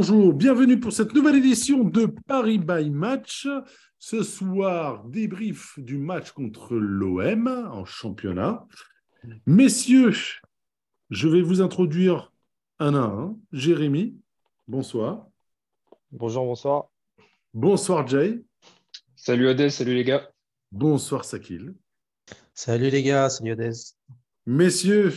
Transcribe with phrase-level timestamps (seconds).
[0.00, 3.46] bonjour, bienvenue pour cette nouvelle édition de Paris by Match.
[3.98, 8.66] Ce soir, débrief du match contre l'OM en championnat.
[9.44, 10.14] Messieurs,
[11.10, 12.32] je vais vous introduire
[12.78, 13.36] un à un.
[13.52, 14.16] Jérémy,
[14.66, 15.28] bonsoir.
[16.12, 16.88] Bonjour, bonsoir.
[17.52, 18.42] Bonsoir Jay.
[19.16, 20.30] Salut Adèle, salut les gars.
[20.72, 21.74] Bonsoir Sakil.
[22.54, 23.92] Salut les gars, salut Odez.
[24.46, 25.12] Messieurs,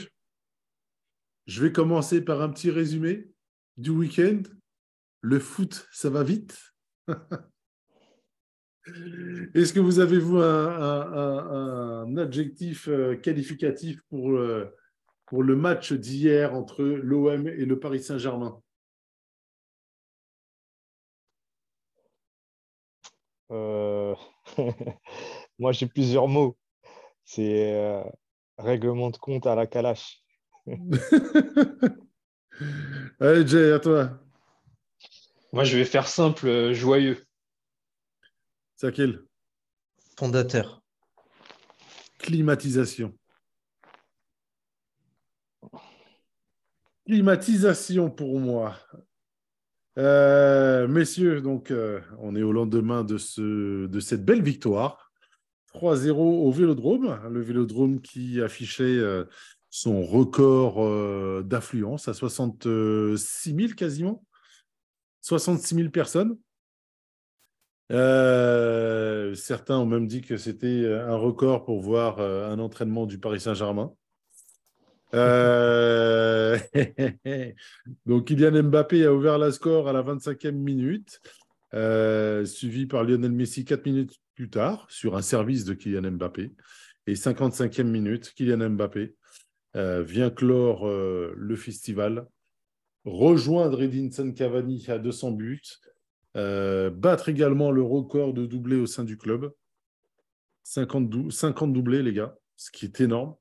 [1.47, 3.29] je vais commencer par un petit résumé
[3.77, 4.41] du week-end.
[5.23, 6.57] Le foot, ça va vite?
[9.55, 14.65] Est-ce que vous avez, vous, un, un- un- un adjectif euh, qualificatif pour, euh,
[15.25, 18.59] pour le match d'hier entre l'OM et le Paris Saint-Germain?
[23.51, 24.13] Euh,
[25.59, 26.57] Moi, j'ai plusieurs mots.
[27.23, 28.03] C'est euh,
[28.57, 30.21] règlement de compte à la calache.
[33.19, 34.22] Allez, Jay, à toi.
[35.53, 37.23] Moi, je vais faire simple, euh, joyeux.
[38.75, 39.21] Sakil,
[40.17, 40.81] Fondateur.
[42.17, 43.15] climatisation.
[47.05, 48.79] Climatisation pour moi.
[49.99, 55.11] Euh, messieurs, donc euh, on est au lendemain de, ce, de cette belle victoire.
[55.75, 59.25] 3-0 au Vélodrome, le Vélodrome qui affichait euh,
[59.69, 64.23] son record euh, d'affluence à 66 000 quasiment.
[65.23, 66.37] 66 000 personnes.
[67.91, 73.17] Euh, certains ont même dit que c'était un record pour voir euh, un entraînement du
[73.19, 73.93] Paris Saint-Germain.
[75.13, 76.57] Euh,
[78.05, 81.21] Donc, Kylian Mbappé a ouvert la score à la 25e minute,
[81.73, 86.51] euh, suivi par Lionel Messi 4 minutes plus tard sur un service de Kylian Mbappé.
[87.07, 89.15] Et 55e minute, Kylian Mbappé
[89.75, 92.27] euh, vient clore euh, le festival,
[93.05, 95.61] rejoindre Edinson Cavani à 200 buts,
[96.35, 99.53] euh, battre également le record de doublé au sein du club.
[100.63, 103.35] 50, dou- 50 doublés, les gars, ce qui est énorme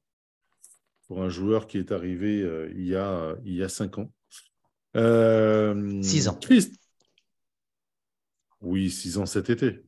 [1.07, 4.13] pour un joueur qui est arrivé euh, il, y a, il y a 5 ans.
[4.97, 6.35] Euh, Six ans.
[6.41, 6.75] Christ-
[8.61, 9.85] Oui, 6 ans cet été.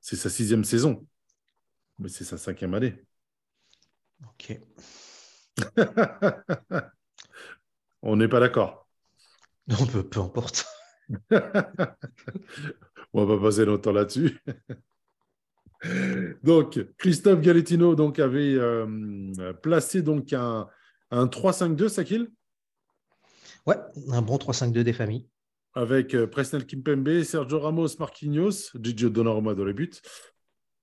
[0.00, 1.06] C'est sa sixième saison.
[1.98, 2.94] Mais c'est sa cinquième année.
[4.24, 4.58] Ok.
[8.02, 8.88] On n'est pas d'accord.
[9.80, 10.66] On peut, peu importe.
[13.12, 14.38] On va pas passer longtemps là-dessus.
[16.42, 20.68] donc, Christophe Galettino donc, avait euh, placé donc un,
[21.10, 22.30] un 3-5-2, Sakil,
[23.66, 23.76] Ouais,
[24.10, 25.26] un bon 3-5-2 des familles.
[25.74, 29.90] avec euh, Presnel Kimpembe, Sergio Ramos, Marquinhos, Gigi Donnarumma dans les buts.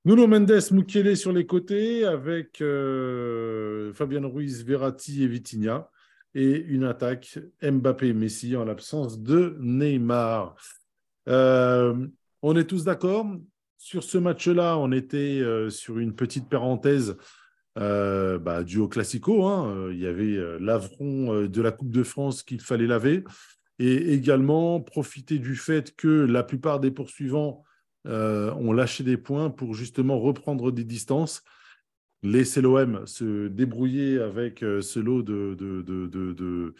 [0.05, 5.89] Nuno Mendes, Mukele sur les côtés, avec euh, Fabian Ruiz, Verratti et Vitinha.
[6.37, 10.55] Et une attaque Mbappé et Messi en l'absence de Neymar.
[11.29, 12.07] Euh,
[12.41, 13.25] on est tous d'accord
[13.77, 14.77] sur ce match-là.
[14.77, 17.15] On était euh, sur une petite parenthèse
[17.79, 19.45] euh, bah, Classico.
[19.45, 19.89] hein.
[19.91, 23.23] Il y avait euh, l'avron de la Coupe de France qu'il fallait laver
[23.79, 27.63] et également profiter du fait que la plupart des poursuivants
[28.07, 31.41] ont lâché des points pour justement reprendre des distances,
[32.25, 36.73] laisser l'OM se débrouiller avec euh, ce lot de, de- de- de- de-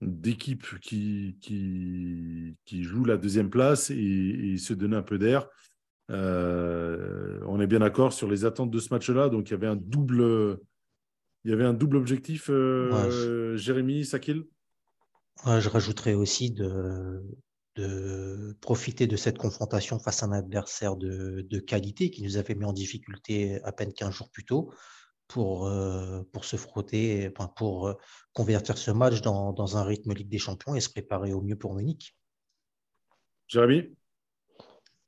[0.00, 5.48] d'équipes qui, qui, qui jouent la deuxième place et, et se donner un peu d'air.
[6.10, 9.66] Euh, on est bien d'accord sur les attentes de ce match-là, donc il y avait
[9.66, 10.58] un double,
[11.44, 14.44] il y avait un double objectif, euh, Jérémy, Sakil?
[15.46, 17.22] Ouais, je rajouterais aussi de,
[17.78, 22.54] de profiter de cette confrontation face à un adversaire de, de qualité qui nous avait
[22.54, 24.72] mis en difficulté à peine 15 jours plus tôt
[25.28, 27.94] pour, euh, pour se frotter, enfin, pour euh,
[28.32, 31.56] convertir ce match dans, dans un rythme Ligue des Champions et se préparer au mieux
[31.56, 32.16] pour Munich.
[33.46, 33.94] Jérémy?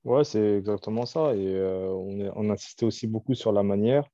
[0.04, 1.34] Ouais, c'est exactement ça.
[1.34, 4.04] Et euh, on, est- on insistait aussi beaucoup sur la manière,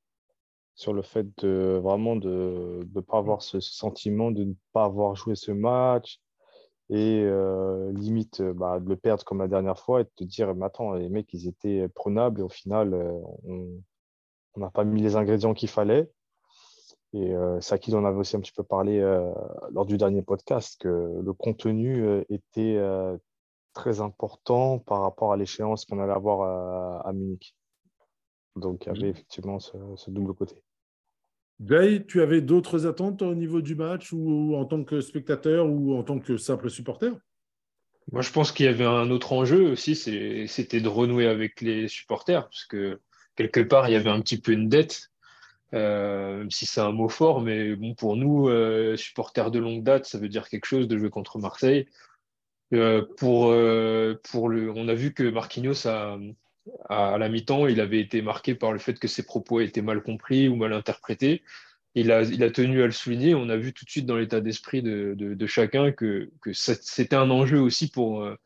[0.75, 4.85] sur le fait de vraiment de ne pas avoir ce, ce sentiment de ne pas
[4.85, 6.20] avoir joué ce match
[6.88, 10.54] et euh, limite bah, de le perdre comme la dernière fois et de te dire,
[10.54, 12.94] mais attends, les mecs, ils étaient prenables et au final,
[13.44, 13.82] on
[14.58, 16.10] on n'a pas mis les ingrédients qu'il fallait.
[17.12, 19.30] Et euh, en avait aussi un petit peu parlé euh,
[19.70, 20.88] lors du dernier podcast, que
[21.22, 22.80] le contenu était
[23.74, 27.54] très important par rapport à l'échéance qu'on allait avoir à, à Munich.
[28.56, 30.62] Donc, il y avait effectivement ce, ce double côté.
[31.64, 35.97] Jay, tu avais d'autres attentes au niveau du match ou en tant que spectateur ou
[35.97, 37.12] en tant que simple supporter?
[38.12, 41.88] Moi, je pense qu'il y avait un autre enjeu aussi, c'était de renouer avec les
[41.88, 43.00] supporters, parce que
[43.35, 45.11] quelque part, il y avait un petit peu une dette,
[45.75, 49.82] euh, même si c'est un mot fort, mais bon, pour nous, euh, supporters de longue
[49.82, 51.87] date, ça veut dire quelque chose de jouer contre Marseille.
[52.73, 53.55] Euh, pour,
[54.31, 56.19] pour le, on a vu que Marquinhos a,
[56.88, 60.02] à, la mi-temps, il avait été marqué par le fait que ses propos étaient mal
[60.02, 61.42] compris ou mal interprétés.
[61.94, 63.34] Il a, il a tenu à le souligner.
[63.34, 67.16] On a vu tout de suite dans l'état d'esprit de, de, chacun que, que c'était
[67.16, 68.36] un enjeu aussi pour, euh,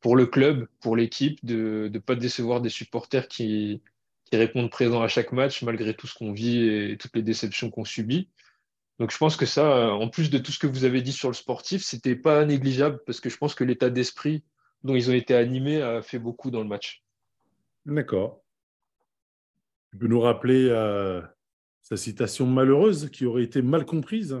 [0.00, 3.82] pour le club, pour l'équipe, de ne pas décevoir des supporters qui,
[4.24, 7.70] qui répondent présents à chaque match malgré tout ce qu'on vit et toutes les déceptions
[7.70, 8.28] qu'on subit.
[8.98, 11.28] Donc je pense que ça, en plus de tout ce que vous avez dit sur
[11.28, 14.44] le sportif, c'était pas négligeable parce que je pense que l'état d'esprit
[14.84, 17.03] dont ils ont été animés a fait beaucoup dans le match.
[17.86, 18.42] D'accord.
[19.90, 21.22] Tu peux nous rappeler euh,
[21.82, 24.36] sa citation malheureuse qui aurait été mal comprise?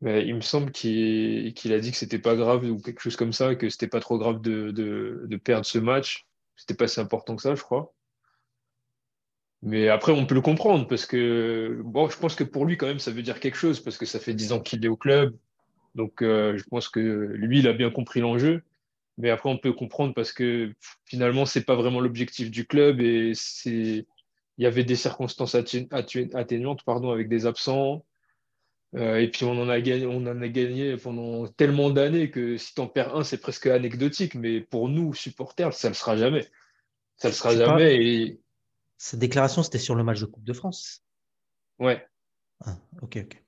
[0.00, 3.32] Mais Il me semble qu'il a dit que c'était pas grave ou quelque chose comme
[3.32, 6.26] ça, que c'était pas trop grave de, de, perdre ce match.
[6.56, 7.92] C'était pas si important que ça, je crois.
[9.62, 12.86] Mais après, on peut le comprendre parce que bon, je pense que pour lui, quand
[12.86, 14.96] même, ça veut dire quelque chose parce que ça fait 10 ans qu'il est au
[14.96, 15.36] club.
[15.96, 18.62] Donc, euh, je pense que lui, il a bien compris l'enjeu.
[19.18, 20.72] Mais après, on peut comprendre parce que
[21.04, 24.06] finalement, ce n'est pas vraiment l'objectif du club et c'est
[24.58, 28.04] il y avait des circonstances atténuantes pardon, avec des absents.
[28.94, 32.56] Euh, et puis on en, a gagné, on en a gagné pendant tellement d'années que
[32.56, 34.34] si tu en perds un, c'est presque anecdotique.
[34.34, 36.46] Mais pour nous, supporters, ça ne le sera jamais.
[37.16, 38.04] Ça ne le sera jamais.
[38.04, 38.40] Et...
[38.96, 41.04] Cette déclaration, c'était sur le match de Coupe de France.
[41.78, 42.04] Ouais.
[42.64, 43.42] Ah, ok, ok.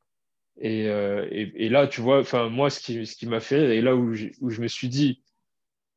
[0.63, 3.81] Euh, et, et, là, tu vois, moi, ce qui, ce qui m'a fait rire, et
[3.81, 5.23] là où où je me suis dit,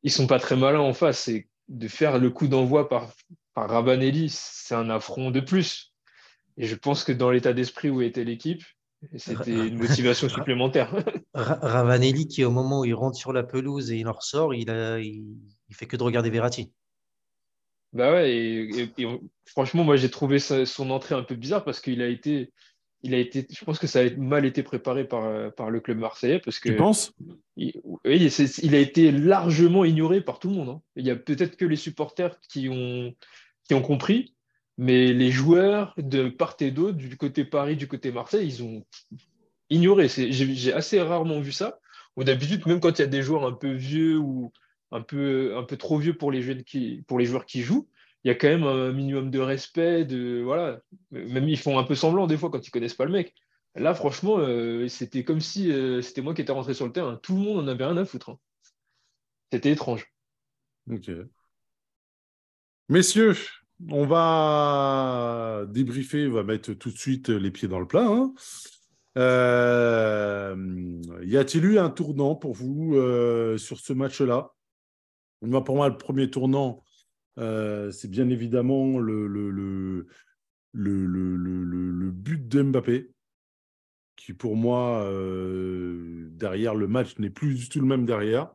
[0.04, 1.18] ils sont pas très malins en face.
[1.20, 3.12] C'est de faire le coup d'envoi par,
[3.54, 5.92] par Rabanelli, c'est un affront de plus.
[6.56, 8.62] Et je pense que dans l'état d'esprit où était l'équipe,
[9.16, 10.94] c'était une motivation supplémentaire.
[11.34, 14.70] Ravanelli, qui au moment où il rentre sur la pelouse et il en ressort, il,
[14.70, 15.24] a, il,
[15.72, 16.72] fait que de regarder Verratti.
[17.92, 18.92] Bah ouais, et,
[19.46, 22.52] franchement, moi j'ai trouvé son entrée un peu bizarre parce qu'il a été,
[23.04, 25.80] il a été, je pense que ça a mal été préparé par, euh, par le
[25.80, 26.70] club marseillais parce que.
[26.70, 27.12] Tu penses?
[27.56, 30.68] il, Oui, il a été largement ignoré par tout le monde.
[30.70, 30.82] Hein.
[30.96, 33.14] Il y a peut-être que les supporters qui ont,
[33.68, 34.34] qui ont compris,
[34.78, 38.82] mais les joueurs de part et d'autre, du côté Paris, du côté Marseille, ils ont
[39.68, 40.08] ignoré.
[40.08, 41.80] J'ai assez rarement vu ça.
[42.16, 44.50] Ou d'habitude, même quand il y a des joueurs un peu vieux ou
[44.92, 47.86] un peu, un peu trop vieux pour les, jeunes qui, pour les joueurs qui jouent,
[48.24, 50.80] il y a quand même un minimum de respect, de voilà.
[51.10, 53.34] Même ils font un peu semblant des fois quand ils connaissent pas le mec.
[53.76, 57.18] Là, franchement, euh, c'était comme si euh, c'était moi qui étais rentré sur le terrain.
[57.22, 58.30] Tout le monde en avait rien à foutre.
[58.30, 58.38] Hein.
[59.52, 60.06] C'était étrange.
[60.90, 61.10] Ok.
[62.88, 63.34] Messieurs,
[63.90, 68.06] on va débriefer, on va mettre tout de suite les pieds dans le plat.
[68.06, 68.32] Hein.
[69.16, 70.56] Euh,
[71.22, 72.94] y a-t-il eu un tournant pour vous
[73.58, 74.52] sur ce match-là?
[75.40, 76.83] Pour moi, le premier tournant,
[77.38, 80.06] euh, c'est bien évidemment le,
[80.72, 83.10] but de Mbappé,
[84.16, 88.54] qui pour moi, euh, derrière le match, n'est plus du tout le même derrière.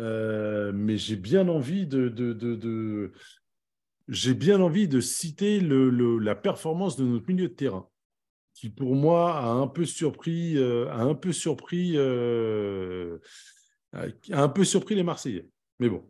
[0.00, 3.10] Euh, mais j'ai bien envie de,
[5.00, 7.88] citer la performance de notre milieu de terrain,
[8.54, 13.18] qui pour moi a un peu surpris, a un peu surpris, a
[14.32, 15.48] un peu surpris les Marseillais.
[15.78, 16.04] Mais bon,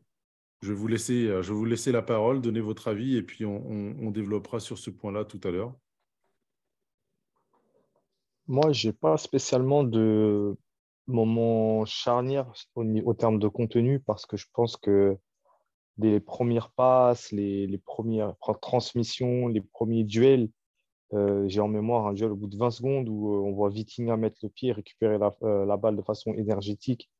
[0.64, 4.10] je vais vous laisser, euh, je vous la parole, donner votre avis et puis on,
[4.10, 5.74] développera sur ce point-là tout à l'heure.
[8.46, 10.56] Moi, je n'ai pas spécialement de
[11.06, 15.18] moment charnière au, terme de contenu parce que je pense que
[15.98, 20.48] les premières passes, les, premières transmissions, les premiers duels,
[21.12, 23.68] euh, j'ai en mémoire un duel au bout de 20 secondes où euh, on voit
[23.68, 27.10] Vitinga mettre le pied, récupérer la balle de façon énergétique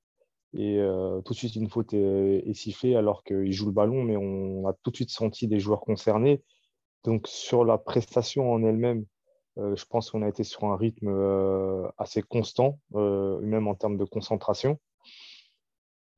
[0.56, 4.16] et euh, tout de suite, une faute est, sifflée alors qu'il joue le ballon, mais
[4.16, 6.42] on a tout de suite senti des joueurs concernés.
[7.02, 9.04] Donc, sur la prestation en elle-même,
[9.58, 13.96] euh, je pense qu'on a été sur un rythme euh, assez constant, même en termes
[13.96, 14.78] de concentration.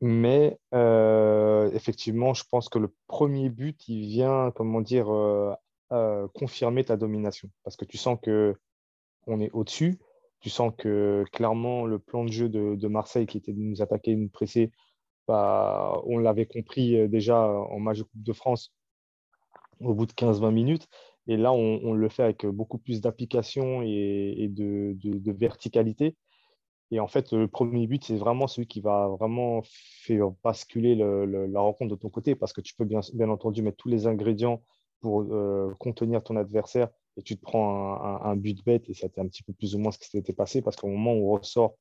[0.03, 0.59] Mais
[1.73, 5.07] effectivement, je pense que le premier but, il vient, comment dire,
[6.35, 7.49] confirmer ta domination.
[7.65, 9.99] Parce que tu sens qu'on est au-dessus
[10.41, 14.15] tu sens que clairement, le plan de jeu de, Marseille qui était de nous attaquer,
[14.15, 14.71] de nous presser,
[15.27, 18.73] bah, on l'avait compris euh, déjà en match de Coupe de France
[19.81, 20.89] au bout de 15-20 minutes.
[21.29, 26.17] Et là, on, le fait avec beaucoup plus d'application et, de, verticalité.
[26.93, 31.61] Et en fait, le premier but, c'est vraiment celui qui va vraiment faire basculer la
[31.61, 34.63] rencontre de ton côté parce que tu peux bien, entendu mettre tous les ingrédients
[35.01, 39.27] pour euh, contenir ton adversaire et tu te prends un, but bête et c'était un
[39.27, 41.75] petit peu plus ou moins ce qui s'était passé parce qu'au moment où on ressort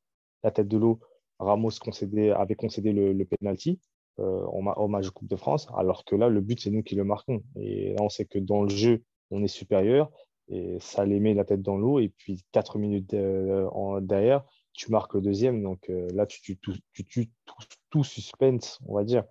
[0.43, 0.99] la tête de l'eau,
[1.39, 1.71] Ramos
[2.35, 3.79] avait concédé le, penalty
[4.19, 6.95] euh, au match de Coupe de France, alors que là, le but, c'est nous qui
[6.95, 7.43] le marquons.
[7.57, 10.09] Et là, on sait que dans le jeu, on est supérieur
[10.47, 11.99] et ça les met la tête dans l'eau.
[11.99, 13.13] Et puis, quatre minutes
[14.01, 15.61] derrière, tu marques le deuxième.
[15.63, 16.57] Donc euh, là, tu tues
[16.93, 17.29] tu,
[17.89, 19.23] tout, suspense, on va dire.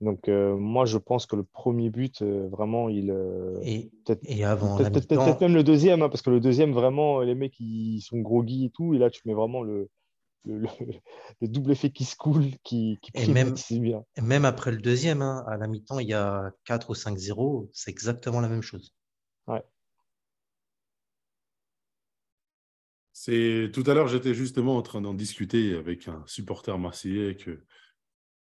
[0.00, 3.14] Donc, euh, moi, je pense que le premier but, vraiment, il.
[3.62, 3.90] et,
[4.24, 4.76] et avant.
[4.76, 8.66] Peut-être même le deuxième, hein, parce que le deuxième, vraiment, les mecs, ils sont groggy
[8.66, 8.94] et tout.
[8.94, 9.88] Et là, tu mets vraiment le,
[10.44, 10.68] le,
[11.42, 14.04] double effet qui se coule, qui, qui et même, bien.
[14.20, 17.90] même après le deuxième, hein, à la mi-temps, il y a 4 ou 5-0, c'est
[17.90, 18.94] exactement la même chose.
[19.46, 19.62] Ouais.
[23.12, 27.64] C'est tout à l'heure, j'étais justement en train d'en discuter avec un supporter marseillais que,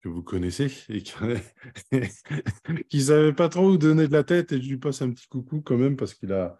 [0.03, 1.13] que vous connaissez et qui
[1.91, 5.27] ne savait pas trop où donner de la tête et je lui passe un petit
[5.27, 6.59] coucou quand même parce qu'il a,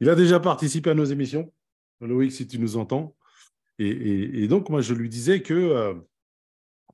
[0.00, 1.52] il a déjà participé à nos émissions.
[2.00, 3.16] Loïc, si tu nous entends.
[3.78, 5.94] Et, donc, moi, je lui disais que euh,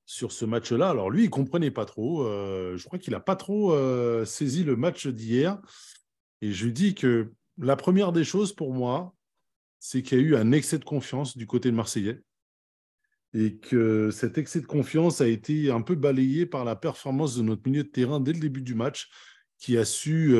[0.04, 2.22] sur ce match-là, alors lui, il ne comprenait pas trop.
[2.24, 5.60] Euh, je crois qu'il n'a pas trop euh, saisi le match d'hier.
[6.42, 9.14] Et je lui dis que la première des choses pour moi,
[9.80, 12.20] c'est qu'il y a eu un excès de confiance du côté de Marseillais.
[13.35, 17.42] Et que cet excès de confiance a été un peu balayé par la performance de
[17.42, 19.09] notre milieu de terrain dès le début du match,
[19.59, 20.35] qui a su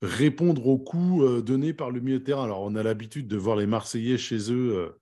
[0.00, 2.44] répondre aux coups donnés par le milieu de terrain.
[2.44, 4.94] Alors, on a l'habitude de voir les Marseillais chez eux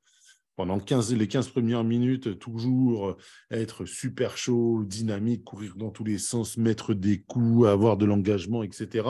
[0.57, 3.17] pendant 15, les 15 premières minutes, toujours
[3.53, 8.65] être super chaud, dynamique, courir dans tous les sens, mettre des coups, avoir de l'engagement,
[8.65, 9.09] etc.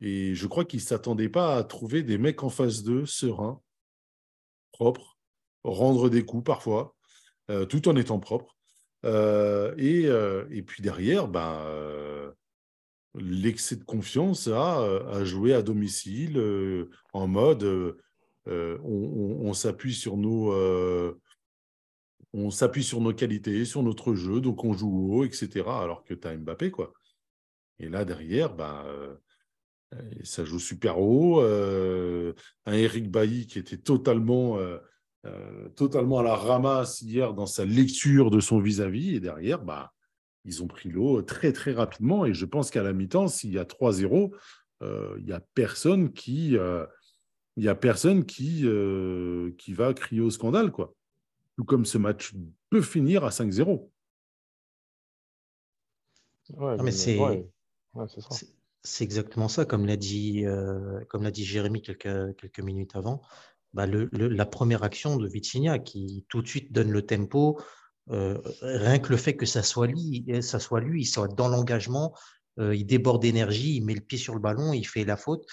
[0.00, 3.60] Et je crois qu'ils ne s'attendaient pas à trouver des mecs en face d'eux, sereins,
[4.72, 5.13] propres,
[5.64, 6.94] rendre des coups parfois,
[7.50, 8.54] euh, tout en étant propres.
[9.04, 11.62] Euh, et, euh, et, puis derrière, ben,
[13.14, 14.78] l'excès de confiance a,
[15.10, 16.40] a, joué à domicile
[17.12, 17.62] en mode
[18.48, 20.52] euh, on, s'appuie sur nos
[22.36, 25.62] on s'appuie sur nos qualités, sur notre jeu, donc on joue haut, etc.
[25.68, 26.92] Alors que tu as Mbappé, quoi.
[27.78, 28.84] Et là, derrière, ben,
[30.24, 31.40] ça joue super haut.
[31.42, 34.58] un Eric Bailly qui était totalement,
[35.76, 39.16] totalement à la ramasse hier dans sa lecture de son vis-à-vis.
[39.16, 39.92] et derrière, bah,
[40.44, 42.26] ils ont pris l'eau très, très rapidement.
[42.26, 44.32] Et je pense qu'à la mi-temps, s'il y a 3-0,
[44.82, 46.58] il n'y a personne qui
[47.56, 50.72] il n'y a personne qui, euh, qui va crier au scandale.
[50.72, 50.94] Quoi.
[51.56, 52.34] Tout comme ce match
[52.70, 53.90] peut finir à 5-0.
[56.82, 57.18] mais c'est
[58.86, 63.22] c'est exactement ça, comme l'a dit, euh, comme l'a dit Jérémy quelques, quelques minutes avant.
[63.74, 67.60] Bah, la première action de Vitinha qui tout de suite donne le tempo,
[68.10, 72.14] euh, rien que le fait que ça soit lui, ça soit il soit dans l'engagement,
[72.56, 75.44] il déborde d'énergie, il met le pied sur le ballon, il fait la faute.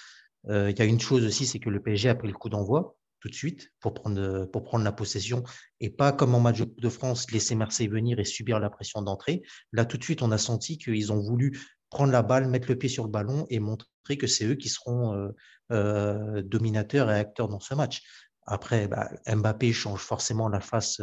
[0.48, 2.48] Euh, il y a une chose aussi, c'est que le PSG a pris le coup
[2.48, 5.44] d'envoi tout de suite pour prendre, pour prendre la possession
[5.78, 9.42] et pas comme en match de France, laisser Marseille venir et subir la pression d'entrée.
[9.72, 11.60] Là, tout de suite, on a senti qu'ils ont voulu
[11.92, 14.68] prendre la balle, mettre le pied sur le ballon et montrer que c'est eux qui
[14.68, 15.28] seront euh,
[15.70, 18.02] euh, dominateurs et acteurs dans ce match.
[18.46, 21.00] Après, bah, Mbappé change forcément la face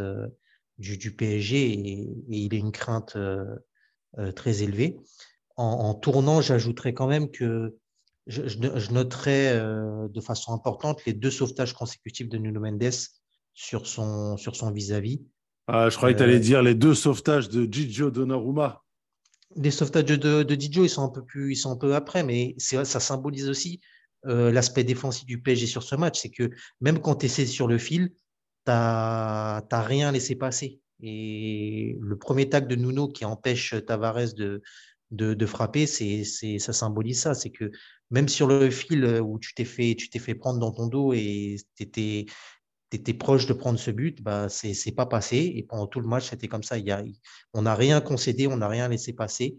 [0.77, 3.17] du, du, PSG et, il a une crainte
[4.35, 4.97] très élevée.
[5.55, 7.77] En, en tournant, j'ajouterais quand même que
[8.29, 12.91] je, noterai euh, de façon importante les deux sauvetages consécutifs de Nuno Mendes
[13.53, 15.21] sur son sur son vis-à-vis.
[15.67, 18.83] Ah, je croyais que tu allais euh, dire les deux sauvetages de Gigio Donnarumma.
[19.55, 22.55] Les sauvetages de, de ils sont un peu plus, ils sont un peu après, mais
[22.59, 23.79] ça symbolise aussi
[24.25, 26.19] euh, l'aspect défensif du PSG sur ce match.
[26.19, 26.49] C'est que
[26.81, 28.09] même quand tu essaies sur le fil,
[28.65, 30.81] tu n'as rien laissé passer.
[31.01, 37.33] Et le premier tag de Nuno qui empêche Tavares de, frapper, ça symbolise ça.
[37.33, 37.71] C'est que
[38.11, 41.13] même sur le fil où tu t'es fait, tu t'es fait prendre dans ton dos
[41.13, 42.25] et tu étais,
[42.91, 45.53] étais, proche de prendre ce but, bah, c'est n'est pas passé.
[45.55, 46.77] Et pendant tout le match, c'était comme ça.
[46.77, 47.03] Il y a,
[47.53, 49.57] on n'a rien concédé, on n'a rien laissé passer.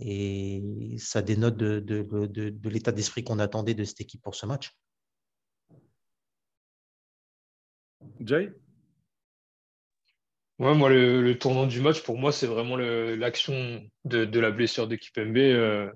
[0.00, 0.62] Et
[0.98, 4.46] ça dénote de, de, de, de l'état d'esprit qu'on attendait de cette équipe pour ce
[4.46, 4.70] match.
[8.20, 8.52] Jay?
[10.58, 14.86] Ouais, moi, le, tournant du match, pour moi, c'est vraiment l'action de, de, la blessure
[14.86, 15.36] d'équipe MB.
[15.36, 15.90] Euh,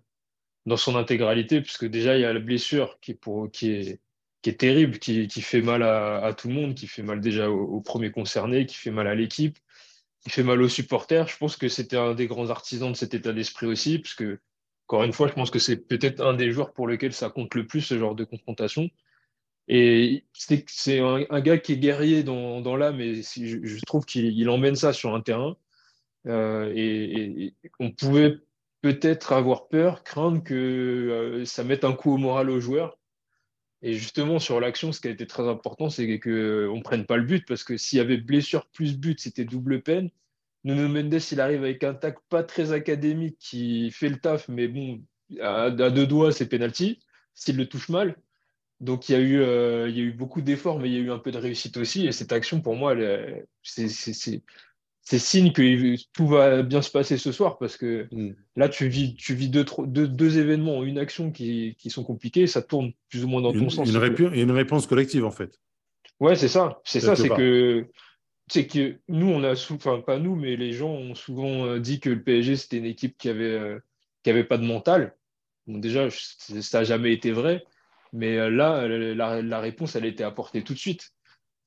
[0.66, 4.00] dans son intégralité, puisque déjà, il y a la blessure qui est, pour, qui est,
[4.42, 7.80] qui est terrible, qui, fait mal à, tout le monde, qui fait mal déjà aux,
[7.80, 9.58] premiers concernés, qui fait mal à l'équipe,
[10.20, 11.28] qui fait mal aux supporters.
[11.28, 14.24] Je pense que c'était un des grands artisans de cet état d'esprit aussi, puisque,
[14.86, 17.54] encore une fois, je pense que c'est peut-être un des joueurs pour lesquels ça compte
[17.54, 18.88] le plus, ce genre de confrontation.
[19.68, 24.92] Et c'est un, gars qui est guerrier dans, l'âme, et je, trouve qu'il emmène ça
[24.92, 25.56] sur un terrain.
[26.26, 28.36] Euh, et, et, on pouvait
[28.82, 32.98] peut-être avoir peur, craindre que euh, ça mette un coup au moral aux joueurs.
[33.86, 37.16] Et justement, sur l'action, ce qui a été très important, c'est qu'on ne prenne pas
[37.16, 40.10] le but, parce que s'il y avait blessure plus but, c'était double peine.
[40.64, 44.66] Nuno Mendes, il arrive avec un tac pas très académique qui fait le taf, mais
[44.66, 45.00] bon,
[45.40, 46.98] à, deux doigts, c'est penalty,
[47.32, 48.16] s'il le touche mal.
[48.80, 50.98] Donc il y a eu, euh, il y a eu beaucoup d'efforts, mais il y
[50.98, 52.08] a eu un peu de réussite aussi.
[52.08, 52.96] Et cette action, pour moi,
[53.62, 54.42] c'est
[55.06, 58.34] signe que tout va bien se passer ce soir parce que mm.
[58.56, 62.46] là, tu vis, tu vis deux, deux, deux, événements, une action qui, qui, sont compliqués,
[62.46, 63.88] ça tourne plus ou moins dans ton sens.
[63.88, 65.60] Une, a une réponse collective, en fait.
[66.18, 66.80] Ouais, c'est ça.
[66.84, 67.86] C'est ça, c'est que,
[68.48, 72.00] c'est que nous, on a enfin, pas nous, mais les gens ont souvent euh, dit
[72.00, 73.78] que le PSG, c'était une équipe qui avait, euh,
[74.24, 75.14] qui avait pas de mental.
[75.68, 77.64] Bon, déjà, ça n'a jamais été vrai.
[78.12, 81.12] Mais euh, là, la, la réponse, elle a été apportée tout de suite.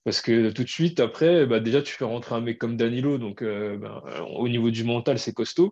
[0.10, 3.20] Parce que tout de suite, après, bah, déjà, tu fais rentrer un mec comme Danilo,
[3.20, 4.02] donc euh, ben,
[4.38, 5.72] au niveau du mental, c'est costaud.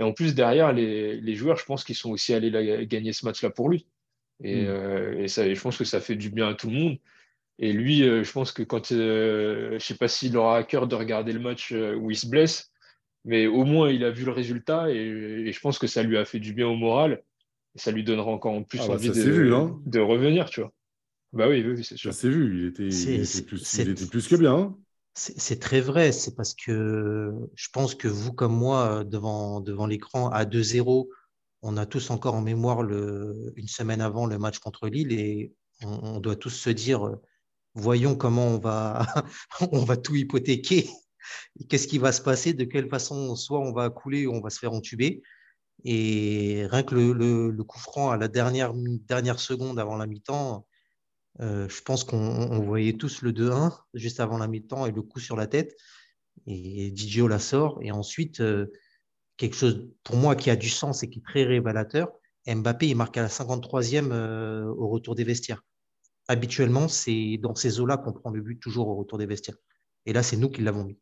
[0.00, 2.50] Et en plus, derrière, les, joueurs, je pense qu'ils sont aussi allés
[2.88, 3.86] gagner ce match-là pour lui.
[4.42, 4.66] Et, mm.
[4.66, 6.98] euh, ça, je pense que ça fait du bien à tout le monde.
[7.60, 10.88] Et lui, euh, je pense que quand, je ne sais pas s'il aura à cœur
[10.88, 12.72] de regarder le match où il se blesse,
[13.24, 16.24] mais au moins, il a vu le résultat et, je pense que ça lui a
[16.24, 17.22] fait du bien au moral.
[17.76, 19.80] Et ça lui donnera encore plus ah bah, envie de, hein.
[19.86, 20.72] de revenir, tu vois.
[21.32, 22.12] Bah oui, oui, c'est sûr.
[22.12, 22.88] Ça s'est vu, il était,
[24.06, 24.54] plus, que bien.
[24.54, 24.78] Hein.
[25.14, 30.28] C'est très vrai, c'est parce que je pense que vous comme moi, devant, devant l'écran,
[30.28, 31.08] à 2-0,
[31.62, 35.52] on a tous encore en mémoire le, une semaine avant le match contre Lille et
[35.82, 37.16] on, doit tous se dire,
[37.74, 39.06] voyons comment on va,
[39.72, 40.88] on va tout hypothéquer.
[41.68, 44.50] Qu'est-ce qui va se passer De quelle façon Soit on va couler ou on va
[44.50, 45.22] se faire entuber.
[45.84, 50.66] Et rien que le, le coup franc à la dernière, dernière seconde avant la mi-temps,
[51.40, 55.20] euh, je pense qu'on voyait tous le 2-1 juste avant la mi-temps et le coup
[55.20, 55.76] sur la tête.
[56.46, 57.78] Et Didio la sort.
[57.82, 58.72] Et ensuite, euh,
[59.36, 62.12] quelque chose pour moi qui a du sens et qui est très révélateur,
[62.46, 65.62] Mbappé, il marque à la 53e euh, au retour des vestiaires.
[66.28, 69.56] Habituellement, c'est dans ces eaux-là qu'on prend le but toujours au retour des vestiaires.
[70.06, 70.98] Et là, c'est nous qui l'avons mis.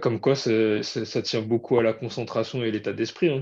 [0.00, 3.30] comme quoi, ça tient beaucoup à la concentration et l'état d'esprit.
[3.30, 3.40] Hein.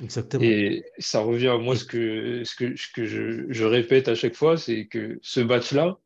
[0.00, 0.42] Exactement.
[0.42, 4.14] Et ça revient à moi ce que, ce que, ce que je, je, répète à
[4.14, 5.98] chaque fois, c'est que ce match-là,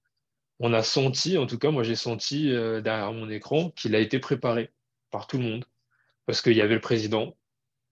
[0.60, 3.98] on a senti, en tout cas moi j'ai senti euh, derrière mon écran qu'il a
[3.98, 4.70] été préparé
[5.10, 5.64] par tout le monde.
[6.26, 7.36] Parce qu'il y avait le président,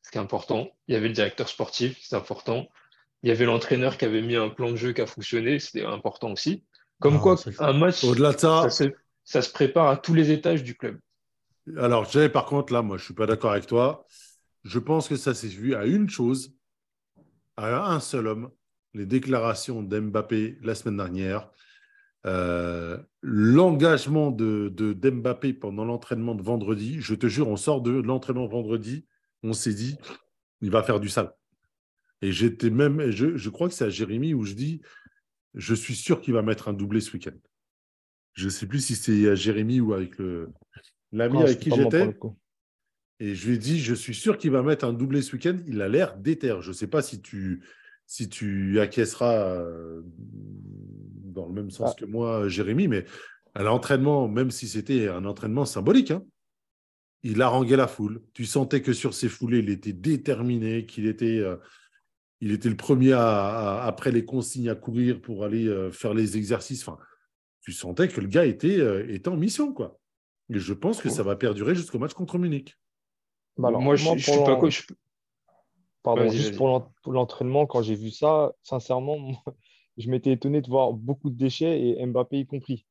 [0.03, 2.69] ce qui est important, il y avait le directeur sportif, c'est important,
[3.23, 5.85] il y avait l'entraîneur qui avait mis un plan de jeu qui a fonctionné, c'était
[5.85, 6.65] important aussi.
[7.01, 8.85] Comme quoi, un match, au-delà de ça, ça se,
[9.25, 10.99] ça se, prépare à tous les étages du club.
[11.77, 14.07] Alors, j'ai par contre, là, moi, je ne suis pas d'accord avec toi.
[14.64, 16.57] Je pense que ça s'est vu à une chose,
[17.57, 18.51] à un seul homme,
[18.94, 21.51] les déclarations d'Mbappé la semaine dernière,
[22.27, 27.01] euh, l'engagement de, d'Mbappé pendant l'entraînement de vendredi.
[27.01, 29.07] Je te jure, on sort de l'entraînement vendredi,
[29.42, 29.96] on s'est dit,
[30.61, 31.33] il va faire du sale.
[32.20, 34.81] Et j'étais même, je, je crois que c'est à Jérémy où je dis,
[35.55, 37.37] je suis sûr qu'il va mettre un doublé ce week-end.
[38.35, 40.14] Je ne sais plus si c'est à Jérémy ou avec
[41.11, 42.16] l'ami avec qui j'étais.
[43.23, 45.57] Et je lui ai dit, je suis sûr qu'il va mettre un doublé ce week-end.
[45.69, 46.57] Il a l'air déter.
[46.61, 47.63] Je ne sais pas si tu,
[48.05, 52.01] si tu acquiesceras euh, dans le même sens ah.
[52.01, 53.05] que moi, Jérémy, mais
[53.55, 56.25] à l'entraînement, même si c'était un entraînement symbolique, hein,
[57.23, 58.23] il haranguait la foule.
[58.35, 61.59] Tu sentais que sur ses foulées, il était déterminé, qu'il était, euh,
[62.41, 66.37] il était le premier à, après les consignes à courir pour aller euh, faire les
[66.37, 66.89] exercices.
[66.89, 66.99] Enfin,
[67.61, 70.01] tu sentais que le gars était, était en mission, quoi.
[70.53, 72.77] Et je pense que ça va perdurer jusqu'au match contre Munich.
[73.59, 74.87] Bah moi, je, ne suis pas coach.
[76.03, 79.17] Pardon, juste pour l'entraînement, quand j'ai vu ça, sincèrement,
[79.99, 82.87] je m'étais étonné de voir beaucoup de déchets et Mbappé y compris.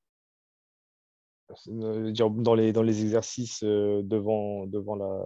[1.68, 5.26] Euh, dans les, dans les exercices euh, devant, devant, la,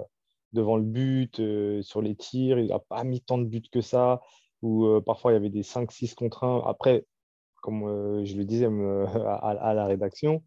[0.54, 3.82] devant le but, euh, sur les tirs, il n'a pas mis tant de buts que
[3.82, 4.22] ça,
[4.62, 6.64] ou parfois il y avait des 5-6 contre 1.
[6.66, 7.06] Après,
[7.62, 8.66] comme je le disais
[9.28, 10.44] à, à, la rédaction,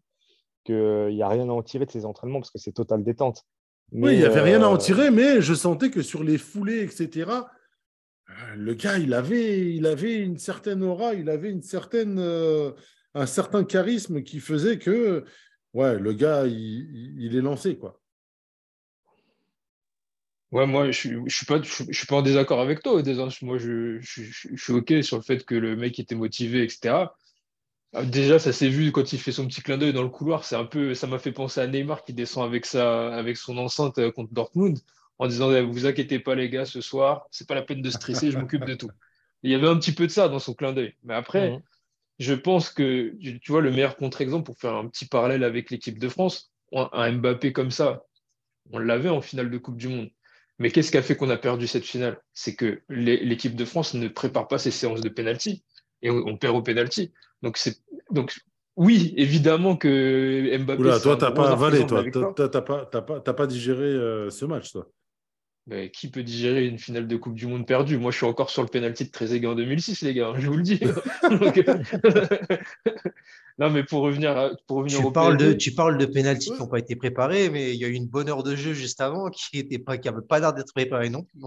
[0.65, 3.45] qu'il n'y a rien à en tirer de ces entraînements parce que c'est totale détente
[3.91, 6.37] oui, il n'y avait rien à en euh, tirer, mais je sentais que sur les
[6.37, 7.31] foulées, etc.,
[8.29, 12.71] euh, le gars, il avait, il avait une certaine aura, il avait une certaine, euh,
[13.15, 15.25] un certain charisme qui faisait que
[15.73, 17.77] ouais, le gars, il, est lancé.
[17.77, 17.99] Quoi.
[20.51, 23.01] Ouais, moi, je ne suis, pas, je, suis pas en désaccord avec toi.
[23.41, 27.05] Moi, je, je, suis OK sur le fait que le mec était motivé, etc.
[27.93, 30.43] Ah, déjà, ça s'est vu quand il fait son petit clin d'œil dans le couloir.
[30.43, 33.57] C'est un peu, ça m'a fait penser à Neymar qui descend avec sa, avec son
[33.57, 34.77] enceinte euh, contre Dortmund
[35.17, 37.89] en disant eh, vous inquiétez pas les gars, ce soir, c'est pas la peine de
[37.89, 38.89] stresser, je m'occupe de tout.
[39.43, 40.95] il y avait un petit peu de ça dans son clin d'œil.
[41.03, 41.61] Mais après, mhm.
[42.19, 45.99] je pense que tu vois le meilleur contre-exemple pour faire un petit parallèle avec l'équipe
[45.99, 48.03] de France, un Mbappé comme ça,
[48.71, 50.09] on l'avait en finale de Coupe du Monde.
[50.57, 52.19] Mais qu'est-ce qui a fait qu'on a perdu cette finale?
[52.33, 55.63] C'est que l'équipe de France ne prépare pas ses séances de penalty
[56.01, 57.11] et on, perd au penalty.
[57.41, 57.77] Donc, c'est,
[58.11, 58.35] donc
[58.79, 60.81] oui, évidemment que Mbappé.
[60.81, 62.01] Oula, toi, t'as pas avalé, toi.
[62.33, 64.87] T'as pas, pas, pas, digéré euh, ce match, toi.
[65.67, 67.97] Mais qui peut digérer une finale de Coupe du Monde perdue?
[67.97, 70.55] Moi, je suis encore sur le penalty de Trezeguet en 2006, les gars, je vous
[70.55, 70.79] le dis.
[73.59, 76.57] non, mais pour revenir, pour revenir tu au parles de, Tu parles de penalty qui
[76.57, 79.01] n'ont pas été préparés, mais il y a eu une bonne heure de jeu juste
[79.01, 81.41] avant qui n'avait pas, pas l'air d'être préparé non plus.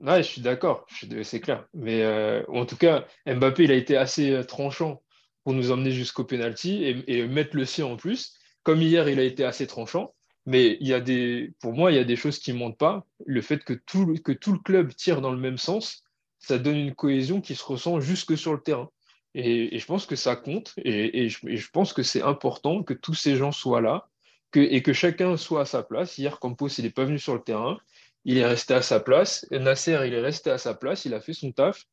[0.00, 0.86] Ouais, je suis d'accord,
[1.22, 1.68] c'est clair.
[1.72, 5.03] Mais euh, en tout cas, Mbappé, il a été assez euh, tranchant
[5.44, 8.34] pour nous emmener jusqu'au penalty et, et, mettre le sien en plus.
[8.62, 10.14] Comme hier, il a été assez tranchant.
[10.46, 12.78] Mais il y a des, pour moi, il y a des choses qui ne montent
[12.78, 13.06] pas.
[13.24, 16.02] Le fait que tout, que tout le club tire dans le même sens,
[16.38, 18.90] ça donne une cohésion qui se ressent jusque sur le terrain.
[19.34, 20.74] Et, je pense que ça compte.
[20.78, 24.08] Et, je, pense que c'est important que tous ces gens soient là
[24.54, 26.18] et que chacun soit à sa place.
[26.18, 27.78] Hier, Campos, il n'est pas venu sur le terrain
[28.24, 29.46] il est resté à sa place.
[29.50, 31.86] Nasser, il est resté à sa place, il a fait son taf.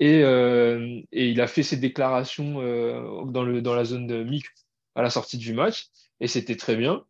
[0.00, 4.46] Et, euh, il a fait ses déclarations euh, dans, le, dans la zone de MIC
[4.94, 5.88] à la sortie du match.
[6.20, 7.04] Et c'était très bien.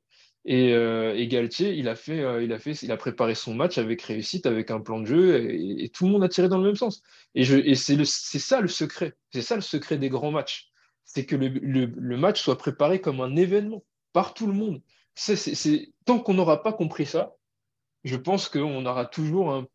[0.44, 4.02] Et, euh, Galtier, il a, fait, il, a fait, il a préparé son match avec
[4.02, 6.76] réussite, avec un plan de jeu, et, tout le monde a tiré dans le même
[6.76, 7.02] sens.
[7.34, 9.14] Et, et c'est ça le secret.
[9.32, 10.70] C'est ça le secret des grands matchs.
[11.04, 14.82] C'est que le, le, match soit préparé comme un événement par tout le monde.
[15.14, 17.36] c'est tant qu'on n'aura pas compris ça,
[18.04, 19.66] je pense qu'on aura toujours un,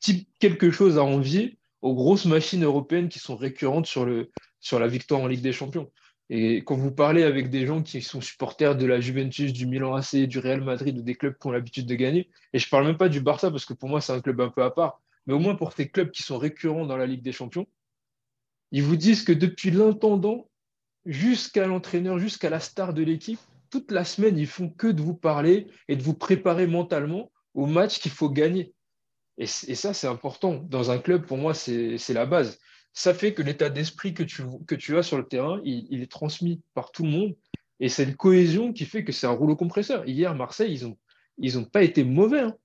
[0.00, 4.80] petit quelque chose à envier aux grosses machines européennes qui sont récurrentes sur, le, sur
[4.80, 5.90] la victoire en Ligue des Champions.
[6.28, 9.94] Et quand vous parlez avec des gens qui sont supporters de la Juventus, du Milan
[9.94, 12.70] AC, du Real Madrid ou des clubs qui ont l'habitude de gagner, et je ne
[12.70, 14.72] parle même pas du Barça parce que pour moi c'est un club un peu à
[14.72, 17.68] part, mais au moins pour ces clubs qui sont récurrents dans la Ligue des Champions,
[18.72, 20.48] ils vous disent que depuis l'intendant
[21.04, 23.38] jusqu'à l'entraîneur, jusqu'à la star de l'équipe,
[23.70, 27.66] toute la semaine, ils font que de vous parler et de vous préparer mentalement au
[27.66, 28.74] match qu'il faut gagner.
[29.38, 30.64] Et, ça, c'est important.
[30.68, 32.58] Dans un club, pour moi, c'est la base.
[32.92, 36.10] Ça fait que l'état d'esprit que tu, que tu as sur le terrain, il, est
[36.10, 37.36] transmis par tout le monde.
[37.78, 40.08] Et c'est une cohésion qui fait que c'est un rouleau compresseur.
[40.08, 40.96] Hier, Marseille, ils n'ont
[41.38, 42.40] ils ont pas été mauvais.
[42.40, 42.56] Hein.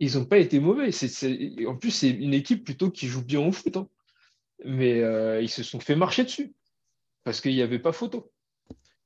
[0.00, 0.90] Ils n'ont pas été mauvais.
[1.66, 3.76] En plus, c'est une équipe plutôt qui joue bien au foot.
[3.76, 3.88] Hein.
[4.64, 6.54] Mais euh, ils se sont fait marcher dessus
[7.24, 8.32] parce qu'il n'y avait pas photo.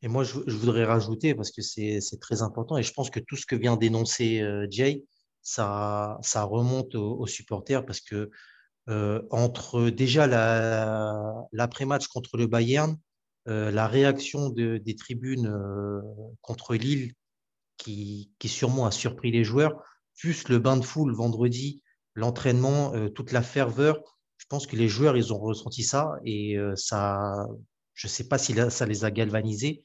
[0.03, 3.37] Et moi, je, voudrais rajouter, parce que c'est très important, et je pense que tout
[3.37, 5.05] ce que vient d'énoncer euh, Jay,
[5.43, 8.31] ça, remonte aux, supporters, parce que
[8.89, 10.27] euh, entre déjà
[11.53, 12.97] l'après-match contre le Bayern,
[13.49, 15.53] euh, la réaction des tribunes
[16.41, 17.13] contre Lille,
[17.77, 19.83] qui, qui, sûrement a surpris les joueurs,
[20.17, 21.83] plus le bain de foule vendredi,
[22.15, 24.01] l'entraînement, toute la ferveur,
[24.37, 27.47] je pense que les joueurs, ils ont ressenti ça, et ça,
[27.95, 29.83] je ne sais pas si ça les a galvanisés,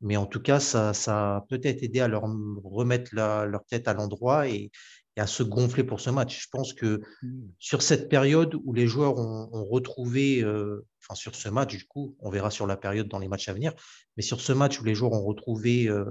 [0.00, 2.22] mais en tout cas, ça, a peut-être aidé à leur
[2.64, 4.70] remettre leur tête à l'endroit et,
[5.16, 6.44] à se gonfler pour ce match.
[6.44, 7.28] Je pense que mmh.
[7.58, 12.16] sur cette période où les joueurs ont, retrouvé, euh, enfin sur ce match, du coup,
[12.20, 13.72] on verra sur la période dans les matchs à venir,
[14.16, 16.04] mais sur ce match où les joueurs ont retrouvé euh,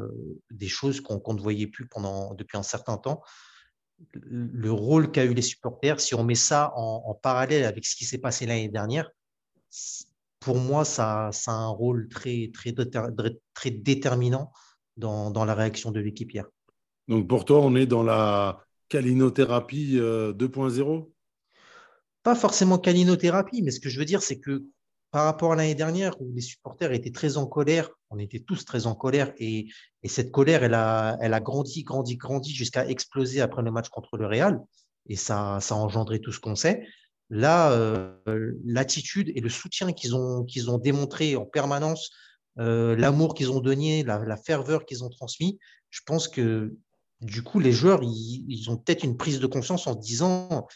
[0.51, 3.21] des choses qu'on ne voyait plus pendant, depuis un certain temps,
[4.13, 7.95] le rôle qu'a eu les supporters, si on met ça en, en parallèle avec ce
[7.95, 9.09] qui s'est passé l'année dernière,
[10.39, 12.73] pour moi, ça, ça, a un rôle très, très,
[13.53, 14.51] très déterminant
[14.97, 16.45] dans, dans, la réaction de l'équipe hier.
[17.07, 21.01] Donc pour toi, on est dans la calinothérapie 2.0 euh,
[22.23, 24.65] Pas forcément calinothérapie, mais ce que je veux dire, c'est que
[25.11, 28.65] par rapport à l'année dernière où les supporters étaient très en colère, on était tous
[28.65, 29.67] très en colère et,
[30.03, 34.27] et cette colère, elle a, grandi, grandi, grandi jusqu'à exploser après le match contre le
[34.27, 34.59] Real
[35.07, 36.85] et ça, ça a engendré tout ce qu'on sait.
[37.29, 38.13] Là, euh,
[38.65, 42.11] l'attitude et le soutien qu'ils ont, qu'ils ont démontré en permanence,
[42.59, 46.75] euh, l'amour qu'ils ont donné, la, ferveur qu'ils ont transmis, je pense que
[47.21, 50.67] du coup, les joueurs, ils, ont peut-être une prise de conscience en se disant,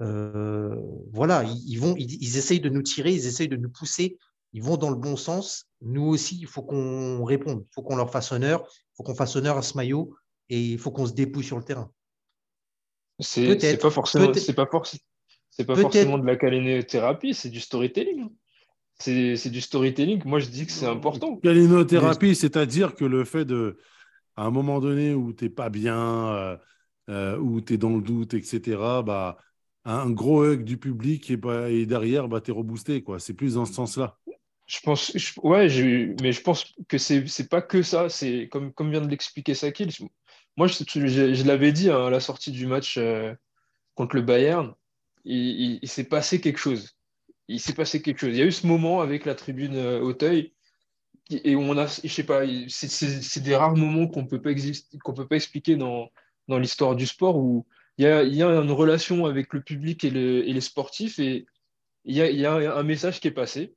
[0.00, 0.74] euh,
[1.12, 4.16] voilà, ils, vont, ils, essayent de nous tirer, ils essayent de nous pousser,
[4.54, 5.66] ils vont dans le bon sens.
[5.82, 9.14] Nous aussi, il faut qu'on réponde, il faut qu'on leur fasse honneur, il faut qu'on
[9.14, 10.14] fasse honneur à ce maillot
[10.48, 11.90] et il faut qu'on se dépouille sur le terrain.
[13.20, 15.02] C'est pas forcément, c'est pas forcément,
[15.50, 18.28] c'est pas forcément de la calinothérapie, c'est du storytelling.
[18.98, 20.22] C'est du storytelling.
[20.24, 21.36] Moi, je dis que c'est important.
[21.38, 23.78] Calinothérapie, c'est-à-dire que le fait de,
[24.36, 26.56] à un moment donné où tu n'es pas bien, euh,
[27.08, 29.38] euh, où tu es dans le doute, etc., bah,
[29.84, 33.04] un gros hug du public et, bah, derrière, bah, tu es reboosté.
[33.18, 34.18] C'est plus dans ce sens-là.
[34.66, 35.68] Je pense, ouais,
[36.22, 38.08] mais je pense que c'est n'est pas que ça.
[38.08, 39.90] C'est comme, vient de l'expliquer Sakil.
[40.56, 43.34] Moi, je, je, l'avais dit hein, à la sortie du match euh,
[43.94, 44.74] contre le Bayern
[45.24, 46.96] il, s'est passé quelque chose.
[47.48, 48.30] Il s'est passé quelque chose.
[48.30, 50.52] Il y a eu ce moment avec la tribune euh, Auteuil
[51.44, 54.50] et on a, je sais pas, c'est des rares moments qu'on peut pas
[55.02, 56.10] qu'on peut pas expliquer dans,
[56.48, 57.66] dans l'histoire du sport où
[57.98, 61.18] il y, a, y, a, une relation avec le public et, le, et les sportifs
[61.18, 61.46] et
[62.04, 63.74] il y a, y a un message qui est passé.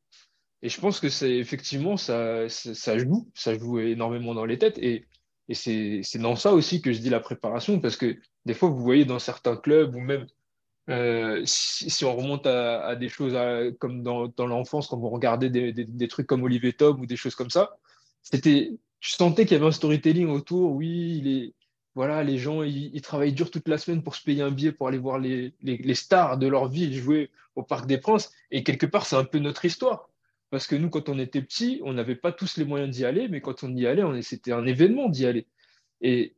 [0.61, 4.79] Et je pense que c'est effectivement, ça, ça, joue, ça joue énormément dans les têtes.
[4.79, 5.05] Et,
[5.47, 8.81] et c'est dans ça aussi que je dis la préparation, parce que des fois, vous
[8.81, 10.25] voyez dans certains clubs, ou même
[10.89, 13.35] euh, si, on remonte à, des choses
[13.79, 17.49] comme dans, l'enfance, quand vous regardez des, trucs comme Olivier Tom ou des choses comme
[17.49, 17.77] ça,
[18.21, 20.73] c'était, tu sentais qu'il y avait un storytelling autour.
[20.73, 21.53] Oui,
[21.95, 24.87] voilà, les gens, ils, travaillent dur toute la semaine pour se payer un billet pour
[24.87, 28.31] aller voir les, les, stars de leur ville jouer au Parc des Princes.
[28.51, 30.09] Et quelque part, c'est un peu notre histoire.
[30.51, 33.27] Parce que nous, quand on était petits, on n'avait pas tous les moyens d'y aller,
[33.27, 35.47] mais quand on y allait, on, c'était un événement d'y aller.
[36.01, 36.35] Et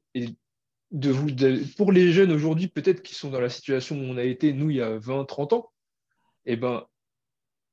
[1.78, 4.69] pour les jeunes aujourd'hui, peut-être qui sont dans la situation où on a été, nous,
[4.69, 5.71] il y a 20, 30 ans,
[6.45, 6.86] eh ben,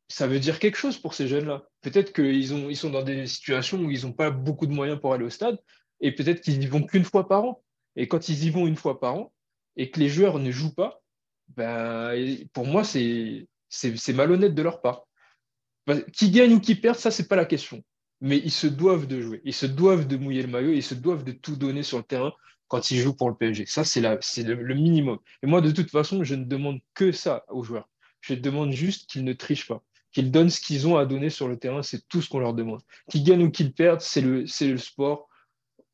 [0.08, 1.64] ça veut dire quelque chose pour ces jeunes-là.
[1.80, 5.14] Peut-être qu'ils ils sont dans des situations où ils n'ont pas beaucoup de moyens pour
[5.14, 5.58] aller au stade,
[6.00, 7.62] et peut-être qu'ils y vont qu'une fois par an.
[7.96, 9.32] Et quand ils y vont une fois par an,
[9.76, 11.00] et que les joueurs ne jouent pas,
[11.48, 13.46] ben, pour moi, c'est,
[14.12, 15.06] malhonnête de leur part.
[16.12, 17.82] Qui gagne ou qui perd, ça, c'est pas la question.
[18.20, 19.40] Mais ils se doivent de jouer.
[19.44, 20.72] Ils se doivent de mouiller le maillot.
[20.72, 22.32] Ils se doivent de tout donner sur le terrain
[22.68, 23.66] quand ils jouent pour le PSG.
[23.66, 25.18] Ça, c'est le, minimum.
[25.42, 27.88] Et moi, de toute façon, je ne demande que ça aux joueurs.
[28.20, 29.82] Je demande juste qu'ils ne trichent pas.
[30.12, 31.82] Qu'ils donnent ce qu'ils ont à donner sur le terrain.
[31.82, 32.80] C'est tout ce qu'on leur demande.
[33.10, 35.28] Qu'ils gagnent ou qu'ils perdent, c'est le, sport.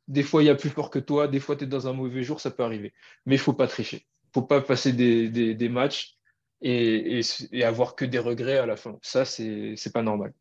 [0.08, 1.26] Des fois, il y a plus fort que toi.
[1.28, 2.40] Des fois, tu es dans un mauvais jour.
[2.40, 2.92] Ça peut arriver.
[3.26, 4.06] Mais il faut pas tricher.
[4.24, 6.18] Il faut pas passer des, matchs
[6.62, 7.22] et,
[7.64, 8.98] avoir que des regrets à la fin.
[9.02, 10.32] Ça, c'est pas normal.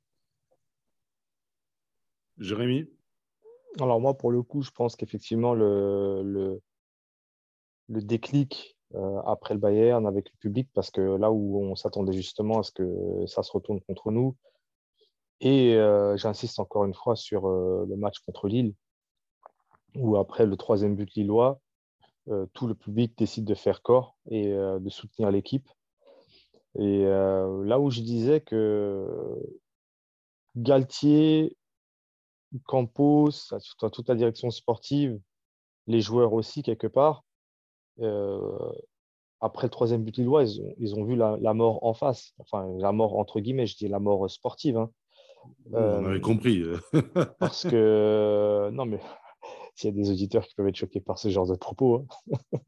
[2.38, 2.88] Jérémy?
[3.78, 10.06] Alors moi, pour le coup, je pense qu'effectivement, le, le, déclic euh, après le Bayern
[10.08, 13.52] avec le public, parce que là où on s'attendait justement à ce que ça se
[13.52, 14.36] retourne contre nous,
[15.42, 18.74] et euh, j'insiste encore une fois sur euh, le match contre Lille,
[19.96, 21.60] où après le troisième but lillois,
[22.54, 25.68] tout le public décide de faire corps et de soutenir l'équipe.
[26.78, 29.36] Et là où je disais que
[30.56, 31.58] Galtier,
[32.66, 33.30] Campos,
[33.80, 35.20] toute toute la direction sportive,
[35.88, 37.24] les joueurs aussi quelque part,
[38.00, 38.72] euh,
[39.42, 42.34] après le troisième but lillois, ils ont, ils ont vu la, la mort en face.
[42.40, 44.78] Enfin, la mort entre guillemets, je dis la mort sportive.
[44.78, 44.92] hein.
[45.72, 46.64] On Euh, avait compris.
[47.40, 49.00] parce que, non, mais
[49.76, 52.38] s'il y a des auditeurs qui peuvent être choqués par ce genre de propos, hein,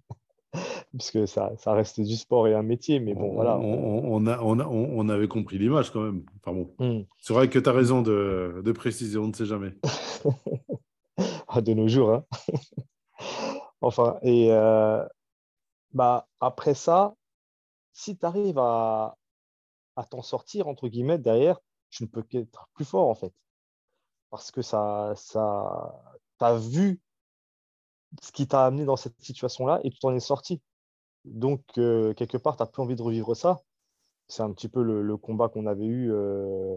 [0.98, 3.58] puisque ça, ça reste du sport et un métier, mais bon, on, voilà.
[3.58, 6.24] on- on a, on, a- on- on avait compris l'image quand même.
[6.44, 7.04] Enfin bon, Hmm.
[7.20, 9.74] c'est vrai que tu as raison de, de préciser, on ne sait jamais.
[11.48, 12.14] Ah, de nos jours.
[12.14, 12.26] hein.
[13.82, 15.04] Enfin, et euh,
[15.94, 17.16] bah, après ça,
[17.94, 19.18] si tu arrives à,
[19.96, 21.60] à t'en sortir, entre guillemets, derrière,
[21.92, 23.34] tu ne peux qu'être plus fort, en fait.
[24.30, 25.94] Parce que ça, ça,
[26.40, 27.00] tu as vu
[28.22, 30.62] ce qui t'a amené dans cette situation-là et tu t'en es sorti.
[31.26, 33.62] Donc, euh, quelque part, tu n'as plus envie de revivre ça.
[34.28, 36.76] C'est un petit peu le, combat qu'on avait eu, euh,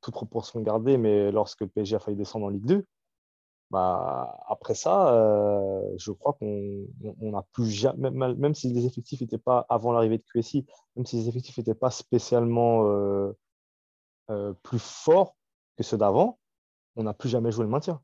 [0.00, 2.86] toute proportion gardée, mais lorsque le PSG a failli descendre en Ligue 2.
[3.70, 8.72] Bah, après ça, euh, je crois qu'on on- on n'a plus jamais, même, même si
[8.72, 12.84] les effectifs n'étaient pas, avant l'arrivée de QSI, même si les effectifs n'étaient pas spécialement
[14.30, 15.36] euh, plus forts
[15.76, 16.38] que ceux d'avant,
[16.96, 18.02] on n'a plus jamais joué le maintien.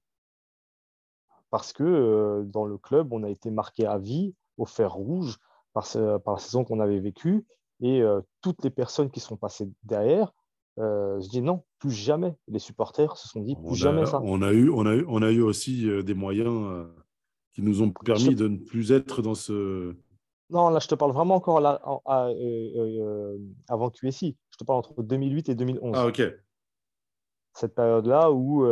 [1.55, 5.39] Parce que euh, dans le club, on a été marqué à vie au fer rouge
[5.73, 7.47] par, ce- par la saison qu'on avait vécue.
[7.81, 10.33] Et euh, toutes les personnes qui sont passées derrière
[10.81, 12.35] euh, se disent non, plus jamais.
[12.49, 14.21] Les supporters se sont dit plus On jamais a, ça.
[14.25, 16.89] on, a eu, on, a eu, on a eu aussi euh, des moyens
[17.53, 19.95] qui nous ont permis de ne plus être dans ce.
[20.51, 22.31] Non, là, je te parle vraiment encore là, en- à,
[23.69, 24.37] avant QSI.
[24.51, 25.93] Je te parle entre 2008 et 2011.
[25.95, 26.21] Ah, ok.
[27.53, 28.67] Cette période-là où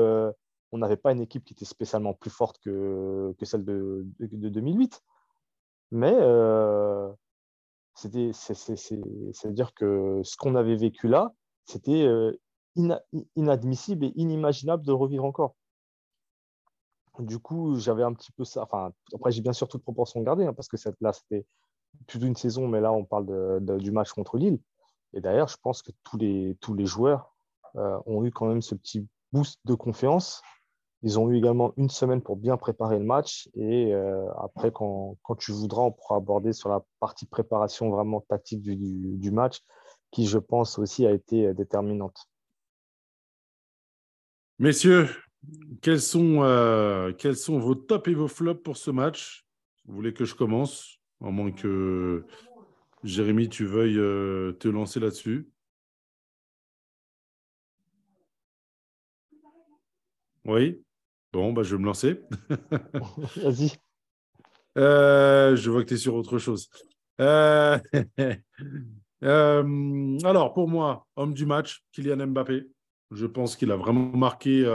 [0.72, 4.48] on n'avait pas une équipe qui était spécialement plus forte que, celle de, de, de
[4.48, 5.02] 2008.
[5.90, 7.10] Mais euh,
[7.94, 11.34] c'est-à-dire que ce qu'on avait vécu là,
[11.66, 12.32] c'était euh,
[12.76, 13.02] ina-
[13.36, 15.54] inadmissible et inimaginable de revivre encore.
[17.18, 18.62] Du coup, j'avais un petit peu ça.
[18.62, 21.46] Enfin, après, j'ai bien sûr toute proportion gardée, hein, parce que là, c'était
[22.06, 24.58] plus d'une saison, mais là, on parle du match contre Lille.
[25.12, 27.36] Et d'ailleurs, je pense que tous les, tous les joueurs
[27.76, 30.42] euh, ont eu quand même ce petit boost de confiance.
[31.02, 33.48] Ils ont eu également une semaine pour bien préparer le match.
[33.54, 38.20] Et euh, après, quand, quand tu voudras, on pourra aborder sur la partie préparation vraiment
[38.20, 39.60] tactique du, du, match,
[40.12, 42.28] qui, je pense, aussi a été euh, déterminante.
[44.60, 45.08] Messieurs,
[45.80, 49.44] quels sont, euh, quels sont vos tops et vos flops pour ce match?
[49.86, 51.00] Vous voulez que je commence?
[51.20, 52.24] À moins que
[53.02, 53.94] Jérémy, tu veuilles
[54.58, 55.48] te lancer là-dessus.
[60.44, 60.82] Oui?
[61.32, 62.20] Bon, bah, je vais me lancer.
[63.36, 63.72] Vas-y.
[64.78, 66.68] Euh, je vois que tu es sur autre chose.
[67.20, 67.78] Euh,
[69.24, 72.66] Euh, alors, pour moi, homme du match, Kylian Mbappé.
[73.12, 74.68] Je pense qu'il a vraiment marqué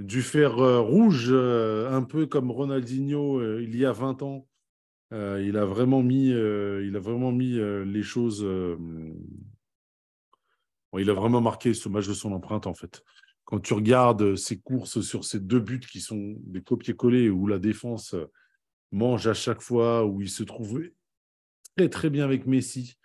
[0.00, 4.48] du fer rouge, un peu comme Ronaldinho il y a 20 ans.
[5.12, 8.44] il a vraiment mis, il a vraiment mis les choses.
[10.98, 13.04] il a vraiment marqué ce match de son empreinte, en fait.
[13.46, 17.58] Quand tu regardes ses courses sur ces deux buts qui sont des copier-coller, où la
[17.58, 18.14] défense
[18.92, 20.82] mange à chaque fois, où il se trouve
[21.76, 22.98] très très bien avec Messi.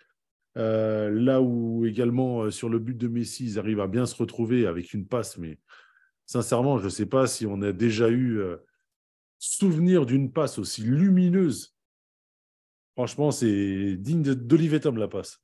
[0.58, 4.14] Euh, là où également euh, sur le but de Messi, ils arrivent à bien se
[4.14, 5.58] retrouver avec une passe, mais
[6.26, 8.56] sincèrement, je ne sais pas si on a déjà eu euh,
[9.38, 11.74] souvenir d'une passe aussi lumineuse.
[12.94, 15.42] Franchement, c'est digne d'Olivier Tom la passe.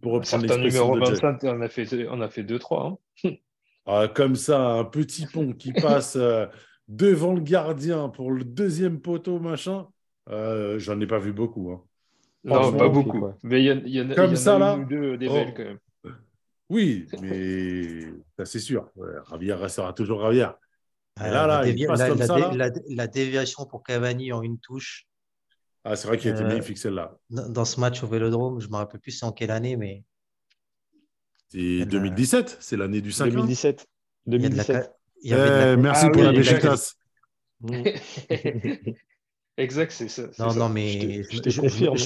[0.00, 1.60] Pour reprendre Certains numéro 25, on
[2.20, 2.98] a fait 2-3.
[3.24, 3.30] Hein.
[3.88, 6.16] Ah, comme ça, un petit pont qui passe
[6.86, 9.86] devant le gardien pour le deuxième poteau, machin.
[10.28, 11.72] J'en ai pas vu beaucoup.
[11.72, 11.82] Hein.
[12.44, 13.32] Non, pas beaucoup.
[13.42, 15.54] Mais il y, en a, Comme ça, là, deux des belles oh.
[15.56, 15.78] quand même.
[16.70, 18.02] Oui, mais
[18.36, 18.90] ça c'est sûr.
[19.24, 20.54] Ravière restera toujours Ravière.
[21.18, 22.70] là, là, la, il passe la, comme ça, là.
[22.88, 25.06] la, déviation pour Cavani en une touche.
[25.84, 27.16] Ah, c'est vrai qu'il était euh, magnifique celle-là.
[27.30, 30.04] Dans ce match au Vélodrome, je ne me rappelle plus c'est en quelle année, mais.
[31.48, 33.86] C'est 2017, c'est l'année du 5 2017.
[34.26, 34.92] 2017.
[35.22, 36.94] Il y avait eh, Merci ah, pour oui, la Béchitas.
[39.56, 40.28] Exact, c'est ça.
[40.38, 41.96] Non, non, mais je, je, confirme.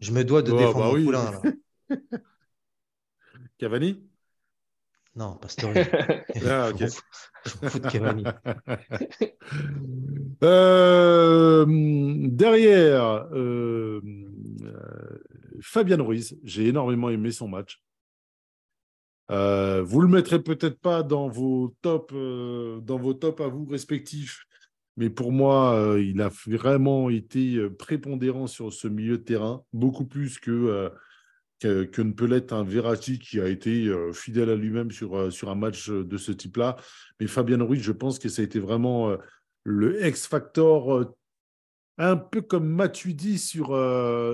[0.00, 1.04] Je, me dois de oh, défendre bah oui.
[1.04, 1.40] Poulain, là.
[3.58, 4.02] Cavani?
[5.16, 5.72] Non, Pastore.
[6.46, 6.84] ah, ok.
[7.46, 8.24] Je me fous de Cavani.
[10.42, 11.66] Euh,
[12.28, 14.00] derrière, euh,
[14.62, 15.22] euh,
[15.60, 17.82] Fabien Ruiz, j'ai énormément aimé son match.
[19.30, 24.44] Euh, vous le mettrez peut-être pas dans vos tops, dans vos tops à vous respectifs,
[25.00, 29.64] mais pour moi, euh, il a vraiment été euh, prépondérant sur ce milieu de terrain,
[29.72, 34.56] beaucoup plus que, euh, que, ne peut l'être un Verratti qui a été fidèle à
[34.56, 36.76] lui-même sur, sur un match de ce type-là.
[37.18, 39.16] Mais Fabien Ruiz, je pense que ça a été vraiment
[39.64, 41.14] le X-Factor,
[41.98, 43.68] un peu comme Matuidi sur,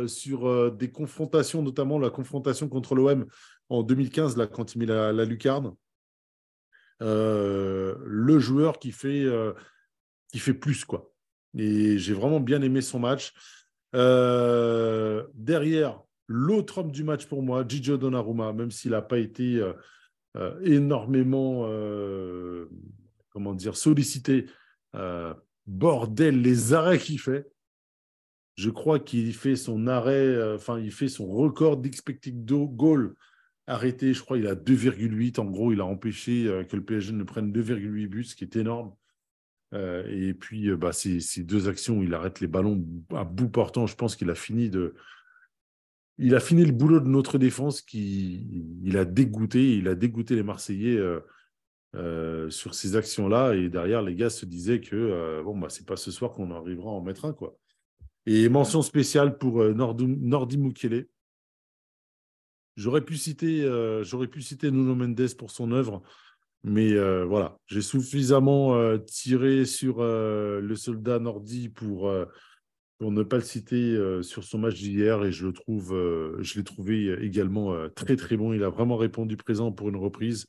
[0.07, 3.27] sur des confrontations, notamment la confrontation contre l'OM
[3.69, 5.75] en 2015, là, quand il met la, la lucarne.
[7.01, 9.27] le joueur qui fait
[10.33, 11.13] qui fait plus, quoi.
[11.57, 13.33] Et j'ai vraiment bien aimé son match.
[13.95, 19.57] Euh, derrière, l'autre homme du match pour moi, Gigio Donnarumma, même s'il n'a pas été
[19.57, 19.73] euh,
[20.37, 21.67] euh, énormément,
[23.31, 24.47] comment dire, sollicité,
[25.67, 27.51] bordel, les arrêts qu'il fait.
[28.57, 33.15] Je crois qu'il fait son arrêt, enfin, il fait son record d'expected goal
[33.67, 34.15] arrêté.
[34.15, 35.41] Je crois qu'il a 2,8.
[35.41, 38.57] En gros, il a empêché que le PSG ne prenne 2,8 buts, ce qui est
[38.57, 38.93] énorme.
[39.75, 43.87] Euh, et puis, euh, bah, ces, deux actions, il arrête les ballons à bout portant.
[43.87, 44.95] Je pense qu'il a fini de.
[46.19, 48.47] Il a fini le boulot de notre défense qui
[48.83, 50.99] il a dégoûté, il a dégoûté les Marseillais
[51.95, 53.55] euh, sur ces actions-là.
[53.55, 56.91] Et derrière, les gars se disaient que bon, bah, c'est pas ce soir qu'on arrivera
[56.91, 57.35] à en mettre un.
[57.35, 57.59] Quoi.
[58.25, 61.07] Et mention spéciale pour Nordi Mukele.
[62.77, 63.63] J'aurais pu citer,
[64.03, 66.03] j'aurais pu citer Nuno Mendes pour son œuvre.
[66.69, 72.13] Mais euh, voilà, j'ai suffisamment euh, tiré sur euh, le soldat Nordi pour,
[72.99, 75.91] pour ne pas le citer sur son match d'hier et je le trouve,
[76.41, 78.53] je l'ai trouvé également très très bon.
[78.53, 80.47] Il a vraiment répondu présent pour une reprise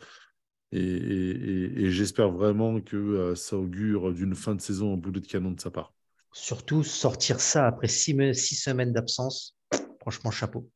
[0.71, 5.61] et, j'espère vraiment que ça augure d'une fin de saison en boulet de canon de
[5.61, 5.93] sa part.
[6.33, 9.55] Surtout sortir ça après six, six semaines d'absence,
[10.01, 10.67] franchement chapeau.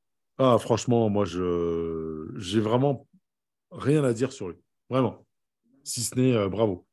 [0.43, 3.07] Ah franchement, moi je j'ai vraiment
[3.69, 4.57] rien à dire sur lui,
[4.89, 5.23] vraiment
[5.83, 6.85] si ce n'est euh, bravo.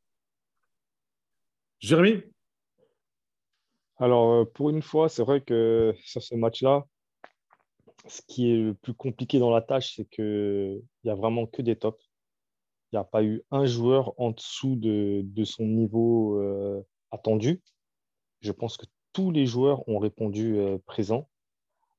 [1.80, 2.22] Jérémy?
[3.96, 6.84] Alors, euh, pour une fois, c'est vrai que sur ce match-là,
[8.06, 11.62] ce qui est le plus compliqué dans la tâche, c'est qu'il n'y a vraiment que
[11.62, 12.02] des tops.
[12.92, 17.62] Il n'y a pas eu un joueur en dessous de, son niveau euh, attendu.
[18.40, 21.28] Je pense que tous les joueurs ont répondu présent,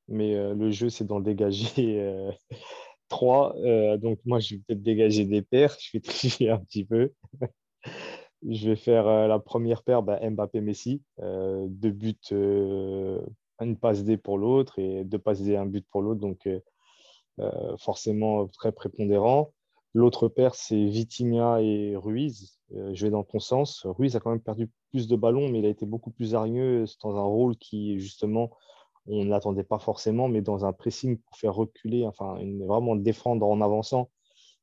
[0.10, 2.30] mais le jeu, c'est d'en dégager
[3.10, 3.55] 3.
[3.57, 5.76] Euh, donc, moi, je vais peut-être dégager des paires.
[5.80, 7.12] Je vais tricher un petit peu.
[8.47, 11.01] je vais faire euh, la première paire, bah, Mbappé-Messi.
[11.20, 16.01] Euh, deux buts, une passe D pour l'autre et deux passes D, un but pour
[16.01, 16.22] l'autre.
[16.22, 16.47] Donc,
[17.78, 19.53] forcément, très prépondérant.
[19.93, 22.60] L'autre paire, c'est Vitinha et Ruiz.
[22.72, 23.86] je vais dans ton sens.
[23.86, 26.86] Ruiz a quand même perdu plus de ballons, mais il a été beaucoup plus hargneux
[27.01, 28.51] dans un rôle qui, justement,
[29.10, 33.47] on ne l'attendait pas forcément, mais dans un pressing pour faire reculer, enfin, vraiment défendre
[33.47, 34.10] en avançant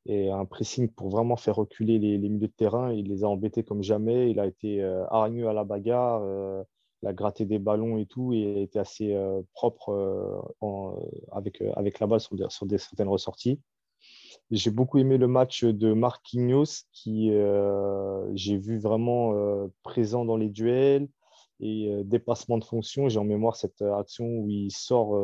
[0.09, 2.93] et un pressing pour vraiment faire reculer les, milieux de terrain.
[2.93, 4.31] Il les a embêtés comme jamais.
[4.31, 6.21] Il a été euh, hargneux à la bagarre.
[6.23, 6.63] Euh,
[7.03, 9.15] il a gratté des ballons et tout, et a été assez
[9.53, 10.45] propre
[11.31, 13.61] avec, avec la balle sur, sur des, certaines ressorties.
[14.51, 17.31] J'ai beaucoup aimé le match de Marquinhos, qui
[18.33, 19.35] j'ai vu vraiment
[19.83, 21.07] présent dans les duels
[21.61, 23.09] et dépassement de fonction.
[23.09, 25.15] J'ai en mémoire cette action où il sort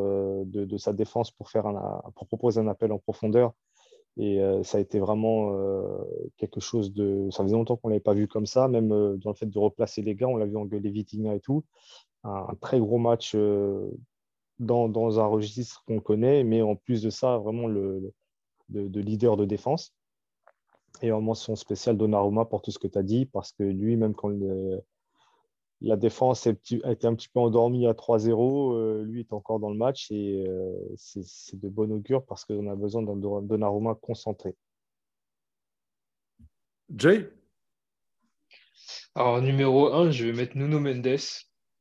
[0.47, 3.53] de, de, sa défense pour, faire un, pour proposer un appel en profondeur
[4.19, 5.87] et euh, ça a été vraiment euh,
[6.37, 7.29] quelque chose de.
[7.31, 9.47] Ça faisait longtemps qu'on ne l'avait pas vu comme ça, même euh, dans le fait
[9.47, 10.29] de replacer les gars.
[10.29, 11.65] On l'a vu engueuler Vitinha et tout.
[12.25, 13.35] Un, très gros match
[14.59, 18.13] dans, dans, un registre qu'on connaît, mais en plus de ça, vraiment le,
[18.69, 19.93] de, leader de défense.
[21.01, 23.97] Et en mention spéciale Donnarumma pour tout ce que tu as dit, parce que lui,
[23.97, 24.29] même quand
[25.83, 28.75] la défense a été un petit peu endormie à 3-0.
[28.75, 32.71] Euh, lui est encore dans le match et euh, c'est de bon augure parce qu'on
[32.71, 34.55] a besoin d'un Donnarumma concentré.
[36.95, 37.29] Jay?
[39.15, 41.19] Alors, numéro 1, je vais mettre Nuno Mendes.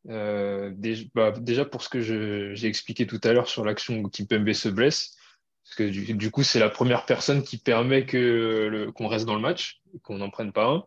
[0.09, 0.73] Euh,
[1.13, 4.69] bah, déjà, pour ce que j'ai expliqué tout à l'heure sur l'action où Kimpembe se
[4.69, 5.15] blesse,
[5.63, 9.81] parce que du, coup, c'est la première personne qui permet qu'on reste dans le match,
[10.03, 10.85] qu'on n'en prenne pas un.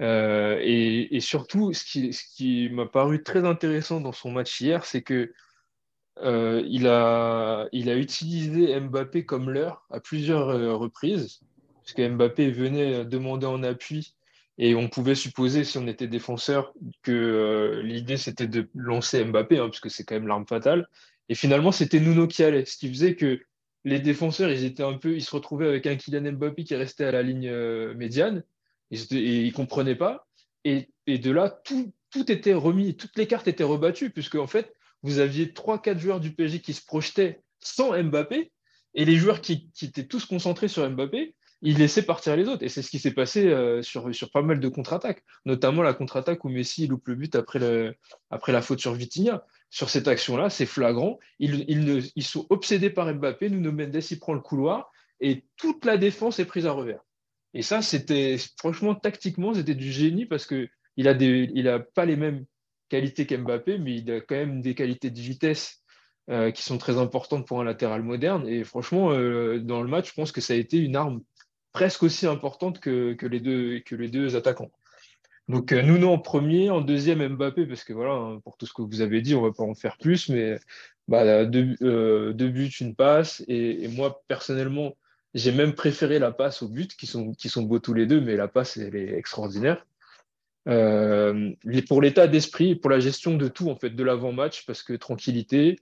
[0.00, 5.32] Euh, et, surtout, ce qui, m'a paru très intéressant dans son match hier, c'est que
[6.18, 11.40] euh, il, a, il a utilisé Mbappé comme l'heure à plusieurs euh, reprises,
[11.74, 14.14] parce que Mbappé venait demander en appui,
[14.58, 19.66] et on pouvait supposer, si on était défenseur, que l'idée c'était de lancer Mbappé, hein,
[19.66, 20.88] parce que c'est quand même l'arme fatale.
[21.28, 23.40] Et finalement, c'était Nuno qui allait, ce qui faisait que
[23.84, 27.04] les défenseurs, ils étaient un peu, ils se retrouvaient avec un Kylian Mbappé qui restait
[27.04, 27.50] à la ligne
[27.94, 28.44] médiane
[28.92, 30.26] ils ne comprenaient pas.
[30.64, 31.92] Et, de là, tout,
[32.30, 34.72] était remis, toutes les cartes étaient rebattues, puisque en fait,
[35.02, 38.52] vous aviez 3-4 joueurs du PSG qui se projetaient sans Mbappé,
[38.94, 42.62] et les joueurs qui, étaient tous concentrés sur Mbappé, ils laissaient partir les autres.
[42.62, 45.94] Et c'est ce qui s'est passé euh, sur, sur pas mal de contre-attaques, notamment la
[45.94, 49.44] contre-attaque où Messi loupe le but après, la faute sur Vitinha.
[49.70, 51.18] Sur cette action-là, c'est flagrant.
[51.38, 53.48] Ils, ils, ils, sont obsédés par Mbappé.
[53.48, 54.90] Nuno Mendes, il prend le couloir
[55.20, 57.00] et toute la défense est prise à revers.
[57.54, 62.44] Et ça, c'était franchement tactiquement, c'était du génie parce que il a pas les mêmes
[62.88, 65.82] qualités qu'Mbappé, mais il a quand même des qualités de vitesse
[66.30, 68.46] euh, qui sont très importantes pour un latéral moderne.
[68.46, 71.22] Et franchement, euh, dans le match, je pense que ça a été une arme
[71.72, 74.70] presque aussi importante que, les, deux, attaquants.
[75.48, 78.72] Donc euh, Nuno en premier, en deuxième Mbappé, parce que voilà, hein, pour tout ce
[78.74, 80.58] que vous avez dit, on va pas en faire plus, mais
[81.08, 81.74] bah, deux,
[82.34, 83.42] deux, buts, une passe.
[83.48, 84.92] Et moi, personnellement,
[85.34, 88.20] j'ai même préféré la passe au but, qui sont, qui sont beaux tous les deux,
[88.20, 89.86] mais la passe, elle est extraordinaire.
[90.68, 91.50] Euh,
[91.88, 95.78] pour l'état d'esprit, pour la gestion de tout, en fait, de l'avant-match, parce que tranquillité,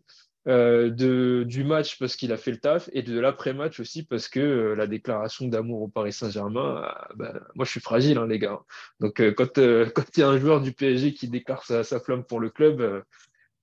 [0.49, 4.29] euh, de, du match, parce qu'il a fait le taf, et de l'après-match aussi, parce
[4.29, 8.39] que euh, la déclaration d'amour au Paris Saint-Germain, ben, moi, je suis fragile, hein, les
[8.39, 8.61] gars.
[9.01, 12.41] Donc, quand il y a un joueur du PSG qui déclare sa, sa flamme pour
[12.41, 13.05] le club,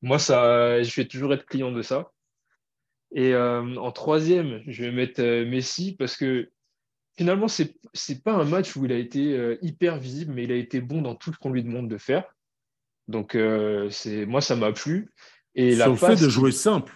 [0.02, 2.12] moi, ça, je vais toujours être client de ça.
[3.14, 6.50] Et euh, en troisième, je vais mettre euh, Messi parce que
[7.18, 10.52] finalement, ce n'est pas un match où il a été euh, hyper visible, mais il
[10.52, 12.26] a été bon dans tout ce qu'on lui demande de faire.
[13.08, 13.38] Donc,
[13.90, 15.10] c'est moi, ça m'a plu.
[15.56, 16.94] Et sur le fait de jouer simple.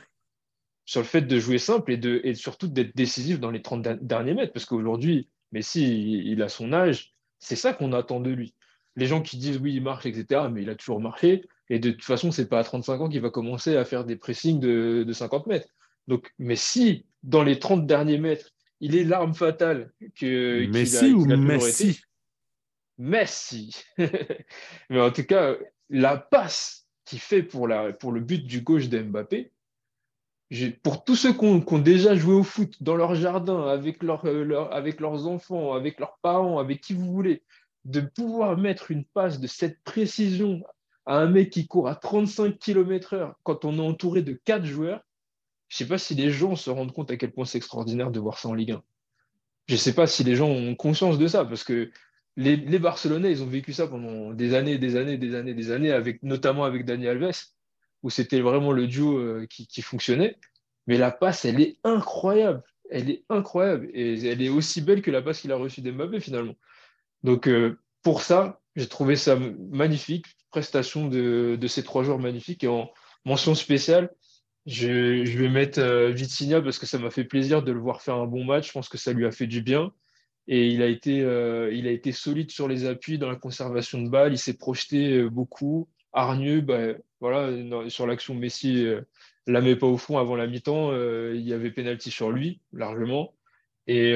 [0.83, 3.81] Sur le fait de jouer simple et, de, et surtout d'être décisif dans les 30
[4.03, 4.51] derniers mètres.
[4.51, 7.13] Parce qu'aujourd'hui, Messi, il, a son âge.
[7.39, 8.53] C'est ça qu'on attend de lui.
[8.97, 11.47] Les gens qui disent oui, il marche, etc., mais il a toujours marché.
[11.69, 14.03] Et de toute façon, ce n'est pas à 35 ans qu'il va commencer à faire
[14.03, 15.69] des pressings de, de 50 mètres.
[16.07, 18.49] Donc, mais si dans les 30 derniers mètres,
[18.79, 22.01] il est l'arme fatale que Messi ou Messi
[22.97, 23.83] Messi.
[24.89, 25.55] mais en tout cas,
[25.89, 29.51] la passe qu'il fait pour, la, pour le but du gauche d'Mbappé,
[30.83, 34.99] pour tous ceux qui ont, déjà joué au foot dans leur jardin, avec, euh, avec
[34.99, 37.43] leurs enfants, avec leurs parents, avec qui vous voulez,
[37.85, 40.61] de pouvoir mettre une passe de cette précision
[41.05, 45.01] à un mec qui court à 35 km/h quand on est entouré de quatre joueurs,
[45.71, 48.11] je ne sais pas si les gens se rendent compte à quel point c'est extraordinaire
[48.11, 48.83] de voir ça en Ligue 1.
[49.69, 51.91] Je ne sais pas si les gens ont conscience de ça, parce que
[52.35, 55.91] les, Barcelonais, ils ont vécu ça pendant des années, des années, des années, des années,
[55.93, 57.31] avec, notamment avec Dani Alves,
[58.03, 60.35] où c'était vraiment le duo euh, qui, fonctionnait.
[60.87, 62.61] Mais la passe, elle est incroyable.
[62.89, 63.89] Elle est incroyable.
[63.93, 66.55] Et elle est aussi belle que la passe qu'il a reçue d'Mbappé, finalement.
[67.23, 70.25] Donc, euh, pour ça, j'ai trouvé ça magnifique.
[70.49, 72.65] Prestation de, de, ces trois joueurs magnifiques.
[72.65, 72.91] Et en
[73.23, 74.11] mention spéciale,
[74.65, 76.13] je, vais mettre euh,
[76.63, 78.67] parce que ça m'a fait plaisir de le voir faire un bon match.
[78.67, 79.91] Je pense que ça lui a fait du bien.
[80.47, 81.71] Et il a été, euh,
[82.11, 84.33] solide sur les appuis, dans la conservation de balles.
[84.33, 85.87] Il s'est projeté euh, beaucoup.
[86.13, 87.49] Hargneux, bah, voilà,
[87.89, 89.01] sur l'action Messi, euh,
[89.47, 90.93] la met pas au fond avant la mi-temps.
[91.33, 93.33] il y avait pénalty sur lui, largement.
[93.87, 94.13] Et,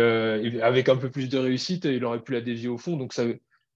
[0.61, 2.97] avec un peu plus de réussite, il aurait pu la dévier au fond.
[2.97, 3.13] Donc,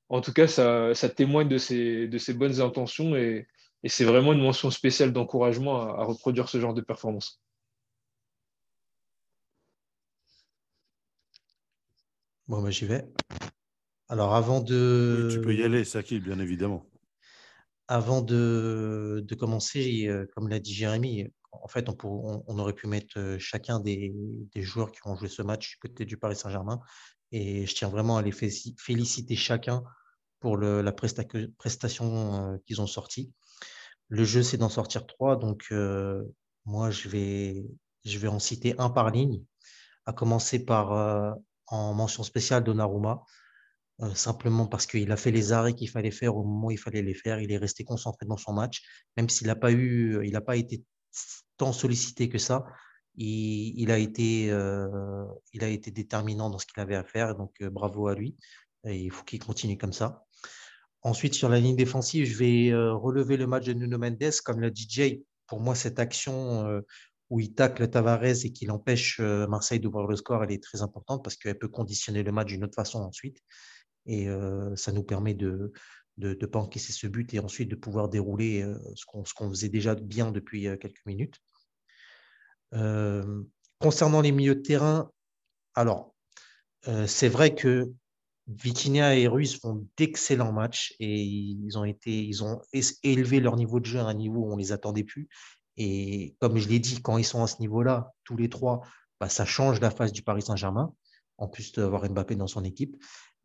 [0.09, 3.15] en tout cas, ça, ça témoigne de ses, de ses bonnes intentions.
[3.15, 3.47] Et,
[3.83, 7.41] Et c'est vraiment une mention spéciale d'encouragement à, reproduire ce genre de performance.
[12.47, 13.05] Bon, ben, j'y vais.
[14.09, 15.29] Alors, avant de.
[15.31, 16.89] tu peux y aller, Saki, bien évidemment.
[17.87, 22.87] Avant de, de commencer, euh, comme l'a dit Jérémy, en fait, on, on, aurait pu
[22.87, 24.13] mettre euh, chacun des,
[24.53, 26.79] des, joueurs qui ont joué ce match du côté du Paris Saint-Germain.
[27.31, 29.83] Et je tiens vraiment à les féliciter chacun
[30.39, 33.31] pour le, la prestation euh, qu'ils ont sortie.
[34.09, 35.35] Le jeu, c'est d'en sortir trois.
[35.37, 36.23] Donc, euh,
[36.65, 39.43] moi, je vais, en citer un par ligne,
[40.05, 41.31] à commencer par, euh,
[41.67, 43.23] en mention spéciale, Donnarumma.
[44.01, 46.77] Euh, simplement parce qu'il a fait les arrêts qu'il fallait faire au moment où il
[46.79, 47.39] fallait les faire.
[47.41, 48.81] Il est resté concentré dans son match,
[49.17, 50.83] même s'il n'a pas eu, il n'a pas été
[51.57, 52.65] tant sollicité que ça.
[53.15, 54.47] Il, a été,
[55.91, 57.35] déterminant dans ce qu'il avait à faire.
[57.35, 58.37] Donc bravo à lui.
[58.85, 60.25] Il faut qu'il continue comme ça.
[61.01, 64.31] Ensuite, sur la ligne défensive, je vais euh, relever le match de Nuno Mendes.
[64.43, 66.81] Comme l'a DJ, pour moi, cette action euh,
[67.29, 70.81] où il tacle Tavares et qu'il empêche euh, Marseille d'ouvrir le score, elle est très
[70.81, 73.37] importante parce qu'elle peut conditionner le match d'une autre façon ensuite.
[74.05, 74.27] Et
[74.75, 75.71] ça nous permet de
[76.17, 80.31] ne pas encaisser ce but et ensuite de pouvoir dérouler ce qu'on faisait déjà bien
[80.31, 81.39] depuis quelques minutes.
[83.79, 85.11] concernant les milieux de terrain,
[85.75, 86.15] alors,
[87.05, 87.93] c'est vrai que
[88.49, 92.61] Vitinha et Ruiz font d'excellents matchs et ils ont été, ils ont
[93.03, 95.29] élevé leur niveau de jeu à un niveau où on les attendait plus.
[95.77, 98.81] Et comme je l'ai dit, quand ils sont à ce niveau-là, tous les trois,
[99.19, 100.93] bah, ça change la face du Paris Saint-Germain,
[101.37, 102.95] en plus d'avoir Mbappé dans son équipe.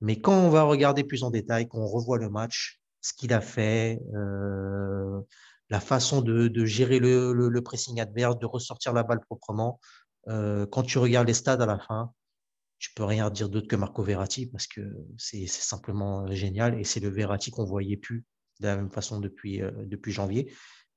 [0.01, 3.41] Mais quand on va regarder plus en détail, qu'on revoit le match, ce qu'il a
[3.41, 5.21] fait, euh,
[5.69, 9.81] la façon de, gérer le, le, pressing adverse, de ressortir la balle proprement,
[10.29, 12.13] euh, quand tu regardes les stades à la fin,
[12.85, 14.83] tu peux rien dire d'autre que Marco Verratti parce que
[15.17, 18.27] c'est simplement génial et c'est le Verratti qu'on voyait plus
[18.61, 20.53] de la même façon depuis, euh, depuis janvier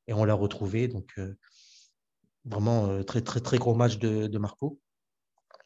[0.08, 0.90] et on l'a retrouvé.
[0.90, 1.38] Donc, euh,
[2.44, 4.82] vraiment euh, très, très, très gros match de, Marco.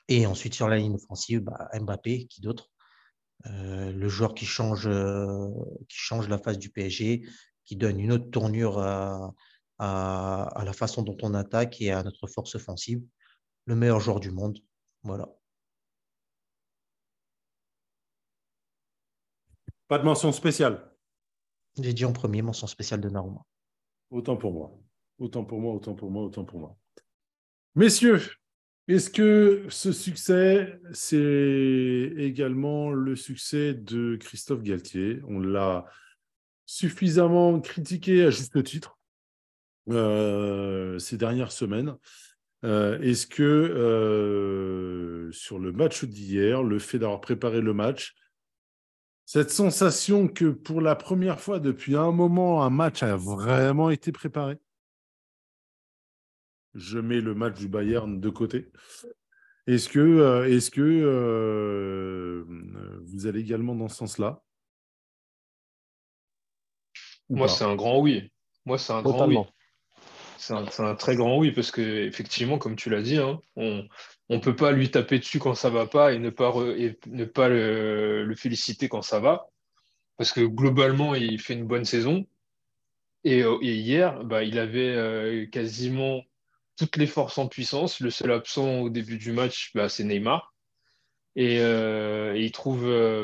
[0.09, 2.69] Et ensuite, sur la ligne offensive, bah, Mbappé, qui d'autre?
[3.45, 4.87] Le joueur qui change,
[5.89, 7.27] qui change la face du PSG,
[7.65, 9.33] qui donne une autre tournure à,
[9.79, 13.01] à la façon dont on attaque et à notre force offensive.
[13.65, 14.59] Le meilleur joueur du monde.
[15.01, 15.27] Voilà.
[19.91, 20.89] Pas de mention spéciale.
[21.77, 23.41] J'ai dit en premier, mention spéciale de Naruma.
[24.09, 24.79] Autant pour moi.
[25.19, 26.77] Autant pour moi, autant pour moi, autant pour moi.
[27.75, 28.21] Messieurs,
[28.87, 35.19] est-ce que ce succès, c'est également le succès de Christophe Galtier?
[35.27, 35.83] On l'a
[36.65, 38.97] suffisamment critiqué à juste titre
[39.89, 41.97] euh, ces dernières semaines.
[42.63, 48.15] Euh, est-ce que euh, sur le match d'hier, le fait d'avoir préparé le match,
[49.33, 54.11] cette sensation que pour la première fois depuis un moment, un match a vraiment été
[54.11, 54.57] préparé.
[56.73, 58.69] Je mets le match du Bayern de côté.
[59.67, 62.43] Est-ce que, euh, est que euh,
[63.05, 64.43] vous allez également dans ce sens-là?
[67.29, 68.33] Moi, c'est un grand oui.
[68.65, 69.37] Moi, c'est un grand oui.
[70.41, 73.87] C'est un, très grand oui, parce que effectivement, comme tu l'as dit, hein, on
[74.27, 78.35] ne peut pas lui taper dessus quand ça va pas et ne pas, ne le,
[78.35, 79.51] féliciter quand ça va.
[80.17, 82.25] Parce que globalement, il fait une bonne saison.
[83.23, 86.23] Et, euh, hier, bah, il avait euh, quasiment
[86.75, 87.99] toutes les forces en puissance.
[87.99, 90.55] Le seul absent au début du match, bah, c'est Neymar.
[91.35, 92.33] Et, euh,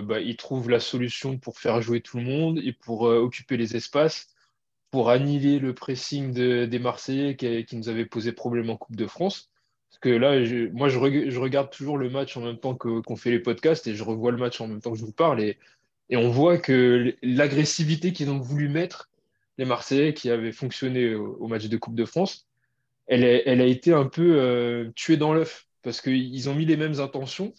[0.03, 3.75] bah, il trouve la solution pour faire jouer tout le monde et pour occuper les
[3.75, 4.36] espaces
[4.91, 9.49] pour annihiler le pressing des Marseillais qui, nous avait posé problème en Coupe de France.
[9.89, 10.39] Parce que là,
[10.73, 10.97] moi, je,
[11.39, 14.37] regarde toujours le match en même temps qu'on fait les podcasts et je revois le
[14.37, 15.41] match en même temps que je vous parle.
[15.41, 15.57] Et,
[16.11, 19.09] on voit que l'agressivité qu'ils ont voulu mettre,
[19.57, 22.47] les Marseillais qui avaient fonctionné au, match de Coupe de France,
[23.07, 25.67] elle, a été un peu euh, tuée dans l'œuf.
[25.81, 27.53] Parce qu'ils ont mis les mêmes intentions,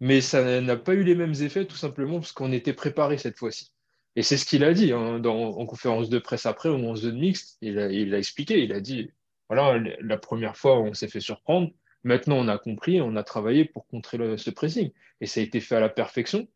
[0.00, 3.38] mais ça n'a pas eu les mêmes effets, tout simplement parce qu'on était préparé cette
[3.38, 3.73] fois-ci.
[4.16, 7.18] Et c'est ce qu'il a dit hein, en conférence de presse après, au en zone
[7.18, 7.58] mixte.
[7.60, 9.10] Il a, expliqué, il a dit
[9.48, 11.70] voilà, la première fois, on s'est fait surprendre.
[12.04, 14.90] Maintenant, on a compris, on a travaillé pour contrer ce pressing.
[15.20, 16.46] Et ça a été fait à la perfection.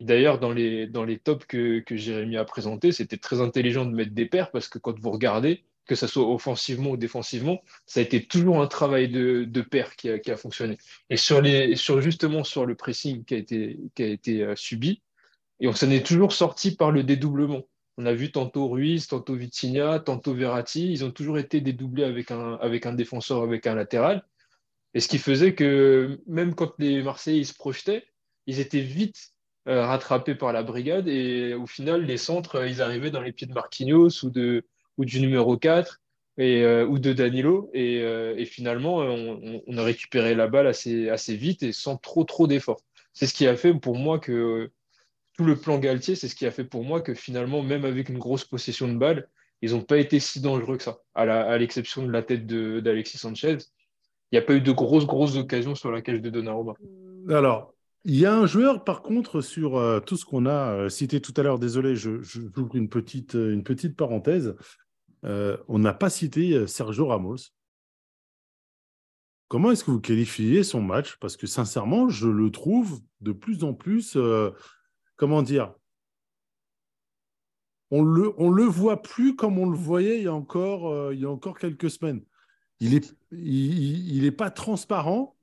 [0.00, 3.94] D'ailleurs, dans les, dans les tops que, que Jérémy a présentés, c'était très intelligent de
[3.94, 8.00] mettre des paires parce que quand vous regardez, que ce soit offensivement ou défensivement, ça
[8.00, 9.64] a été toujours un travail de, de
[9.96, 10.76] qui a, qui a, fonctionné.
[11.10, 14.54] Et sur, les, sur justement sur le pressing qui a été, qui a été euh,
[14.54, 15.02] subi,
[15.60, 17.62] et on s'en est toujours sorti par le dédoublement.
[17.96, 20.92] On a vu tantôt Ruiz, tantôt Vitinha, tantôt Verratti.
[20.92, 24.24] Ils ont toujours été dédoublés avec un, avec un défenseur, avec un latéral.
[24.94, 28.04] Et ce qui faisait que même quand les Marseillais se projetaient,
[28.46, 29.32] ils étaient vite
[29.66, 31.08] euh, rattrapés par la brigade.
[31.08, 34.64] Et au final, les centres, ils arrivaient dans les pieds de Marquinhos ou de,
[34.96, 36.00] ou du numéro 4
[36.38, 37.68] et, euh, ou de Danilo.
[37.74, 42.22] Et, euh, finalement, on, on, a récupéré la balle assez, assez vite et sans trop,
[42.22, 42.80] trop d'efforts.
[43.12, 44.70] C'est ce qui a fait pour moi que
[45.38, 48.08] tout le plan Galtier, c'est ce qui a fait pour moi que finalement, même avec
[48.08, 49.28] une grosse possession de balle,
[49.62, 53.58] ils n'ont pas été si dangereux que ça, à l'exception de la tête d'Alexis Sanchez.
[54.30, 56.74] Il n'y a pas eu de grosses, grosses occasions sur la cage de Donnarumma.
[57.28, 57.72] Alors,
[58.04, 61.20] il y a un joueur, par contre, sur euh, tout ce qu'on a euh, cité
[61.20, 64.56] tout à l'heure, désolé, je, j'ouvre une petite, euh, une petite parenthèse.
[65.22, 67.36] on n'a pas cité Sergio Ramos.
[69.46, 71.16] Comment est-ce que vous qualifiez son match?
[71.20, 74.16] Parce que sincèrement, je le trouve de plus en plus,
[75.18, 75.74] comment dire,
[77.90, 81.20] on le, on le voit plus comme on le voyait il y a encore, il
[81.20, 82.22] y a encore quelques semaines.
[82.80, 83.02] Il n'est
[83.32, 85.36] il, il pas transparent,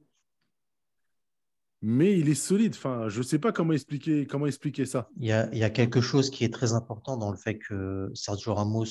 [1.81, 2.73] mais il est solide.
[2.75, 5.09] Enfin, je ne sais pas comment expliquer, comment expliquer ça.
[5.17, 7.57] Il y, a, il y, a, quelque chose qui est très important dans le fait
[7.57, 8.85] que Sergio Ramos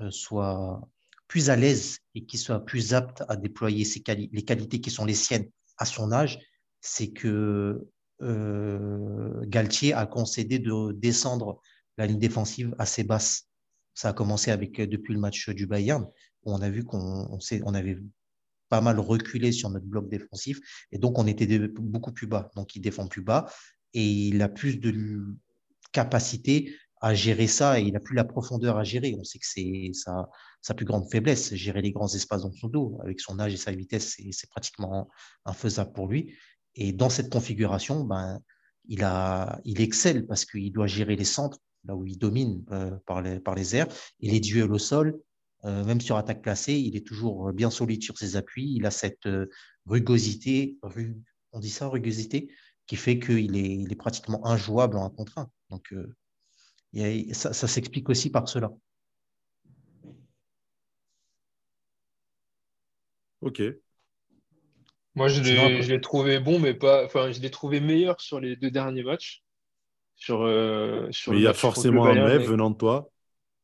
[0.00, 0.80] euh, soit
[1.26, 5.04] plus à l'aise et qu'il soit plus apte à déployer ses les qualités qui sont
[5.04, 6.38] les siennes à son âge,
[6.80, 11.60] c'est que euh, Galtier a concédé de descendre
[11.98, 13.48] la ligne défensive assez basse.
[13.94, 16.06] Ça a commencé avec depuis le match du Bayern,
[16.44, 17.98] où on a vu qu'on on, on avait
[18.68, 20.58] pas mal reculé sur notre bloc défensif
[20.92, 22.50] et donc on était beaucoup plus bas.
[22.56, 23.46] Donc il défend plus bas
[23.94, 25.24] et il a plus de
[25.92, 29.14] capacité à gérer ça et il n'a plus la profondeur à gérer.
[29.18, 30.28] On sait que c'est sa,
[30.62, 32.98] sa, plus grande faiblesse, gérer les grands espaces dans son dos.
[33.02, 35.08] Avec son âge et sa vitesse, c'est pratiquement
[35.44, 36.34] infaisable pour lui.
[36.76, 38.40] Et dans cette configuration, ben,
[38.88, 42.96] il, a, il excelle parce qu'il doit gérer les centres, là où il domine euh,
[43.06, 43.88] par, les, par les airs,
[44.20, 45.18] et les duels au sol,
[45.64, 48.74] euh, même sur attaque placée, il est toujours bien solide sur ses appuis.
[48.76, 49.46] Il a cette euh,
[49.86, 50.78] rugosité,
[51.52, 52.50] on dit ça, rugosité,
[52.86, 55.50] qui fait qu'il est, il est pratiquement injouable en un contre un.
[55.70, 56.14] Donc, euh,
[57.32, 58.70] ça, s'explique aussi par cela.
[63.40, 63.62] Ok.
[65.16, 67.04] Moi, je l'ai, trouvé bon, mais pas.
[67.04, 69.42] Enfin, je l'ai trouvé meilleur sur les deux derniers matchs.
[70.14, 70.38] Sur,
[71.10, 73.10] sur mais il y a forcément un mais venant de toi.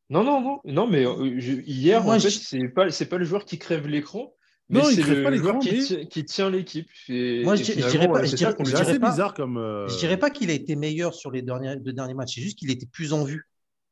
[0.09, 3.45] Non, non, non, non, mais euh, hier, en fait, c'est pas, c'est pas le joueur
[3.45, 4.33] qui crève l'écran,
[4.69, 6.87] mais c'est le joueur qui, qui, tient l'équipe.
[7.09, 9.57] Moi, je, dirais pas, dirais, assez bizarre comme.
[9.57, 12.41] Euh, je dirais pas qu'il a été meilleur sur les derniers, deux derniers matchs, c'est
[12.41, 13.49] juste qu'il était plus en vue.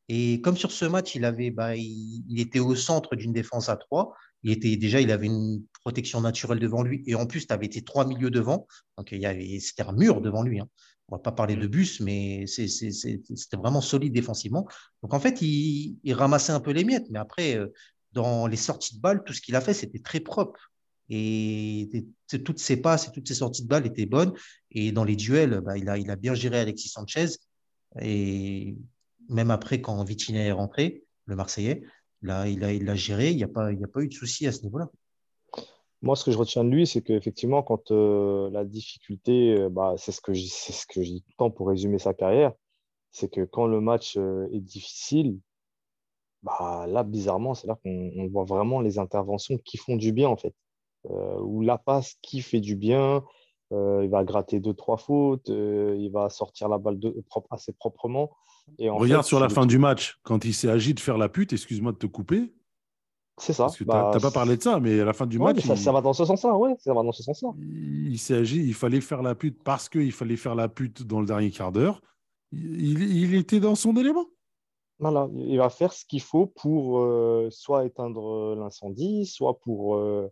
[0.09, 3.77] Et comme sur ce match, il avait, bah, il, était au centre d'une défense à
[3.77, 4.13] trois.
[4.43, 7.65] Il était déjà, il avait une protection naturelle devant lui, et en plus, tu avais
[7.65, 8.67] été trois milieux devant,
[8.97, 10.59] donc il y avait, c'était un mur devant lui.
[10.59, 10.67] Hein
[11.11, 11.69] on va pas parler de mm.
[11.69, 14.67] bus, mais c'était vraiment solide défensivement.
[15.03, 17.67] Donc en fait, il, ramassait un peu les miettes, mais après, euh,
[18.13, 20.71] dans les sorties de balles, tout ce qu'il a fait, c'était très propre.
[21.09, 22.05] Et
[22.45, 24.31] toutes ses passes et toutes ses sorties de balles étaient bonnes.
[24.71, 27.27] Et dans les duels, bah, il, a, il a bien géré Alexis Sanchez.
[27.99, 28.77] Et
[29.27, 31.83] même après, quand Vitinha est rentré, le Marseillais,
[32.21, 33.31] là, il a, il a géré.
[33.31, 34.89] Il n'y a, pas, a eu de souci à ce niveau-là.
[36.01, 39.95] Moi, ce que je retiens de lui, c'est qu'effectivement, quand euh, la difficulté, euh, bah,
[39.97, 42.13] c'est ce que je c'est ce que je dis tout le temps pour résumer sa
[42.13, 42.53] carrière,
[43.11, 45.39] c'est que quand le match euh, est difficile,
[46.41, 50.37] bah, là, bizarrement, c'est là qu'on voit vraiment les interventions qui font du bien, en
[50.37, 50.55] fait.
[51.05, 53.23] ou la passe qui fait du bien,
[53.71, 58.31] il va gratter deux, trois fautes, il va sortir la balle de, propre, assez proprement.
[58.77, 61.53] Et Regarde sur la fin du match, quand il s'est agi de faire la pute,
[61.53, 62.53] excuse-moi de te couper,
[63.41, 63.63] c'est ça.
[63.63, 65.65] Parce que bah, tu n'as pas parlé de ça, mais à la fin du match.
[65.65, 66.75] Ça, va dans ce sens-là, ouais.
[66.79, 67.49] Ça va dans ce sens-là.
[67.59, 71.19] Il, s'est agi, il fallait faire la pute parce qu'il fallait faire la pute dans
[71.19, 72.01] le dernier quart d'heure.
[72.51, 74.25] Il, était dans son élément.
[74.99, 80.27] Voilà, il va faire ce qu'il faut pour euh, soit éteindre l'incendie, soit pour, euh,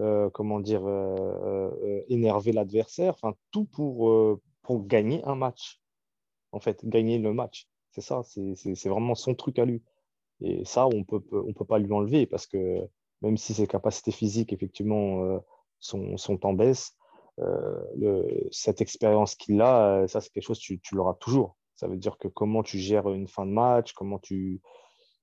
[0.00, 0.82] euh, comment dire,
[2.08, 3.14] énerver l'adversaire.
[3.14, 5.80] Enfin, tout pour, pour gagner un match.
[6.52, 7.68] En fait, gagner le match.
[7.90, 9.82] C'est ça, c'est vraiment son truc à lui.
[10.40, 12.88] Et ça, on peut, on peut pas lui enlever parce que
[13.22, 15.38] même si ses capacités physiques, effectivement, euh,
[15.80, 16.96] sont, en baisse,
[17.40, 21.56] euh, cette expérience qu'il a, euh, ça, c'est quelque chose, tu, tu l'auras toujours.
[21.76, 24.60] Ça veut dire que comment tu gères une fin de match, comment tu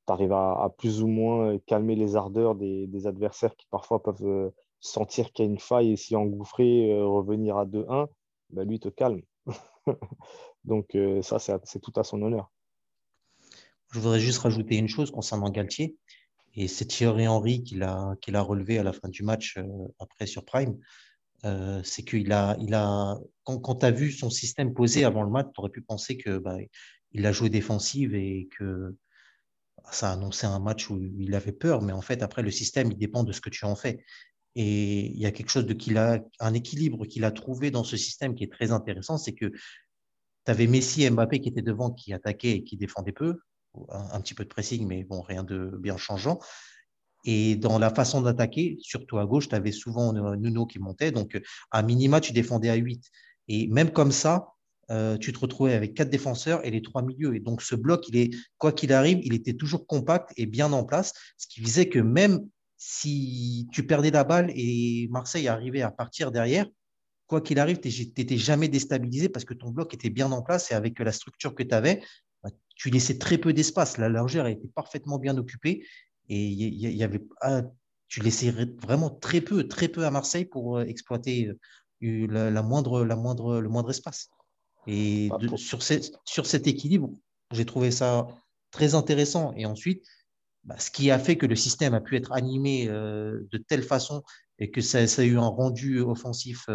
[0.07, 4.51] arrives à, plus ou moins calmer les ardeurs des adversaires qui parfois peuvent
[4.85, 8.07] sentir qu'il y a une faille et s'y engouffrer, revenir à 2-1,
[8.51, 9.21] ben lui te calme.
[10.63, 12.51] Donc ça, c'est tout à son honneur.
[13.91, 15.95] Je voudrais juste rajouter une chose concernant Galtier.
[16.55, 19.63] Et c'est Thierry Henry qui l'a, relevé à la fin du match, euh,
[19.99, 20.77] après sur Prime.
[21.43, 22.57] Euh, c'est qu'il a,
[23.43, 26.37] quand, tu as vu son système posé avant le match, tu aurais pu penser que
[26.37, 26.57] bah,
[27.11, 28.95] il a joué défensive et que
[29.91, 31.81] ça annonçait un match où il avait peur.
[31.81, 34.03] Mais en fait, après, le système, il dépend de ce que tu en fais.
[34.55, 37.83] Et il y a quelque chose de qu'il a, un équilibre qu'il a trouvé dans
[37.83, 41.61] ce système qui est très intéressant, c'est que tu avais Messi et Mbappé qui étaient
[41.61, 43.39] devant, qui attaquaient et qui défendaient peu
[43.89, 46.39] un, petit peu de pressing, mais bon, rien de bien changeant.
[47.25, 51.11] Et dans la façon d'attaquer, surtout à gauche, tu avais souvent Nuno qui montait.
[51.11, 51.41] Donc,
[51.71, 53.03] à minima, tu défendais à 8.
[53.47, 54.49] Et même comme ça,
[54.91, 57.35] euh, tu te retrouvais avec quatre défenseurs et les trois milieux.
[57.35, 60.71] Et donc, ce bloc, il est, quoi qu'il arrive, il était toujours compact et bien
[60.71, 62.47] en place, ce qui faisait que même
[62.77, 66.67] si tu perdais la balle et Marseille arrivait à partir derrière,
[67.27, 70.71] quoi qu'il arrive, tu n'étais jamais déstabilisé parce que ton bloc était bien en place
[70.71, 72.03] et avec la structure que tu avais,
[72.43, 73.97] bah, tu laissais très peu d'espace.
[73.97, 75.85] La largeur était parfaitement bien occupée
[76.29, 77.63] et il y, avait, ah,
[78.07, 78.51] tu laissais
[78.81, 81.51] vraiment très peu, très peu à Marseille pour euh, exploiter
[82.03, 84.29] euh, la, moindre, la moindre, le moindre espace.
[84.87, 87.11] Et sur, sur cet équilibre,
[87.51, 88.27] j'ai trouvé ça
[88.71, 89.53] très intéressant.
[89.55, 90.05] Et ensuite,
[90.65, 93.83] bah, ce qui a fait que le système a pu être animé euh, de telle
[93.83, 94.23] façon
[94.59, 96.67] et que ça, a eu un rendu offensif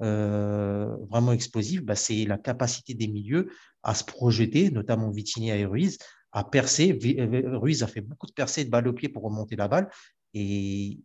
[0.00, 3.50] vraiment explosif, bah, c'est la capacité des milieux
[3.82, 5.98] à se projeter, notamment Vitinia et Ruiz,
[6.32, 6.98] a percé.
[7.18, 9.90] Euh, Ruiz a fait beaucoup de percées de balle au pied pour remonter la balle.
[10.34, 11.00] Et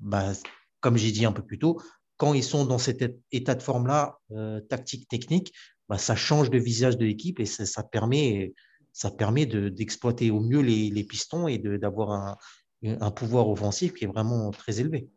[0.00, 0.32] bah,
[0.80, 1.80] comme j'ai dit un peu plus tôt,
[2.16, 5.52] quand ils sont dans cet état de forme-là, euh, tactique, technique,
[5.96, 8.52] ça change le visage de l'équipe et ça, permet,
[8.98, 12.36] ça permet d'exploiter au mieux les, pistons et d'avoir
[12.82, 15.08] un, pouvoir offensif qui est vraiment très élevé.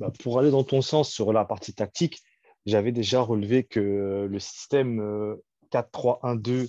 [0.00, 2.20] Bah, pour aller dans ton sens sur la partie tactique,
[2.66, 5.36] j'avais déjà relevé que le système
[5.70, 6.66] 4-3-1-2 euh,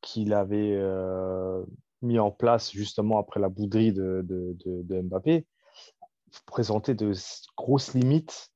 [0.00, 1.64] qu'il avait euh,
[2.00, 5.44] mis en place justement après la bouderie de, de, Mbappé
[6.46, 7.10] présentait de
[7.56, 8.52] grosses limites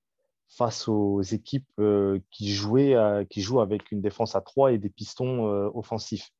[0.49, 4.88] face aux équipes euh, qui, jouaient qui jouent avec une défense à 3 et des
[4.88, 6.30] pistons euh, offensifs.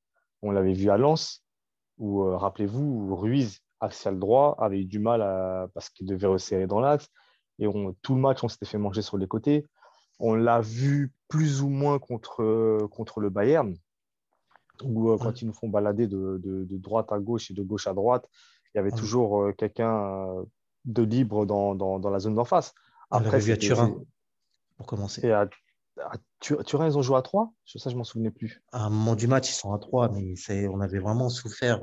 [0.42, 1.44] On l'avait vu à Lens,
[1.98, 5.20] où, rappelez-vous, Ruiz, axial droit, avait eu du mal
[5.74, 7.09] parce qu'il devait resserrer dans l'axe.
[7.59, 9.66] Et on, tout le match, on s'était fait manger sur les côtés.
[10.20, 13.74] On l'a vu plus ou moins contre, contre le Bayern,
[14.84, 18.28] euh, quand ils nous font balader de, droite à gauche et de gauche à droite,
[18.74, 20.44] il y avait toujours euh, quelqu'un euh,
[20.84, 22.74] de libre dans, la zone d'en face.
[23.11, 23.94] Après, vu à Turin,
[24.76, 25.26] pour commencer.
[25.26, 25.48] Et à,
[26.40, 28.62] Turin, ils ont joué à 3 Ça, je m'en souvenais plus.
[28.72, 30.34] À un moment du match, ils sont à 3, mais
[30.68, 31.78] on avait vraiment souffert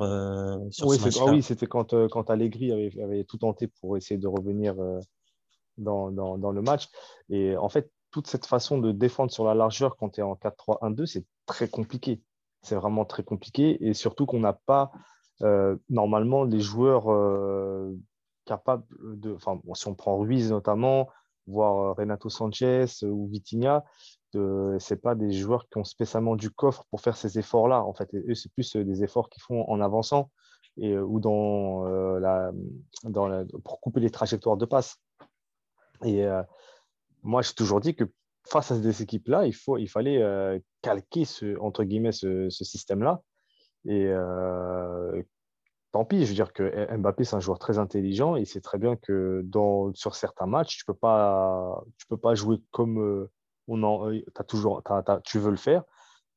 [0.72, 4.18] sur oui, ce match ah oui, c'était quand, quand Allegri avait, tout tenté pour essayer
[4.18, 4.76] de revenir
[5.78, 6.88] dans, dans, le match.
[7.30, 10.36] Et en fait, toute cette façon de défendre sur la largeur quand tu es en
[10.36, 12.22] 4-3-1-2, c'est très compliqué
[12.66, 13.78] c'est vraiment très compliqué.
[13.86, 14.92] Et surtout qu'on n'a pas
[15.42, 17.10] euh, normalement des joueurs
[18.46, 19.34] euh, capables de.
[19.34, 21.10] Enfin, si on prend Ruiz notamment,
[21.48, 23.84] voire euh, Renato Sanchez ou Vitinha,
[24.34, 27.84] ce n'est pas des joueurs qui ont spécialement du coffre pour faire ces efforts-là.
[27.84, 30.30] En fait, eux, c'est plus des efforts qu'ils font en avançant
[30.78, 31.86] et, ou dans,
[32.20, 32.52] la,
[33.06, 34.98] dans pour couper les trajectoires de passe.
[36.04, 36.28] Et
[37.24, 38.04] moi, j'ai toujours dit que
[38.48, 43.22] face à ces équipes-là, il, il fallait euh, calquer ce, entre guillemets, ce, système-là.
[43.86, 45.22] Et euh,
[45.96, 48.60] tant pis, je veux dire que Mbappé, c'est un joueur très intelligent et il sait
[48.60, 53.00] très bien que dans, sur certains matchs, tu ne peux, pas, peux pas jouer comme
[53.00, 53.32] euh,
[53.70, 54.84] on en, as toujours,
[55.24, 55.84] tu veux le faire,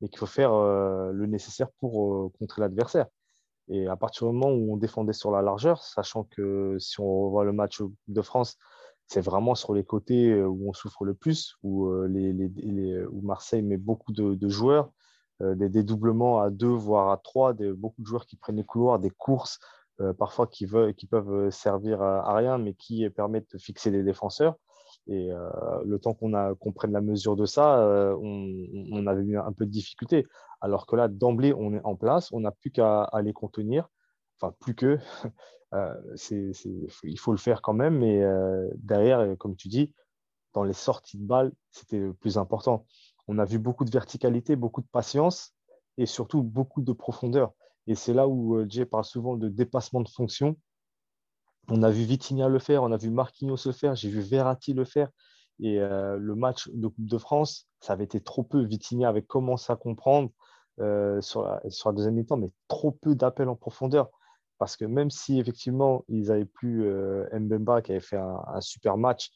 [0.01, 3.07] mais qu'il faut faire le nécessaire pour contrer l'adversaire.
[3.67, 7.25] Et à partir du moment où on défendait sur la largeur, sachant que si on
[7.25, 8.59] revoit le match de France,
[9.09, 13.23] c'est vraiment sur les côtés euh, où on souffre le plus, où, euh, les, où
[13.23, 14.91] Marseille met beaucoup de, joueurs, euh,
[15.41, 19.11] des dédoublements à deux, voire à trois, beaucoup de joueurs qui prennent les couloirs, des
[19.11, 19.61] courses,
[20.19, 24.57] parfois qui, veulent, qui peuvent servir à, rien, mais qui permettent de fixer des défenseurs.
[25.07, 25.31] Et
[25.85, 27.79] le temps qu'on qu'on prenne la mesure de ça,
[28.21, 30.27] on, avait eu un peu de difficulté.
[30.61, 33.89] Alors que là, d'emblée, on est en place, on n'a plus qu'à les contenir.
[34.41, 34.99] Enfin, plus que.
[35.75, 35.93] Euh,
[37.03, 39.93] il faut le faire quand même, mais euh, derrière, euh, comme tu dis,
[40.55, 42.87] dans les sorties de balles, c'était plus important.
[43.29, 45.55] On a vu beaucoup de verticalité, beaucoup de patience
[45.97, 47.53] et surtout beaucoup de profondeur.
[47.87, 50.57] Et c'est là où Jay parle souvent de dépassement de fonction.
[51.69, 54.73] On a vu Vitinha le faire, on a vu Marquinhos le faire, j'ai vu Verratti
[54.73, 55.09] le faire.
[55.61, 58.63] Et le match de Coupe de France, ça avait été trop peu.
[58.63, 60.31] Vitinha avait commencé à comprendre
[61.21, 64.11] sur, la, sur la deuxième mi-temps, mais trop peu d'appels en profondeur.
[64.59, 68.97] Parce que même si effectivement ils n'avaient plus euh, Mbemba qui avait fait un, super
[68.97, 69.31] match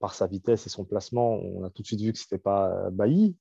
[0.00, 2.42] par, sa vitesse et son placement, on a tout de suite vu que ce n'était
[2.42, 3.36] pas euh, Bailly,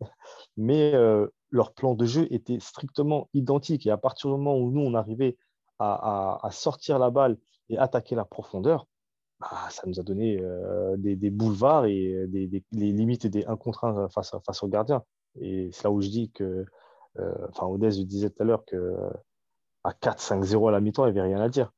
[0.57, 3.85] mais euh, leur plan de jeu était strictement identique.
[3.85, 5.37] Et à partir du moment où nous, on arrivait
[5.79, 7.37] à, sortir la balle
[7.69, 8.87] et attaquer la profondeur,
[9.39, 10.41] bah, ça nous a donné
[10.97, 15.03] des, des, boulevards et des, les limites des 1 contre 1 face, au gardien.
[15.41, 16.65] Et c'est là où je dis que,
[17.49, 18.95] enfin, Odès, je disais tout à l'heure que
[19.83, 21.71] à 4-5-0 à la mi-temps, il n'y avait rien à dire.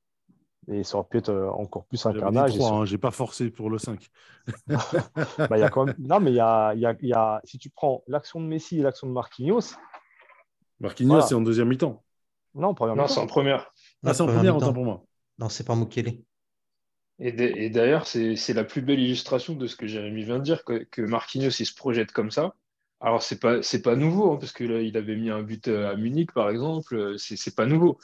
[0.70, 2.54] Et ça aurait pu être euh, encore plus un carnage.
[2.54, 4.06] Je hein, n'ai pas forcé pour le 5.
[4.68, 5.96] bah, y a quand même...
[5.98, 7.40] Non, mais y a, y a, y a...
[7.46, 9.76] si tu prends l'action de Messi et l'action de Marquinhos.
[10.80, 12.04] Marquinhos, c'est en deuxième mi-temps.
[12.54, 13.14] Non, première Non, mi-temps.
[13.14, 13.72] c'est en première.
[14.06, 15.06] Ah, c'est en première autant pour moi.
[15.40, 16.20] Non, c'est pas Mukele.
[17.20, 20.64] Et, d'ailleurs, c'est c'est la plus belle illustration de ce que Jérémy vient de dire,
[20.64, 22.54] que, que Marquinhos il se projette comme ça.
[23.00, 25.68] Alors, c'est pas, c'est pas nouveau, hein, parce que là, il avait mis un but
[25.68, 27.98] euh, à Munich, par exemple, euh, c'est c'est pas nouveau.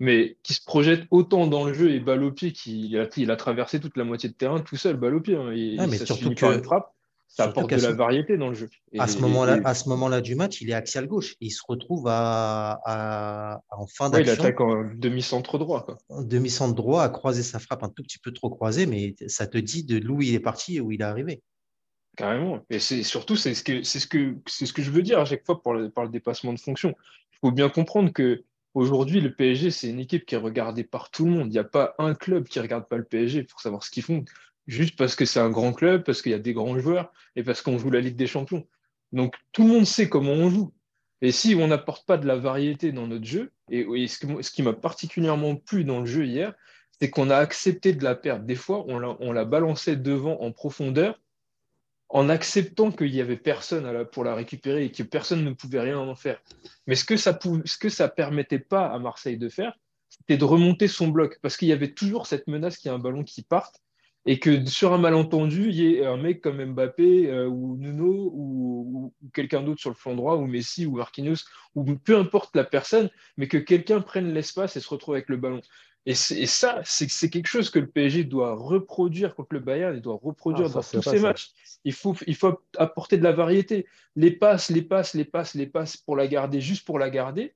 [0.00, 3.30] Mais qui se projette autant dans le jeu et balle au pied, qu'il a, il
[3.30, 5.36] a traversé toute la moitié de terrain tout seul, balle au pied.
[5.36, 6.90] hein, et, Ah, mais ça surtout que- une frappe.
[7.26, 8.68] Ça apporte de la ce- variété dans le jeu.
[8.92, 11.34] Et- À ce moment-là, et- à ce moment-là du match, il est axial gauche.
[11.40, 15.84] Il se retrouve à, à- en fin ouais, il d'action, attaque en demi-centre droit.
[16.10, 19.48] en demi-centre droit, à croiser sa frappe un tout petit peu trop croisée, mais ça
[19.48, 21.42] te dit de d'où il est parti et où il est arrivé.
[22.16, 22.60] Carrément.
[22.70, 25.18] Et c'est surtout, c'est ce que, c'est ce que, c'est ce que je veux dire
[25.18, 26.94] à chaque fois par le, par le dépassement de fonction.
[27.32, 28.44] Il faut bien comprendre que
[28.74, 31.46] aujourd'hui, le PSG, c'est une équipe qui est regardée par tout le monde.
[31.48, 34.02] Il n'y a pas un club qui regarde pas le PSG pour savoir ce qu'ils
[34.02, 34.24] font,
[34.66, 37.42] juste parce que c'est un grand club, parce qu'il y a des grands joueurs et
[37.42, 38.66] parce qu'on joue la Ligue des Champions.
[39.12, 40.72] Donc, tout le monde sait comment on joue.
[41.22, 44.72] Et si on n'apporte pas de la variété dans notre jeu, et, ce qui m'a
[44.72, 46.54] particulièrement plu dans le jeu hier,
[47.00, 48.44] c'est qu'on a accepté de la perdre.
[48.44, 51.18] Des fois, on la, on la balançait devant en profondeur
[52.14, 55.98] en acceptant qu'il n'y avait personne pour la récupérer et que personne ne pouvait rien
[55.98, 56.40] en faire.
[56.86, 59.76] Mais ce que ça pou- ce que ça permettait pas à Marseille de faire,
[60.08, 62.94] c'était de remonter son bloc parce qu'il y avait toujours cette menace qu'il y a
[62.94, 63.80] un ballon qui parte
[64.26, 68.30] et que sur un malentendu, il y ait un mec comme Mbappé euh, ou Nuno
[68.32, 71.44] ou quelqu'un d'autre sur le flanc droit ou Messi ou Marquinhos
[71.74, 75.36] ou peu importe la personne, mais que quelqu'un prenne l'espace et se retrouve avec le
[75.36, 75.60] ballon.
[76.06, 80.18] Et, ça, c'est quelque chose que le PSG doit reproduire contre le Bayern, il doit
[80.22, 81.22] reproduire Ah, ça, dans tous ses ça.
[81.22, 81.52] matchs.
[81.84, 83.86] Il faut, il faut apporter de la variété.
[84.14, 87.54] Les passes, les passes, les passes, les passes pour la garder, juste pour la garder,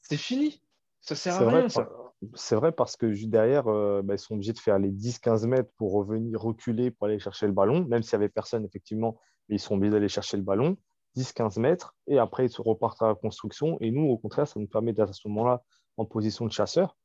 [0.00, 0.62] c'est fini.
[1.00, 1.90] Ça sert à vrai, rien, ça.
[2.34, 5.70] c'est vrai parce que derrière, euh, bah, ils sont obligés de faire les 10-15 mètres
[5.76, 9.56] pour revenir reculer pour aller chercher le ballon, même s'il n'y avait personne, effectivement, mais
[9.56, 10.78] ils sont obligés d'aller chercher le ballon,
[11.18, 13.76] 10-15 mètres, et après ils se repartent à la construction.
[13.82, 15.62] Et nous, au contraire, ça nous permet d'être à ce moment-là
[15.98, 16.96] en position de chasseur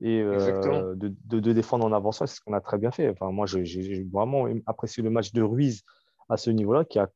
[0.00, 2.26] et euh, de, de- de défendre en avançant.
[2.26, 3.08] C'est ce qu'on a très bien fait.
[3.10, 5.82] Enfin, moi, j'ai vraiment apprécié le match de Ruiz
[6.28, 7.08] à ce niveau-là, qui a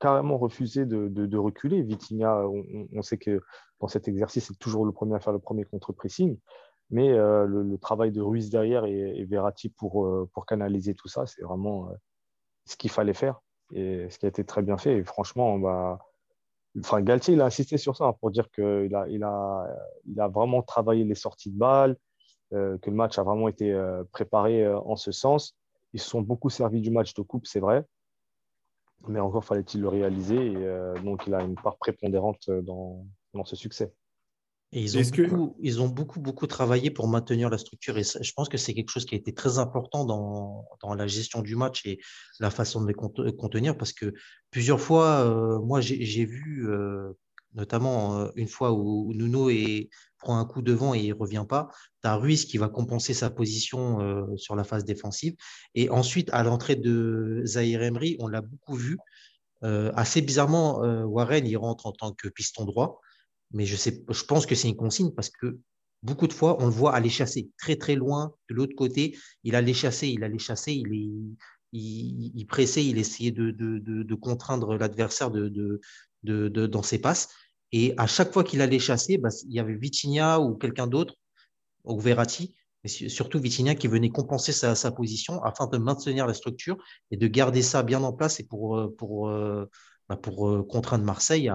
[0.00, 1.82] carrément refusé de, de- reculer.
[1.82, 3.40] Vitinha, on, on- sait que
[3.80, 6.38] dans cet exercice, c'est toujours le premier à faire le premier contre-pressing.
[6.90, 10.94] Mais euh, le, le travail de Ruiz derrière et, et Verratti pour, euh, pour canaliser
[10.94, 11.88] tout ça, c'est vraiment
[12.66, 13.40] ce qu'il fallait faire
[13.72, 14.98] et ce qui a été très bien fait.
[14.98, 15.98] Et franchement, bah,
[16.78, 19.66] enfin, Galtier, il a insisté sur ça hein, pour dire qu'il a, il a,
[20.06, 21.96] il a vraiment travaillé les sorties de balles,
[22.52, 25.56] que le match a vraiment été euh, préparé euh, en ce sens.
[25.94, 27.84] Ils se sont beaucoup servis du match de coupe, c'est vrai.
[29.08, 30.52] Mais encore fallait-il le réaliser.
[30.52, 33.92] Et, euh, donc, il a une part prépondérante euh, dans, dans ce succès.
[34.74, 37.98] Et ils ont, que- beaucoup, ils ont beaucoup, beaucoup travaillé pour maintenir la structure.
[37.98, 41.06] Et je pense que c'est quelque chose qui a été très important dans, dans la
[41.06, 41.98] gestion du match et
[42.40, 43.76] la façon de les cont- contenir.
[43.76, 44.14] Parce que
[44.50, 47.12] plusieurs fois, euh, moi, j'ai j'ai vu, euh,
[47.54, 49.50] notamment euh, une fois où Nuno
[50.18, 51.68] prend un coup devant et il revient pas,
[52.02, 55.34] tu as Ruiz qui va compenser sa position euh, sur la phase défensive.
[55.74, 58.96] Et ensuite, à l'entrée de Zahir Emery, on l'a beaucoup vu.
[59.64, 63.00] Euh, assez bizarrement, Warren, il rentre en tant que piston droit
[63.52, 65.58] mais je, sais, je pense que c'est une consigne parce que
[66.02, 69.16] beaucoup de fois, on le voit aller chasser très très loin de l'autre côté.
[69.44, 70.72] Il allait chasser, il allait chasser,
[71.72, 75.80] il, pressait, il essayait de, de contraindre l'adversaire de,
[76.22, 77.28] de, dans ses passes.
[77.72, 81.14] Et à chaque fois qu'il allait chasser, bah, il y avait Vitinha ou quelqu'un d'autre,
[81.84, 82.54] ou Verratti,
[82.84, 86.76] mais surtout Vitinha qui venait compenser sa, position afin de maintenir la structure
[87.10, 89.32] et de garder ça bien en place et pour, pour,
[90.22, 91.54] pour euh, contraindre Marseille à,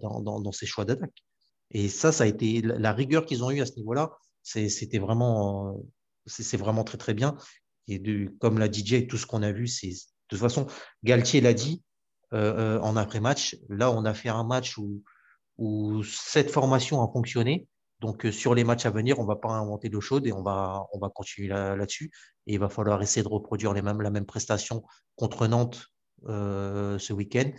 [0.00, 1.24] dans, dans, ses choix d'attaque.
[1.70, 4.12] Et ça, ça a été la rigueur qu'ils ont eue à ce niveau-là.
[4.42, 5.82] C'était vraiment,
[6.26, 7.36] c'est vraiment très très bien.
[7.88, 9.94] Et de, comme l'a DJ, tout ce qu'on a vu, c'est de
[10.28, 10.66] toute façon,
[11.02, 11.82] Galtier l'a dit
[12.34, 13.56] euh, en après-match.
[13.68, 15.02] Là, on a fait un match où,
[15.58, 17.68] où cette formation a fonctionné.
[18.00, 20.32] Donc, euh, sur les matchs à venir, on ne va pas inventer l'eau chaude et
[20.32, 22.10] on va, on va continuer là-dessus.
[22.12, 24.84] Là et il va falloir essayer de reproduire les mêmes, la même prestation
[25.16, 25.88] contre Nantes
[26.26, 27.50] euh, ce week-end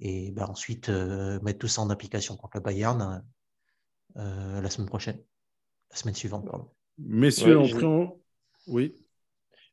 [0.00, 3.24] et ben ensuite euh, mettre tout ça en application contre le Bayern
[4.16, 5.20] euh, la semaine prochaine,
[5.90, 6.46] la semaine suivante.
[6.46, 6.70] Pardon.
[6.98, 8.20] Messieurs, ouais, on prend.
[8.66, 8.94] Oui.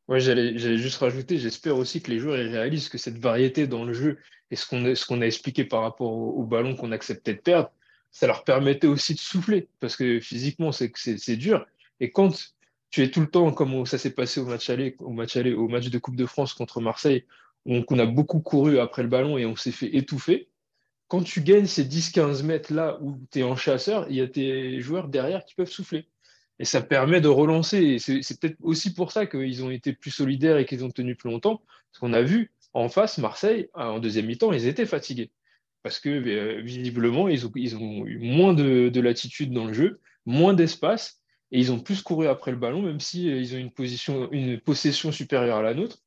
[0.07, 3.93] Ouais, j'allais juste rajouter, j'espère aussi que les joueurs réalisent que cette variété dans le
[3.93, 4.19] jeu
[4.51, 7.71] et ce qu'on a, expliqué par rapport au, ballon qu'on acceptait de perdre,
[8.11, 11.65] ça leur permettait aussi de souffler parce que physiquement c'est dur.
[11.99, 12.53] Et quand
[12.91, 15.53] tu es tout le temps comme ça s'est passé au match aller, au match aller,
[15.53, 17.25] au match de Coupe de France contre Marseille,
[17.65, 20.49] donc on a beaucoup couru après le ballon et on s'est fait étouffer.
[21.07, 24.27] Quand tu gagnes ces 10-15 mètres là où tu es en chasseur, il y a
[24.27, 26.07] tes joueurs derrière qui peuvent souffler.
[26.59, 27.99] Et ça permet de relancer.
[27.99, 31.29] C'est peut-être aussi pour ça qu'ils ont été plus solidaires et qu'ils ont tenu plus
[31.29, 31.61] longtemps.
[31.91, 35.31] Parce qu'on a vu en face, Marseille, en deuxième mi-temps, ils étaient fatigués.
[35.83, 37.51] Parce que euh, visiblement, ils ont,
[38.05, 39.99] eu moins de, de latitude dans le jeu.
[40.25, 43.69] moins d'espace et ils ont plus couru après le ballon, même si euh,
[44.09, 45.99] ont une, possession supérieure à la nôtre.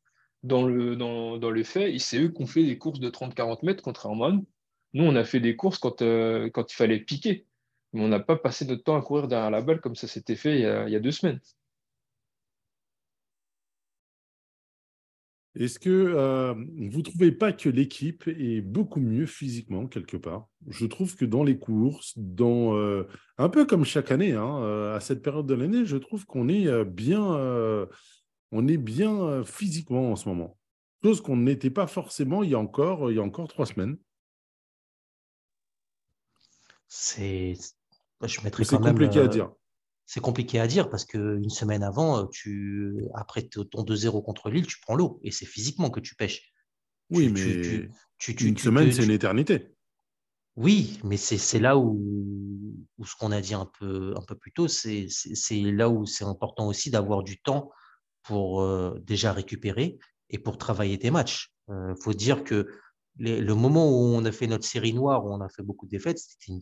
[0.43, 4.33] Dans le, fait, c'est eux qui ont fait des courses de 30-40 mètres, contrairement à
[4.33, 4.47] nous.
[4.95, 7.47] Nous, on a fait des courses quand, euh, quand il fallait piquer.
[7.93, 10.37] Mais on n'a pas passé notre temps à courir derrière la balle comme ça s'était
[10.37, 11.41] fait il y, a, il y a deux semaines.
[15.59, 20.47] Est-ce que euh, vous ne trouvez pas que l'équipe est beaucoup mieux physiquement quelque part?
[20.69, 23.09] Je trouve que dans les courses, dans, euh,
[23.39, 26.49] un peu comme chaque année, hein, euh, à cette période de l'année, je trouve qu'on
[26.49, 27.21] est bien,
[28.53, 30.57] on est bien physiquement en ce moment.
[31.03, 33.97] Chose qu'on n'était pas forcément il y a encore, il y a encore trois semaines.
[36.87, 37.55] C'est,
[38.27, 39.53] je mettrais C'est compliqué à euh, dire.
[40.07, 44.81] C'est compliqué à dire parce qu'une semaine avant, tu, après ton 2-0 contre Lille, tu
[44.81, 46.51] prends l'eau et c'est physiquement que tu pêches.
[47.11, 47.89] Oui, Tu- mais
[48.19, 49.75] tu- une semaine, c'est une éternité.
[50.57, 54.51] Oui, mais c'est là où, où ce qu'on a dit un peu, un peu plus
[54.53, 55.07] tôt, c'est
[55.51, 57.71] là où c'est important aussi d'avoir du temps
[58.23, 59.99] pour euh, déjà récupérer
[60.31, 61.53] et pour travailler tes matchs.
[61.69, 62.67] Il faut dire que
[63.19, 65.91] le moment où on a fait notre série noire, où on a fait beaucoup de
[65.91, 66.19] défaites,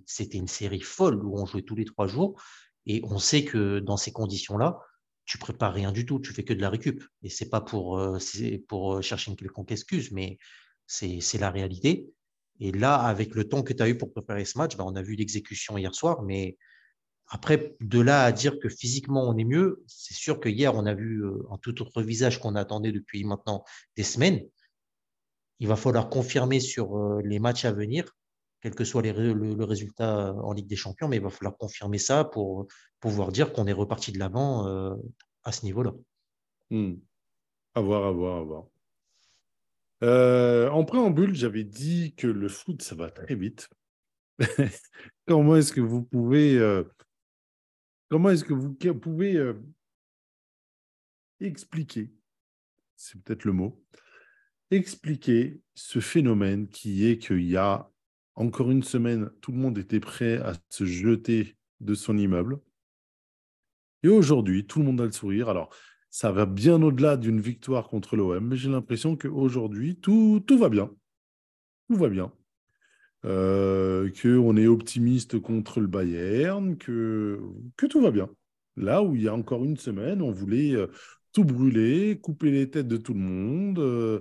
[0.07, 2.41] c'était une, série folle où on jouait tous les trois jours.
[2.87, 4.79] Et on sait que dans ces conditions-là,
[5.25, 7.05] tu prépares rien du tout, tu fais que de la récup.
[7.23, 10.39] Et c'est pas pour, euh, euh, chercher une quelconque excuse, mais
[10.87, 12.09] c'est la réalité.
[12.61, 14.95] Et là, avec le temps que tu as eu pour préparer ce match, ben, on
[14.95, 16.57] a vu l'exécution hier soir, mais
[17.29, 20.87] après, de là à dire que physiquement on est mieux, c'est sûr que hier on
[20.87, 23.65] a vu euh, un tout autre visage qu'on attendait depuis maintenant
[23.97, 24.43] des semaines.
[25.61, 28.15] Il va falloir confirmer sur euh, les matchs à venir,
[28.61, 32.25] quel que soit le, résultat en Ligue des Champions, mais il va falloir confirmer ça
[32.25, 32.67] pour
[33.01, 34.95] pouvoir dire qu'on est reparti de l'avant euh,
[35.45, 35.93] à ce niveau-là.
[36.71, 36.95] Hmm.
[37.75, 38.65] À voir, à voir, à voir.
[40.03, 43.69] Euh, en préambule, j'avais dit que le foot, ça va très vite.
[45.27, 46.85] Comment est-ce que vous pouvez, euh,
[48.09, 49.55] comment est-ce que vous pouvez euh,
[51.41, 52.13] expliquer,
[52.97, 53.83] c'est peut-être le mot,
[54.71, 57.91] expliquer ce phénomène qui est qu'il y a
[58.35, 62.59] encore une semaine, tout le monde était prêt à se jeter de son immeuble.
[64.03, 65.49] Et aujourd'hui, tout le monde a le sourire.
[65.49, 65.75] Alors,
[66.11, 70.69] ça va bien au-delà d'une victoire contre l'OM, mais j'ai l'impression qu'aujourd'hui, tout, tout va
[70.69, 70.91] bien.
[71.89, 72.33] Tout va bien.
[73.25, 77.41] Euh, qu'on est optimiste contre le Bayern, que,
[77.77, 78.29] que tout va bien.
[78.77, 80.87] Là où il y a encore une semaine, on voulait euh,
[81.33, 83.79] tout brûler, couper les têtes de tout le monde.
[83.79, 84.21] euh,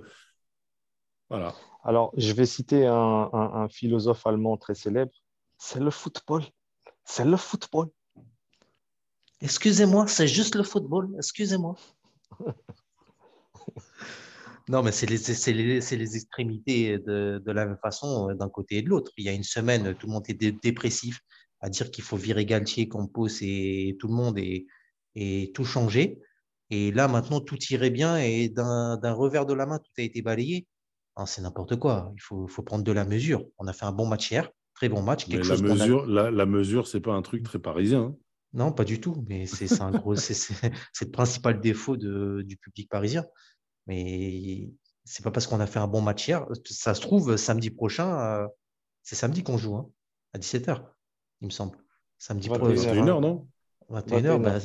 [1.28, 1.54] voilà.
[1.84, 2.94] Alors, je vais citer un,
[3.32, 5.12] un- un philosophe allemand très célèbre.
[5.58, 6.42] C'est le football.
[7.04, 7.88] C'est le football.
[9.40, 11.14] Excusez-moi, c'est juste le football.
[11.18, 11.74] Excusez-moi.
[14.68, 18.34] Non, mais c'est les, c'est les, c'est les extrémités de, de la même façon euh,
[18.34, 19.12] d'un côté et de l'autre.
[19.16, 21.20] Il y a une semaine, tout le monde était dépressif
[21.60, 24.66] à dire qu'il faut virer Galtier, Campos et tout le monde et,
[25.14, 26.18] et tout changer.
[26.70, 30.02] Et là, maintenant, tout irait bien et d'un d'un revers de la main, tout a
[30.02, 30.66] été balayé.
[31.16, 32.12] Non, C'est n'importe quoi.
[32.14, 33.44] Il faut, faut prendre de la mesure.
[33.58, 35.26] On a fait un bon match hier, très bon match.
[35.28, 37.58] Mais Quelque la chose qu'on a- mesure, la, la mesure, c'est pas un truc très
[37.58, 38.00] parisien.
[38.02, 38.16] hein.
[38.52, 40.34] non, pas du tout, mais c'est c'est un gros, c'est
[41.00, 43.24] le principal défaut de- du public parisien.
[43.86, 44.68] Mais
[45.04, 46.46] c'est pas parce qu'on a fait un bon match hier.
[46.64, 48.46] Ça se trouve, samedi prochain, euh,
[49.02, 49.88] c'est samedi qu'on joue, hein,
[50.34, 50.82] à 17h,
[51.40, 51.78] il me semble.
[52.18, 52.88] Samedi 21 prochain.
[52.88, 53.48] heures, 21 heures, non
[53.90, 54.58] 21h, 21 bah,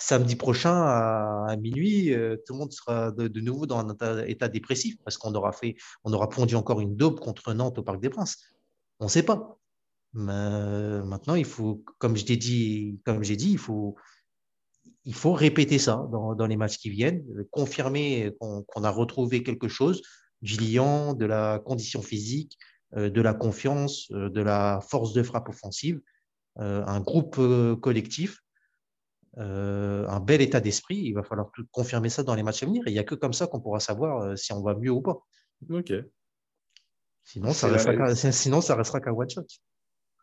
[0.00, 4.96] samedi prochain à, minuit, euh, tout le monde sera de, nouveau dans un état, dépressif
[5.04, 8.08] parce qu'on aura fait, on aura pondu encore une daube contre Nantes au Parc des
[8.08, 8.38] Princes.
[8.98, 9.58] On ne sait pas.
[10.14, 13.94] Mais euh, maintenant, il faut, comme je t'ai dit, comme j'ai dit, il faut,
[15.04, 20.02] il faut répéter ça dans, les matchs qui viennent, confirmer qu'on a retrouvé quelque chose
[20.42, 22.58] du liant, de la condition physique,
[22.96, 26.00] euh, de la confiance, de la force de frappe offensive,
[26.56, 27.40] un groupe
[27.80, 28.42] collectif,
[29.38, 30.96] euh, un bel état d'esprit.
[30.96, 32.82] Il va falloir tout- confirmer ça dans les matchs à venir.
[32.86, 34.90] Et il n'y a que comme ça qu'on pourra savoir euh, si on va mieux
[34.90, 35.18] ou pas.
[35.70, 35.92] Ok.
[37.24, 39.46] Sinon, ça restera sinon, ça restera qu'un one shot.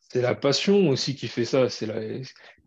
[0.10, 1.70] C'est la passion aussi qui fait ça.
[1.70, 2.00] C'est la...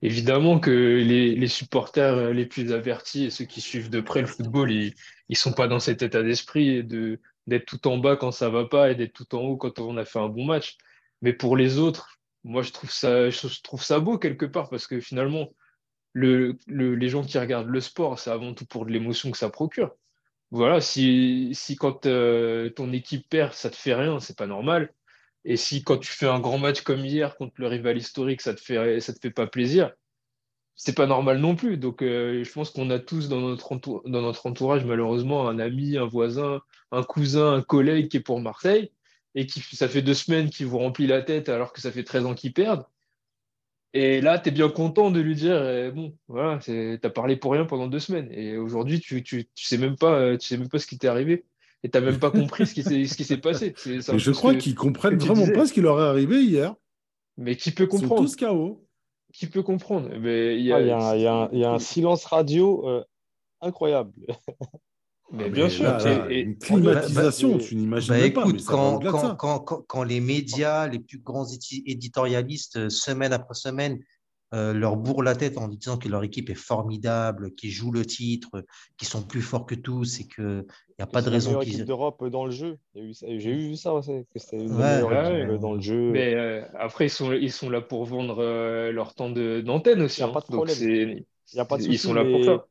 [0.03, 4.26] Évidemment que les, les supporters les plus avertis et ceux qui suivent de près le
[4.26, 4.95] football, ils
[5.28, 8.66] ne sont pas dans cet état d'esprit de, d'être tout en bas quand ça va
[8.66, 10.76] pas et d'être tout en haut quand on a fait un bon match.
[11.22, 14.86] Mais pour les autres, moi, je trouve ça, je trouve ça beau quelque part parce
[14.86, 15.51] que finalement,
[16.12, 19.38] le, le- les gens qui regardent le sport, c'est avant tout pour de l'émotion que
[19.38, 19.94] ça procure.
[20.52, 24.92] Voilà, si, quand euh, ton équipe perd, ça te fait rien, c'est pas normal.
[25.44, 28.54] Et si quand tu fais un grand match comme hier contre le rival historique, ça
[28.54, 29.92] te fait, ça te fait pas plaisir,
[30.76, 31.76] c'est pas normal non plus.
[31.76, 33.76] Donc, euh, je pense qu'on a tous dans notre,
[34.08, 38.40] dans notre entourage, malheureusement, un ami, un voisin, un cousin, un collègue qui est pour
[38.40, 38.92] Marseille
[39.34, 42.04] et qui, ça fait deux semaines qu'il vous remplit la tête alors que ça fait
[42.04, 42.84] 13 ans qu'ils perdent.
[43.93, 47.36] Et là, tu es bien content de lui dire, euh, bon, voilà, tu as parlé
[47.36, 48.28] pour rien pendant deux semaines.
[48.30, 50.97] Et aujourd'hui, tu, tu, tu, sais même pas, euh, tu sais même pas ce qui
[50.97, 51.45] t'est arrivé.
[51.82, 53.74] Et tu n'as même pas compris ce qui s'est passé.
[53.86, 56.74] Mais je crois qu'ils comprennent vraiment pas ce qui leur est arrivé hier.
[57.36, 58.86] Mais qui peut comprendre Ils sont tous KO.
[59.32, 60.11] Qui peut comprendre?
[60.20, 63.05] Mais il y, a, y, a, y, a, un silence radio euh,
[63.61, 64.12] incroyable.
[65.32, 65.96] Mais bien sûr.
[66.28, 68.46] une climatisation, tu n'imagines bah, pas.
[68.46, 71.46] Mais quand, quand, quand, quand, les médias, les plus grands
[71.86, 74.00] éditorialistes, euh, semaine après semaine,
[74.52, 78.04] euh, leur bourrent la tête en disant que leur équipe est formidable, qu'ils jouent le
[78.04, 78.64] titre,
[78.98, 80.64] qu'ils sont plus forts que tous et qu'il
[80.98, 81.84] n'y a pas de raison qu'ils.
[81.84, 82.78] d'Europe dans le jeu.
[82.94, 86.10] J'ai vu ça aussi, que c'était une meilleure dans le jeu.
[86.10, 90.20] Mais euh, après, ils sont, ils sont là pour vendre leur temps d'antenne aussi.
[90.20, 90.34] Il n'y a hein.
[90.34, 91.24] pas de problème.
[91.56, 92.66] A pas de souci, Ils sont là pour ça.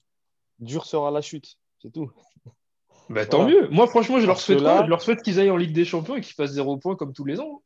[0.60, 2.12] Dur sera la chute, c'est tout.
[3.10, 3.68] Bah, tant mieux.
[3.70, 6.22] Moi, franchement, je leur souhaite, je leur souhaite qu'ils aillent en Ligue des Champions et
[6.22, 7.64] qu'ils fassent zéro point comme tous les ans.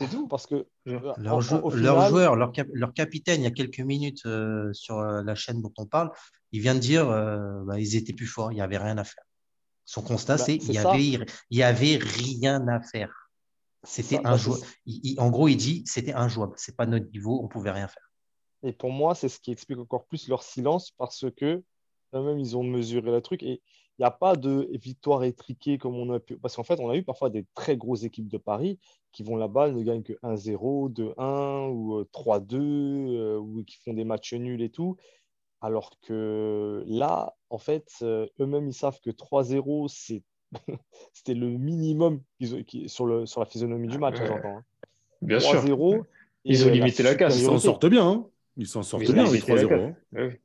[0.00, 0.26] C'est tout.
[0.26, 4.98] Parce que leur, leur joueur, leur, leur, capitaine, il y a quelques minutes euh, sur
[4.98, 6.10] euh, la chaîne dont on parle,
[6.50, 9.04] il vient de dire euh, bah, ils étaient plus forts, il n'y avait rien à
[9.04, 9.22] faire.
[9.84, 13.30] Son constat, bah, c'est qu'il n'y avait, y avait rien à faire.
[13.84, 14.58] C'était un joueur.
[15.18, 16.54] En gros, il dit c'était injouable.
[16.56, 18.10] C'est pas notre niveau, on pouvait rien faire.
[18.64, 21.62] Et pour moi, c'est ce qui explique encore plus leur silence parce que
[22.20, 23.62] même ils ont mesuré le truc et
[23.98, 26.36] il n'y a pas de victoire étriquée comme on a pu.
[26.36, 28.78] Parce qu'en fait, on a eu parfois des très grosses équipes de Paris
[29.12, 33.92] qui vont là-bas, ne gagnent que 1-0, 2-1 ou 3-2, euh, euh, ou qui font
[33.92, 34.96] des matchs nuls et tout.
[35.60, 40.22] Alors que là, en fait, euh, eux-mêmes, ils savent que 3-0,
[41.12, 42.22] c'était le minimum
[42.86, 44.56] sur, le, sur la physionomie du match, j'entends.
[44.56, 44.64] Hein.
[45.20, 45.62] Bien sûr.
[45.62, 46.02] 3-0.
[46.44, 47.38] Ils ont limité la casse.
[47.38, 48.08] Ils s'en sortent bien.
[48.08, 48.26] Hein.
[48.56, 49.94] Ils s'en sortent bien avec 3-0.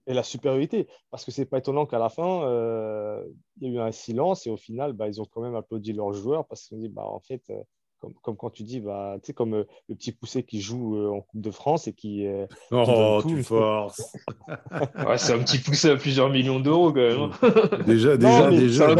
[0.07, 0.87] Et la supériorité.
[1.11, 3.21] Parce que c'est pas étonnant qu'à la fin, euh,
[3.59, 5.93] il y a eu un silence et au final, bah, ils ont quand même applaudi
[5.93, 7.61] leurs joueurs parce qu'ils ont dit, bah, en fait, euh,
[7.99, 10.97] comme, comme, quand tu dis, bah, tu sais, comme euh, le petit poussé qui joue
[11.09, 12.25] en Coupe de France et qui.
[12.71, 14.13] oh, tu forces
[15.05, 17.19] ouais, C'est un petit poussé à plusieurs millions d'euros quand même.
[17.19, 17.31] Hein.
[17.85, 18.95] déjà, déjà, déjà.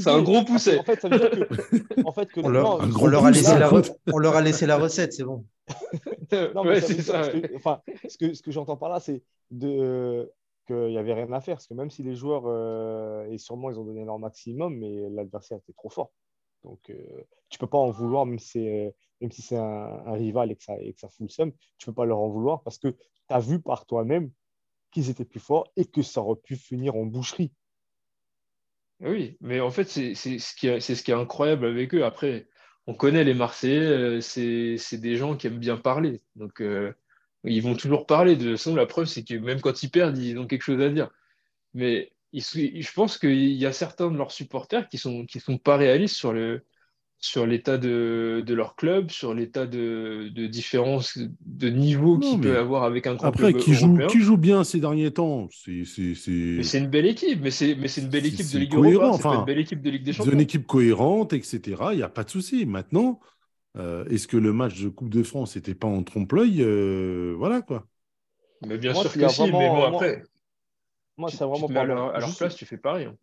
[0.00, 0.78] C'est un, gros poussé.
[0.78, 2.04] En fait, ça veut dire que.
[2.04, 3.70] En fait, que on, leur, on, leur a laissé la
[4.12, 5.44] on leur a laissé la recette, c'est bon.
[6.54, 7.28] non, ouais, c'est ça.
[7.28, 10.30] Que, enfin, ce que, ce que j'entends par là, c'est de
[10.66, 11.56] qu'il n'y avait rien à faire.
[11.56, 15.08] Parce que même si les joueurs, euh, et sûrement ils ont donné leur maximum, mais
[15.10, 16.12] l'adversaire était trop fort.
[16.64, 16.94] Donc euh,
[17.48, 19.62] tu ne peux pas en vouloir, même, euh, même si c'est un,
[20.06, 22.04] un, rival et que, ça, et que ça fout le seum, tu ne peux pas
[22.04, 24.30] leur en vouloir parce que tu as vu par toi-même
[24.92, 27.52] qu'ils étaient plus forts et que ça aurait pu finir en boucherie.
[29.00, 32.04] Oui, mais en fait, c'est ce, qui est, ce qui est incroyable avec eux.
[32.04, 32.46] Après,
[32.86, 36.20] on connaît les Marseillais, euh, c'est des gens qui aiment bien parler.
[36.36, 36.92] Donc, euh,
[37.44, 38.36] ils vont toujours parler.
[38.36, 40.80] De toute façon, la preuve, c'est que même quand ils perdent, ils ont quelque chose
[40.80, 41.10] à dire.
[41.74, 45.76] Mais je pense qu'il y a certains de leurs supporters qui sont, qui sont pas
[45.76, 46.64] réalistes sur le,
[47.22, 51.16] sur l'état de, de, leur club, sur l'état de, de, différence
[51.46, 54.64] de niveau qu'il peut avoir avec un grand Après, club qui joue, qui joue bien
[54.64, 59.08] ces derniers temps C'est une belle équipe, mais c'est une belle équipe de Ligue Europa,
[59.08, 60.32] enfin, une belle équipe de Ligue des Champions.
[60.32, 61.60] une équipe cohérente, etc.
[61.92, 62.66] Il n'y a pas de souci.
[62.66, 63.20] Maintenant,
[63.78, 67.62] euh, est-ce que le match de Coupe de France n'était pas en trompe-l'œil euh, Voilà
[67.62, 67.86] quoi.
[68.66, 70.24] Mais bien sûr que si, mais bon, après.
[71.16, 71.82] Moi, c'est vraiment pas.
[71.82, 73.06] À leur, à leur place, tu fais pareil.
[73.06, 73.16] Hein.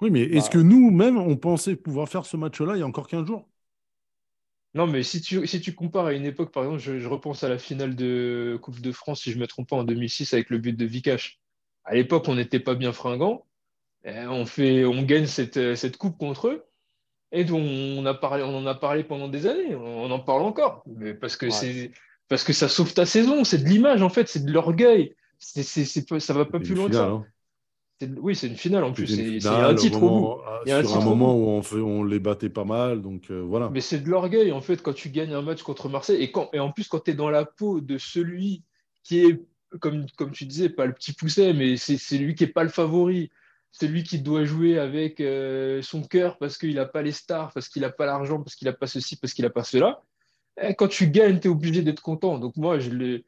[0.00, 2.86] Oui, mais est-ce bah, que nous-mêmes, on pensait pouvoir faire ce match-là il y a
[2.86, 3.46] encore 15 jours?
[4.74, 7.48] Non, mais si tu, si tu compares à une époque, par exemple, je, repense à
[7.48, 10.48] la finale de Coupe de France, si je ne me trompe pas, en 2006, avec
[10.50, 11.40] le but de Vikash.
[11.84, 13.46] À l'époque, on n'était pas bien fringant.
[14.04, 16.64] On, fait, on gagne cette, cette coupe contre eux.
[17.32, 19.74] Et on, a parlé, on en a parlé pendant des années.
[19.74, 20.82] On en parle encore.
[20.86, 21.90] Mais parce, que c'est,
[22.28, 23.44] parce que ça sauve ta saison.
[23.44, 24.28] C'est de l'image, en fait.
[24.28, 25.14] C'est de l'orgueil.
[25.38, 27.06] C'est, ça va pas plus loin que ça.
[27.06, 27.24] Hein.
[28.18, 29.06] Oui, c'est une finale en plus.
[29.06, 30.40] C'est un titre au bout.
[30.64, 33.30] Il y a un, un moment où on, fait, on, les battait pas mal, donc
[33.30, 33.68] euh, voilà.
[33.70, 36.48] Mais c'est de l'orgueil en fait quand tu gagnes un match contre Marseille et, quand,
[36.52, 38.62] et en plus quand tu es dans la peau de celui
[39.02, 39.42] qui est,
[39.80, 42.70] comme, comme tu disais, pas le petit pousset, mais c'est lui qui est pas le
[42.70, 43.30] favori,
[43.72, 47.68] celui qui doit jouer avec euh, son cœur parce qu'il n'a pas les stars, parce
[47.68, 50.02] qu'il n'a pas l'argent, parce qu'il n'a pas ceci, parce qu'il n'a pas cela.
[50.62, 52.38] Et quand tu gagnes, tu es obligé d'être content.
[52.38, 53.24] Donc moi, je l'ai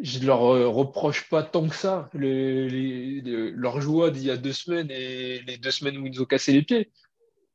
[0.00, 4.90] je leur euh, reproche pas tant que ça leur joie d'il y a deux semaines
[4.90, 6.90] et les deux semaines où ils ont cassé les pieds.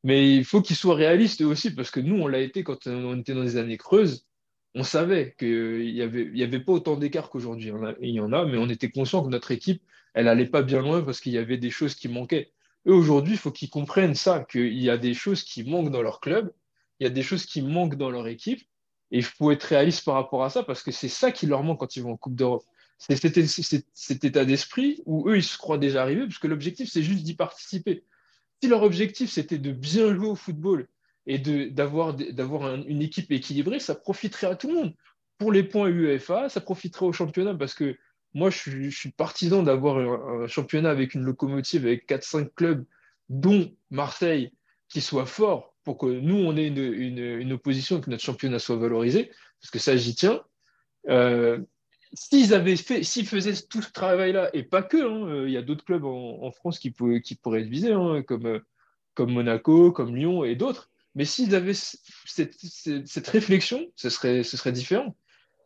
[0.03, 3.19] Mais il faut qu'ils soient réalistes aussi, parce que nous, on l'a été quand on
[3.19, 4.25] était dans les années creuses.
[4.73, 7.71] On savait qu'il n'y avait, avait pas autant d'écart qu'aujourd'hui.
[8.01, 10.81] Il y en a, mais on était conscient que notre équipe, elle allait pas bien
[10.81, 12.51] loin parce qu'il y avait des choses qui manquaient.
[12.87, 16.01] Eux, aujourd'hui, il faut qu'ils comprennent ça, qu'il y a des choses qui manquent dans
[16.01, 16.51] leur club,
[16.99, 18.63] il y a des choses qui manquent dans leur équipe,
[19.11, 21.63] et il faut être réaliste par rapport à ça parce que c'est ça qui leur
[21.63, 22.63] manque quand ils vont en Coupe d'Europe.
[22.97, 27.23] C'est cet, état d'esprit où eux, ils se croient déjà arrivés, puisque l'objectif, c'est juste
[27.23, 28.03] d'y participer.
[28.61, 30.87] Si leur objectif, c'était de bien jouer au football
[31.25, 32.15] et d'avoir
[32.85, 34.95] une équipe équilibrée, ça profiterait à tout le monde.
[35.39, 37.97] pour les points UEFA, ça profiterait au championnat parce que
[38.35, 42.85] moi, je suis, partisan d'avoir un, championnat avec une locomotive, avec 4-5 clubs,
[43.29, 44.53] dont Marseille,
[44.87, 48.77] qui soit fort pour que nous, on ait une, opposition et que notre championnat soit
[48.77, 49.31] valorisé,
[49.61, 50.41] parce que ça, j'y tiens.
[51.09, 51.59] Euh,
[52.13, 55.57] s'ils avaient fait, s'ils faisaient tout ce travail-là, et pas que, hein, euh, il y
[55.57, 56.93] a d'autres clubs en, France qui,
[57.23, 58.59] qui, pourraient être visés, hein, comme, euh,
[59.13, 60.89] comme Monaco, comme Lyon et d'autres.
[61.15, 62.55] Mais s'ils avaient cette,
[63.05, 65.15] cette, réflexion, ce serait, ce serait différent.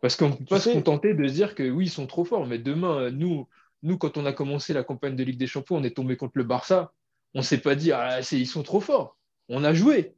[0.01, 2.25] Parce qu'on ne peut pas se contenter de se dire que oui, ils sont trop
[2.25, 2.47] forts.
[2.47, 3.47] Mais demain, nous,
[3.83, 6.37] nous, quand on a commencé la campagne de Ligue des Champions, on est tombé contre
[6.37, 6.93] le Barça.
[7.35, 9.17] On ne s'est pas dit, ah, ils sont trop forts.
[9.49, 10.15] On a joué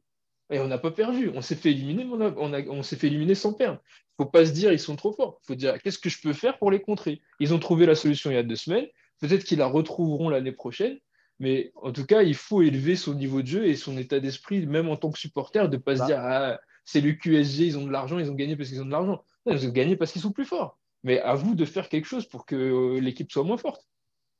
[0.50, 1.30] et on n'a pas perdu.
[1.34, 3.80] On s'est fait éliminer, mais on, on, s'est fait éliminer sans perdre.
[3.84, 5.40] Il ne faut pas se dire, ils sont trop forts.
[5.42, 7.20] Il faut dire, qu'est-ce que je peux faire pour les contrer?
[7.40, 8.86] Ils ont trouvé la solution il y a deux semaines.
[9.20, 10.98] Peut-être qu'ils la retrouveront l'année prochaine.
[11.40, 14.66] Mais en tout cas, il faut élever son niveau de jeu et son état d'esprit,
[14.66, 16.06] même en tant que supporter, de ne pas se bah.
[16.06, 18.86] dire ah, c'est le QSG, ils ont de l'argent, ils ont gagné parce qu'ils ont
[18.86, 19.22] de l'argent.
[19.46, 20.78] ils ont gagné parce qu'ils sont plus forts.
[21.04, 23.86] Mais à vous de faire quelque chose pour que euh, l'équipe soit moins forte.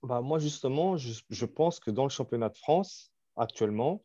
[0.03, 4.05] Bah, moi, justement, je, pense que dans le championnat de France, actuellement,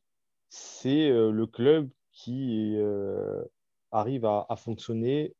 [0.54, 3.44] c'est euh, le club qui euh,
[3.92, 5.36] arrive à, fonctionner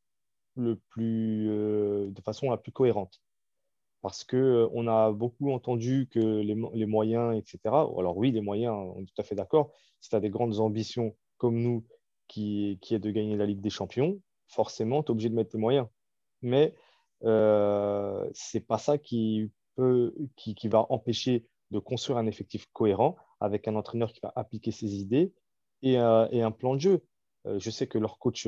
[0.56, 3.20] le plus, de façon la plus cohérente
[4.04, 7.58] parce qu'on euh, a beaucoup entendu que les, moyens, etc.
[7.64, 9.70] Alors oui, les moyens, on est tout à fait d'accord.
[10.00, 11.86] Si tu as des grandes ambitions comme nous,
[12.28, 15.60] qui, est de gagner la Ligue des Champions, forcément, tu es obligé de mettre les
[15.60, 15.86] moyens.
[16.42, 16.74] Mais
[17.22, 23.16] euh, ce n'est pas ça qui, peut, qui, va empêcher de construire un effectif cohérent
[23.40, 25.32] avec un entraîneur qui va appliquer ses idées
[25.82, 27.04] et, euh, un plan de jeu.
[27.46, 28.46] Euh, je sais que leur coach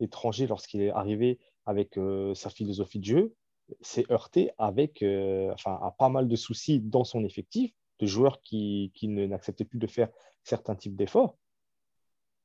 [0.00, 1.98] étranger, lorsqu'il est arrivé avec
[2.34, 3.34] sa philosophie de jeu,
[3.80, 8.40] s'est heurté avec euh, enfin, à pas mal de soucis dans son effectif, de joueurs
[8.40, 10.08] qui, qui n'acceptaient plus de faire
[10.44, 11.36] certains types d'efforts.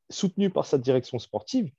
[0.10, 1.72] Soutenu par sa direction sportive,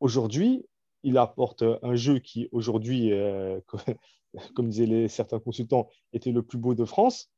[0.00, 0.66] aujourd'hui,
[1.02, 3.60] il apporte un jeu qui, aujourd'hui, euh,
[4.54, 7.30] comme disaient certains consultants, était le plus beau de France,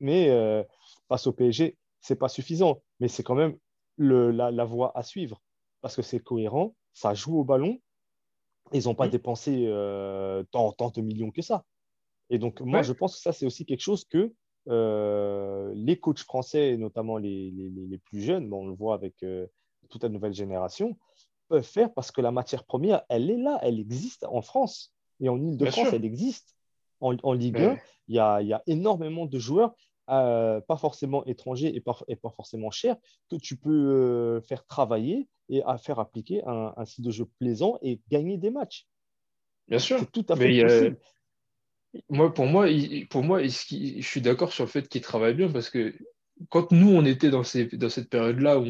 [0.00, 0.62] mais euh,
[1.08, 3.56] face au PSG, ce n'est pas suffisant, mais c'est quand même
[3.96, 5.40] le, la, la voie à suivre
[5.80, 7.78] parce que c'est cohérent, ça joue au ballon
[8.72, 9.10] ils n'ont pas mm.
[9.10, 11.64] dépensé euh, tant, de millions que ça.
[12.30, 14.32] Et donc, moi, je pense que ça, c'est aussi quelque chose que
[14.68, 19.46] euh, les coachs français, notamment les, les, plus jeunes, on le voit avec euh,
[19.88, 20.98] toute la nouvelle génération,
[21.48, 24.92] peuvent faire parce que la matière première, elle est là, elle existe en France.
[25.20, 26.54] Et en Ile-de-France, elle existe.
[27.00, 27.76] En, en Ligue 1,
[28.08, 29.74] il y, a, y, a, énormément de joueurs,
[30.06, 32.96] pas forcément étrangers et pas, et pas forcément chers,
[33.30, 37.78] que tu peux faire travailler et à faire appliquer un, un style de jeu plaisant
[37.82, 38.86] et gagner des matchs.
[39.68, 39.98] Bien sûr.
[39.98, 40.98] C'est tout à fait possible.
[42.10, 42.66] Moi, pour moi,
[43.08, 45.94] pour moi, je suis d'accord sur le fait qu'il travaille bien parce que
[46.50, 48.66] quand nous, on était dans, ces, dans cette période-là où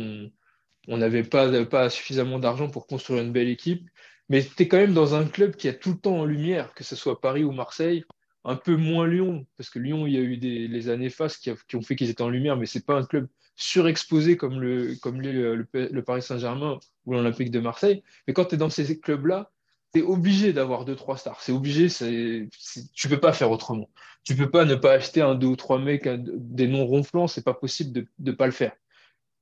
[0.89, 3.89] on n'avait pas, pas suffisamment d'argent pour construire une belle équipe,
[4.29, 6.73] mais tu es quand même dans un club qui a tout le temps en lumière,
[6.75, 8.05] que ce soit Paris ou Marseille,
[8.47, 11.43] un peu moins Lyon, parce que Lyon, il y a eu des, les années fastes
[11.43, 14.61] qui, ont fait qu'ils étaient en lumière, mais ce n'est pas un club surexposé comme
[14.61, 18.05] le, Paris Saint-Germain ou l'Olympique de Marseille.
[18.27, 19.51] Mais quand tu es dans ces clubs-là,
[19.93, 21.43] tu es obligé d'avoir deux, trois stars.
[21.43, 23.91] C'est obligé, tu peux pas faire autrement.
[24.23, 27.45] Tu peux pas ne pas acheter un, deux ou trois mecs, des noms ronflants, c'est
[27.45, 28.77] pas possible de ne pas le faire.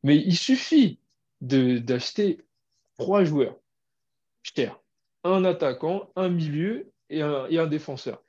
[0.03, 0.99] Mais il suffit
[1.43, 2.41] d'acheter
[2.97, 3.59] trois joueurs
[4.43, 4.81] chers,
[5.25, 8.25] un attaquant, un milieu et un défenseur.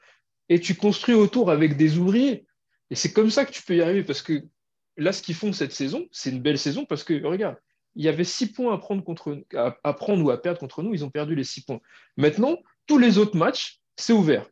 [0.50, 2.46] Et tu construis autour avec des ouvriers.
[2.92, 4.44] Et c'est comme ça que tu peux y arriver parce que
[4.98, 7.58] là, ce qu'ils font cette saison, c'est une belle saison parce que, regarde,
[7.96, 9.04] il y avait six points à prendre,
[10.24, 11.80] ou à perdre contre nous, ils ont perdu les six points.
[12.18, 12.58] Maintenant,
[12.88, 14.48] tous les autres matchs, c'est ouvert.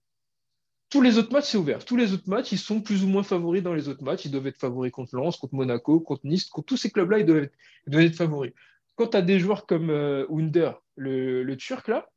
[0.90, 1.84] Tous les autres matchs, c'est ouvert.
[1.84, 4.26] Tous les autres matchs, ils sont plus ou moins favoris dans les autres matchs.
[4.26, 7.26] Ils doivent être favoris contre Lens, contre Monaco, contre Nice, contre tous ces clubs-là, ils
[7.26, 8.54] doivent être, favoris.
[8.96, 12.10] Quand tu as des joueurs comme euh, Wunder, le, Turc, là,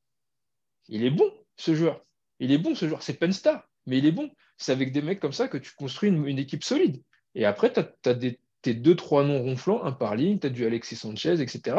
[0.89, 2.05] il est bon, ce joueur.
[2.41, 3.03] Il est bon, ce joueur.
[3.03, 4.31] C'est Penstar, mais il est bon.
[4.57, 7.03] C'est avec des mecs comme ça que tu construis une équipe solide.
[7.35, 8.15] Et après, tu as,
[8.63, 11.77] tes deux, trois noms ronflants, un par ligne, tu as du Alexis Sanchez, etc.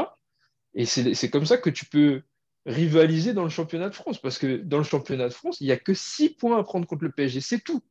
[0.74, 2.22] Et c'est comme ça que tu peux
[2.68, 4.20] rivaliser dans le championnat de France.
[4.20, 6.88] Parce que dans le championnat de France, il n'y a que six points à prendre
[6.88, 7.42] contre le PSG.
[7.42, 7.82] C'est tout.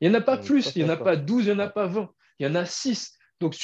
[0.00, 1.58] Il n'y en a pas plus, il n'y en a pas 12, il n'y en
[1.58, 2.08] a pas 20.
[2.38, 3.18] Il y en a 6.
[3.40, 3.56] Donc,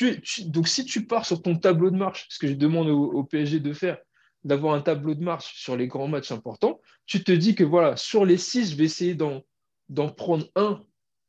[0.46, 3.60] donc, si tu pars sur ton tableau de marche, ce que je demande au, PSG
[3.60, 3.98] de faire,
[4.44, 7.96] d'avoir un tableau de marche sur les grands matchs importants, tu te dis que voilà,
[7.96, 10.82] sur les 6, je vais essayer d'en prendre un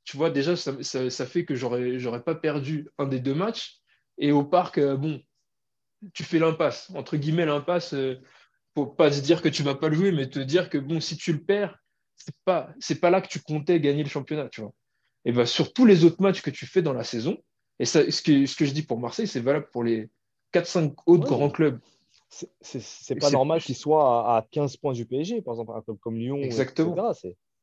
[0.04, 3.80] tu vois, déjà, ça, fait que j'aurais, pas perdu un des deux matchs.
[4.18, 5.22] Et au parc, euh, bon,
[6.14, 6.92] tu fais l'impasse.
[6.96, 8.20] Entre guillemets, l'impasse, euh,
[8.74, 11.00] pour pas se dire que tu vas pas le jouer, mais te dire que bon,
[11.00, 11.78] si tu le perds,
[12.16, 14.74] c'est pas, c'est pas là que tu comptais gagner le championnat, tu vois.
[15.26, 17.38] Et bien, sur tous les autres matchs que tu fais dans la saison,
[17.80, 20.10] et ça, ce, que, ce que je dis pour Marseille, c'est valable pour les
[20.54, 21.80] 4-5 autres grands clubs.
[22.62, 25.98] C'est- pas normal qu'il soit à, à 15 points du PSG, par exemple, un club
[26.00, 26.96] comme Lyon, Exactement.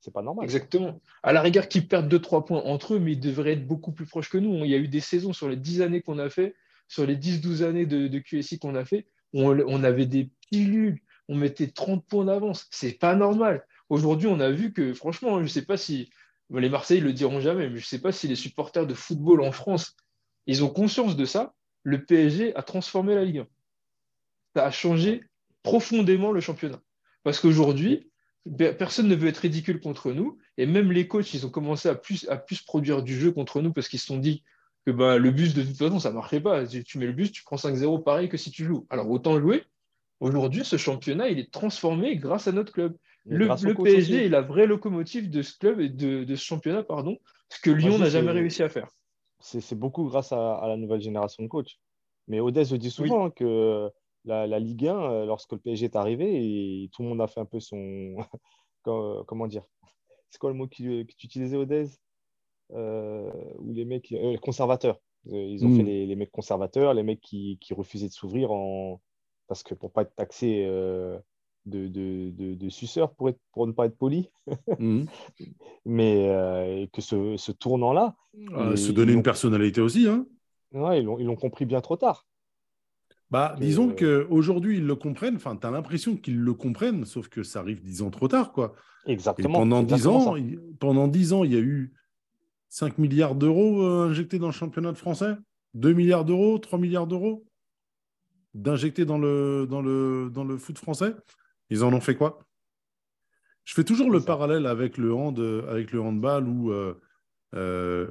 [0.02, 0.44] C'est pas normal.
[0.44, 0.98] Exactement.
[1.22, 4.06] À la rigueur, qu'ils perdent 2-3 points entre eux, mais ils devraient être beaucoup plus
[4.06, 4.64] proches que nous.
[4.64, 6.54] Il y a eu des saisons sur les 10 années qu'on a fait,
[6.88, 10.30] sur les 10-12 années de, de QSI qu'on a fait, où on, on avait des
[10.50, 12.66] pilules, on mettait 30 points d'avance.
[12.70, 13.66] C'est pas normal.
[13.90, 16.10] Aujourd'hui, on a vu que, franchement, je sais pas si
[16.50, 19.52] les Marseillais le diront jamais, mais je sais pas si les supporters de football en
[19.52, 19.96] France,
[20.46, 21.54] ils ont conscience de ça.
[21.82, 23.46] Le PSG a transformé la Ligue 1.
[24.54, 25.22] Ça a changé
[25.62, 26.80] profondément le championnat.
[27.22, 28.10] Parce qu'aujourd'hui,
[28.58, 30.38] pe- personne ne veut être ridicule contre nous.
[30.56, 33.60] Et même les coachs, ils ont commencé à plus, à plus produire du jeu contre
[33.60, 34.42] nous parce qu'ils se sont dit
[34.86, 36.66] que bah, le bus, de toute façon, ça ne marchait pas.
[36.66, 38.86] Tu mets le bus, tu prends 5-0 pareil que si tu joues.
[38.90, 39.64] Alors autant jouer.
[40.20, 42.96] Aujourd'hui, ce championnat, il est transformé grâce à notre club.
[43.26, 44.14] Le, PSG aussi.
[44.14, 47.18] est la vraie locomotive de ce club et de, de ce championnat, pardon,
[47.50, 48.88] ce que Lyon je n'a jamais réussi à faire.
[49.40, 51.78] c'est beaucoup grâce à, à la nouvelle génération de coachs.
[52.28, 53.90] Mais Odez le dit souvent hein, que
[54.24, 57.26] la, la Ligue 1, euh, lorsque le PSG est arrivé, et tout le monde a
[57.28, 58.16] fait un peu son.
[58.82, 59.64] co- Comment dire
[60.30, 61.86] C'est quoi le mot qui- que tu utilisais, Odez
[62.72, 64.12] euh, Ou les mecs.
[64.12, 64.98] euh, conservateurs.
[65.28, 68.52] Euh, Ils ont fait les, les mecs conservateurs, les mecs qui, qui refusaient de s'ouvrir
[68.52, 69.00] en...
[69.48, 71.18] parce que pour pas être taxé euh,
[71.66, 74.30] de, de, de, de suceurs, pour, être, pour ne pas être poli.
[74.78, 75.10] Mhm.
[75.84, 78.16] Mais euh, que ce, ce tournant-là,
[78.54, 80.06] Ah, se donner une personnalité aussi.
[80.08, 80.26] Hein.
[80.72, 82.26] ouais, ils l'ont compris bien trop tard.
[83.30, 85.36] Bah, Que- disons qu'aujourd'hui, ils le comprennent.
[85.36, 88.52] Enfin, tu as l'impression qu'ils le comprennent, sauf que ça arrive dix ans trop tard.
[88.52, 88.74] quoi.
[89.06, 89.60] Et Exactement.
[89.60, 91.92] pendant dix ans, il- pendant 10 ans, il y a eu
[92.68, 95.34] 5 milliards d'euros euh, injectés dans le championnat de français,
[95.74, 97.44] 2 milliards d'euros, 3 milliards d'euros?
[98.54, 101.14] D'injectés dans le, dans, le, dans le foot français?
[101.70, 102.40] Ils en ont fait quoi?
[103.64, 104.26] Je fais toujours le ça.
[104.26, 105.38] parallèle avec le, hand,
[105.68, 106.94] avec le handball où, euh,
[107.54, 108.08] euh,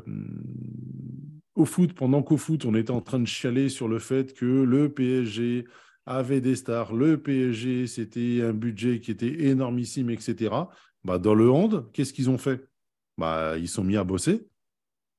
[1.60, 4.46] au foot, pendant qu'au foot, on était en train de chialer sur le fait que
[4.46, 5.66] le PSG
[6.06, 10.56] avait des stars, le PSG, c'était un budget qui était énormissime, etc.
[11.04, 12.66] Bah, dans le hand, qu'est-ce qu'ils ont fait?
[13.18, 14.48] Bah, Ils sont mis à bosser.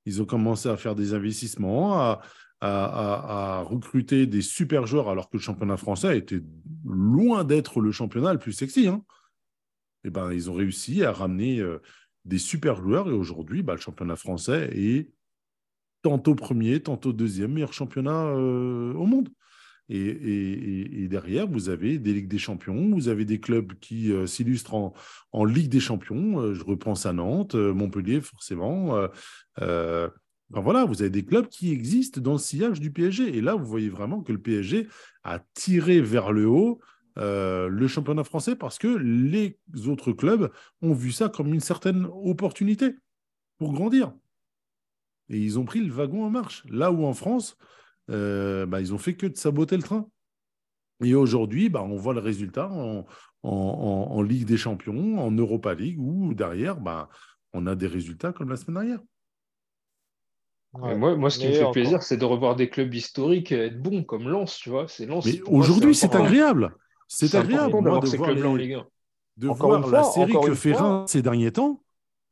[0.07, 2.19] Ils ont commencé à faire des investissements,
[2.63, 6.43] à, recruter des super joueurs, alors que le championnat français était
[6.85, 8.89] loin d'être le championnat le plus sexy.
[8.89, 9.05] hein.
[10.05, 11.83] Et ben, ils ont réussi à ramener euh,
[12.25, 13.09] des super joueurs.
[13.09, 15.11] Et aujourd'hui, bah, le championnat français est
[16.03, 19.29] tantôt premier, tantôt deuxième meilleur championnat euh, au monde.
[19.93, 24.93] Et, derrière, vous avez des Ligues des Champions, vous avez des clubs qui euh, s'illustrent
[25.33, 26.41] en, Ligue des Champions.
[26.41, 28.97] Euh, je repense à Nantes, Montpellier, forcément.
[30.53, 33.37] Voilà, vous avez des clubs qui existent dans le sillage du PSG.
[33.37, 34.89] Et là, vous voyez vraiment que le PSG
[35.23, 36.81] a tiré vers le haut
[37.17, 40.51] le championnat français parce que les autres clubs
[40.83, 42.97] ont vu ça comme une certaine opportunité
[43.59, 44.13] pour grandir.
[45.31, 46.65] Et ils ont pris le wagon en marche.
[46.69, 47.57] Là où en France,
[48.11, 50.07] euh, bah, ils ont fait que de saboter le train.
[51.03, 53.07] Et aujourd'hui, bah, on voit le résultat en,
[53.43, 57.09] en- en- en Ligue des Champions, en Europa League, où derrière, bah,
[57.53, 59.01] on a des résultats comme la semaine dernière.
[60.75, 60.97] Ouais.
[60.97, 63.81] Moi, moi, ce qui me fait encore- plaisir, c'est de revoir des clubs historiques être
[63.83, 64.87] bons comme Lens, tu vois.
[64.89, 65.27] C'est Lens.
[65.47, 66.75] Aujourd'hui, c'est agréable.
[67.09, 68.87] C'est agréable moi, de ces voir, clubs-là en les- Ligue 1.
[69.39, 70.83] de voir la fois, série que fait fois.
[71.01, 71.83] Reims ces derniers temps.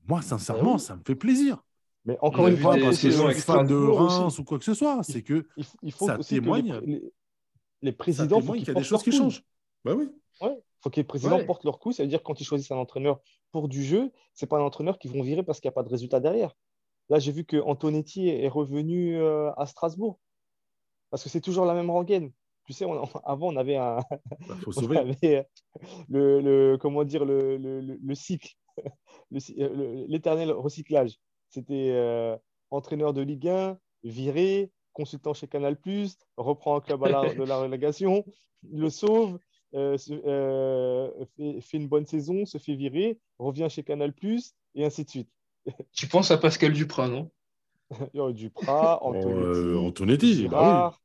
[0.06, 0.80] Moi, sincèrement, oui.
[0.80, 1.58] ça me fait plaisir.
[2.04, 4.18] Mais encore une fois, parce que je saisons suis avec fan de aussi.
[4.20, 5.02] Reims ou quoi que ce soit.
[5.02, 8.70] C'est que il, faut- il faut ça aussi que les, témoigne- présidents, témoigne qu'il y
[8.70, 9.42] a des choses qui changent.
[9.84, 10.08] Bah oui.
[10.40, 11.44] Ouais, faut que les présidents Ouais.
[11.46, 11.92] portent leur coup.
[11.92, 13.20] Ça veut dire quand ils choisissent un entraîneur
[13.52, 15.82] pour du jeu, c'est pas un entraîneur qu'ils vont virer parce qu'il n'y a pas
[15.82, 16.54] de résultat derrière.
[17.10, 20.18] Là, j'ai vu que Antonetti est revenu euh, à Strasbourg
[21.10, 22.30] parce que c'est toujours la même rengaine.
[22.66, 23.98] Tu sais, on- avant, on avait un,
[24.48, 24.98] Bah, faut on sauver.
[24.98, 25.46] avait
[26.08, 28.54] le, le- comment dire le, le, le- le cycle,
[29.30, 31.18] le cy- euh, le- l'éternel recyclage.
[31.48, 32.36] C'était euh,
[32.70, 35.76] entraîneur de Ligue 1, viré, consultant chez Canal+,
[36.36, 38.24] reprend un club à la, de la relégation,
[38.70, 39.38] le sauve,
[39.74, 44.12] euh, se- euh, fait, fait une bonne saison, se fait virer, revient chez Canal+,
[44.74, 45.30] et ainsi de suite.
[45.92, 47.30] Tu penses à Pascal Duprat, non?
[48.34, 51.00] Duprat, Oh, Antonetti, euh, Antonetti, Girard,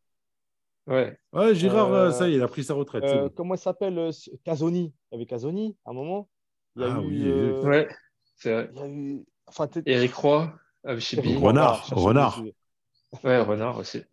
[0.87, 1.17] Ouais.
[1.33, 1.39] oui.
[1.39, 3.13] Ouais, Girard, Euh, euh, ça y est, il a pris sa retraite.
[3.13, 3.33] euh, bon.
[3.35, 4.11] comment il s'appelle
[4.43, 4.93] Casoni.
[5.11, 6.29] Il y avait Casoni à un moment?
[6.75, 7.87] Il y a Ah eu, oui, euh, Ouais,
[8.35, 8.71] c'est vrai.
[8.71, 9.25] Il y a eu.
[9.47, 10.53] Enfin, Eric Roy,
[10.85, 12.43] euh, chez Renard, Renard.
[13.23, 14.03] Ouais, Renard aussi.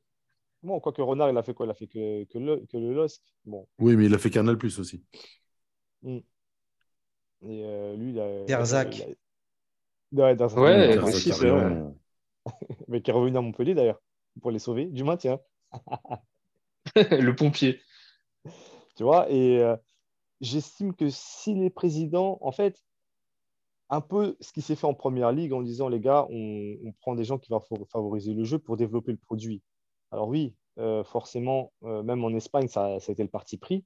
[0.62, 1.66] Bon, quoi que Renard, il a fait quoi?
[1.66, 3.22] Il a fait que, que, le, que le LOSC.
[3.46, 3.66] Bon.
[3.78, 5.02] Oui, mais il a fait Canal Plus aussi.
[6.04, 6.22] Et
[7.42, 8.44] euh, lui, il a.
[8.44, 8.98] Derzac.
[8.98, 9.06] il a-
[10.12, 10.58] Ouais, Derzac.
[10.58, 11.96] Ouais, Derzac, aussi, c'est carrément.
[12.88, 14.00] Mais qui est revenu à Montpellier d'ailleurs,
[14.42, 15.38] pour les sauver du maintien.
[16.96, 17.80] le pompier.
[18.96, 19.76] Tu vois, et euh,
[20.40, 22.82] j'estime que si les présidents, en fait,
[23.90, 27.14] un peu ce qui s'est fait en première ligue en disant, les gars, on, prend
[27.14, 29.62] des gens qui vont fa- favoriser le jeu pour développer le produit.
[30.12, 33.84] Alors oui, euh, forcément, euh, même en Espagne, ça, a été le parti pris.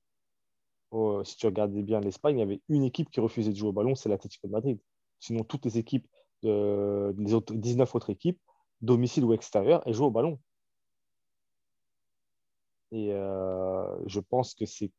[0.90, 3.70] Oh, si tu regardais bien l'Espagne, il y avait une équipe qui refusait de jouer
[3.70, 4.78] au ballon, c'est l'Atlético de Madrid.
[5.20, 6.06] Sinon, toutes les équipes,
[6.43, 8.39] les autres, 19 autres équipes,
[8.82, 10.39] domicile ou extérieur, elles jouent au ballon.
[12.93, 14.93] Et euh, je pense que c'est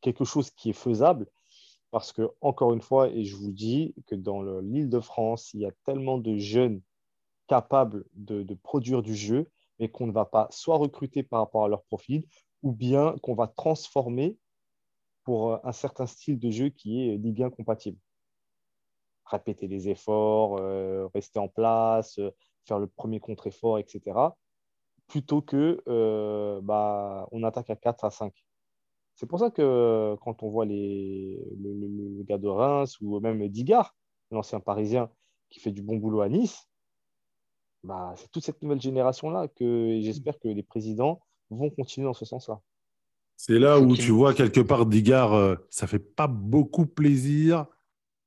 [0.00, 1.26] quelque chose qui est faisable
[1.90, 5.60] parce que, encore une fois, et je vous dis que dans l'île de France, il
[5.60, 6.82] y a tellement de jeunes
[7.46, 11.68] capables de, produire du jeu, mais qu'on ne va pas soit recruter par rapport à
[11.68, 12.24] leur profil,
[12.62, 14.36] ou bien qu'on va transformer
[15.24, 17.98] pour euh, un certain style de jeu qui est 1 compatible.
[19.26, 22.30] Répéter les efforts, euh, rester en place, euh,
[22.64, 24.18] faire le premier contre-effort, etc.
[25.08, 25.82] Plutôt que
[26.62, 28.45] bah, on attaque à 4 à 5.
[29.16, 33.96] C'est pour ça que quand on voit les, le, gars de Reims ou même Digard,
[34.30, 35.10] l'ancien parisien
[35.48, 36.68] qui fait du bon boulot à Nice,
[37.82, 42.26] bah, c'est toute cette nouvelle génération-là que j'espère que les présidents vont continuer dans ce
[42.26, 42.60] sens-là.
[43.36, 47.66] C'est là où tu vois quelque part Digard, euh, ça fait pas beaucoup plaisir.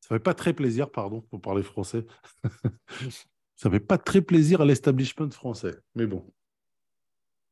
[0.01, 2.05] Ça fait pas très plaisir, pardon, pour parler français.
[3.55, 5.75] ça fait pas très plaisir à l'establishment français.
[5.93, 6.25] Mais bon.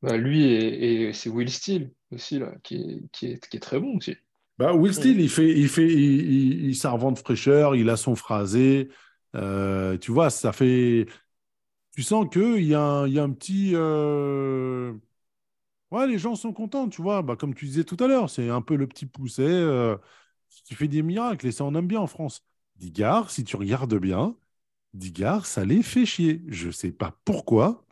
[0.02, 3.80] Bah, lui et, c'est Will Steele aussi là, qui est, qui est, qui est très
[3.80, 4.16] bon aussi.
[4.58, 8.90] Bah, Will Steele, il fait, il fait, il, il, de fraîcheur, il a son phrasé.
[9.36, 11.06] Euh, tu vois, ça fait.
[11.96, 13.72] Tu sens qu'il y, y, a un petit.
[13.76, 14.94] Euh,
[15.92, 17.22] Ouais, les gens sont contents, tu vois.
[17.22, 19.98] Bah, comme tu disais tout à l'heure, c'est un peu le petit pousset euh,
[20.66, 22.46] qui fait des miracles et ça, on aime bien en France.
[22.76, 24.36] Digard, si tu regardes bien,
[24.94, 26.44] Digard, ça les fait chier.
[26.48, 27.86] Je ne sais pas pourquoi,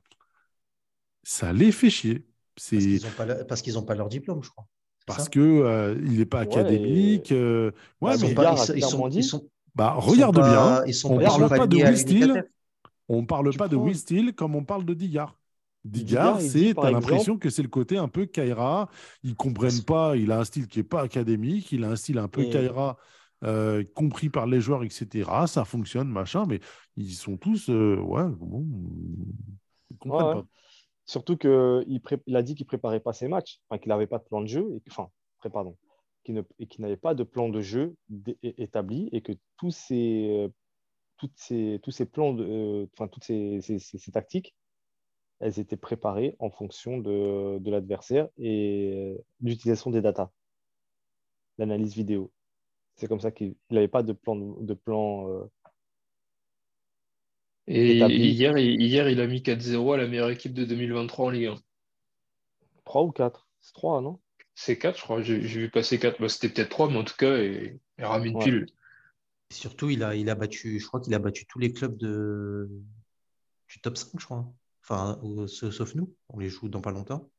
[1.24, 2.26] ça les fait chier.
[2.56, 4.66] Parce qu'ils n'ont pas, leur diplôme, je crois.
[5.06, 7.32] Parce qu'il euh, n'est pas académique.
[7.32, 7.72] Euh,
[8.02, 10.84] ouais, mais ils, sont, ils, sont, Bah, regarde bien.
[11.04, 12.50] on ne parle pas de Will Steele.
[13.08, 15.38] On ne parle pas de Will Steele comme on parle de Digard.
[15.84, 18.90] Digard, c'est, tu as l'impression que c'est le côté un peu Kaira.
[19.22, 21.96] Ils ne comprennent pas, il a un style qui n'est pas académique, il a un
[21.96, 22.98] style un peu Kaira,
[23.44, 25.30] euh, compris par les joueurs, etc.
[25.46, 26.60] Ça fonctionne, machin, mais
[26.98, 28.66] ils sont tous, euh, ouais, bon,
[29.92, 30.46] ils comprennent pas.
[31.06, 34.24] Surtout qu'il il a dit qu'il préparait pas ses matchs, enfin, qu'il n'avait pas de
[34.24, 35.10] plan de jeu, et, enfin,
[35.50, 35.78] pardon,
[36.24, 36.44] qu'il
[36.80, 37.96] n'avait pas de plan de jeu
[38.42, 40.50] établi et que tous ces, euh,
[41.18, 43.62] toutes ces, plans, de, enfin, toutes ces,
[44.12, 44.56] tactiques
[45.40, 50.32] elles étaient préparées en fonction de, l'adversaire et l'utilisation des datas,
[51.58, 52.32] l'analyse vidéo.
[52.96, 54.36] C'est comme ça qu'il n'avait pas de plan.
[54.36, 55.52] De plan euh,
[57.68, 61.48] et, hier, hier, il a mis 4-0 à la meilleure équipe de 2023 en Ligue
[61.48, 61.56] 1.
[62.86, 64.20] 3 ou 4 C'est 3, non?
[64.54, 65.22] C'est 4, je crois.
[65.22, 66.22] J'ai vu passer 4.
[66.22, 68.66] Bah, C'était peut-être 3, mais en tout cas, il, a ramené une pile.
[69.52, 72.70] Surtout, il a, il a battu, je crois qu'il a battu tous les clubs de,
[73.68, 74.52] du top 5, je crois.
[74.84, 77.30] Enfin, sauf nous, on les joue dans pas longtemps.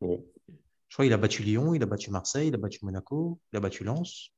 [0.00, 0.08] Je
[0.92, 3.60] crois qu'il a battu Lyon, il a battu Marseille, il a battu Monaco, il a
[3.60, 4.32] battu Lens.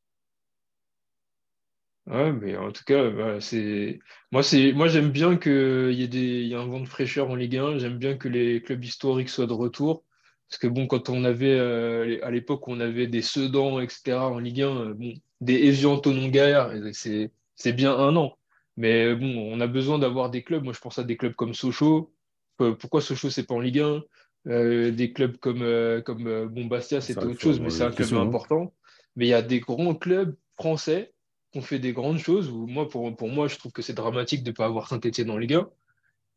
[2.08, 3.98] Ouais, mais en tout cas, c'est
[4.32, 6.44] moi, c'est moi j'aime bien qu'il y ait des...
[6.44, 7.78] y a un vent de fraîcheur en Ligue 1.
[7.78, 10.04] J'aime bien que les clubs historiques soient de retour.
[10.48, 14.16] Parce que bon, quand on avait euh, à l'époque on avait des Sedan, etc.
[14.16, 15.12] en Ligue 1, euh, bon,
[15.42, 18.38] des Evian Tonongaire, c'est c'est bien un an.
[18.78, 20.62] Mais bon, on a besoin d'avoir des clubs.
[20.62, 22.12] Moi, je pense à des clubs comme Sochaux.
[22.60, 24.02] Euh, pourquoi Sochaux, c'est pas en Ligue 1
[24.46, 28.14] euh, Des clubs comme, euh, comme bon, Bastia, c'était autre chose, mais c'est un club
[28.14, 28.72] important.
[29.16, 31.12] Mais il y a des grands clubs français
[31.52, 32.50] qui ont fait des grandes choses.
[32.52, 35.54] Moi, pour, moi, je trouve que c'est dramatique de ne pas avoir Saint-Etienne en Ligue
[35.54, 35.68] 1.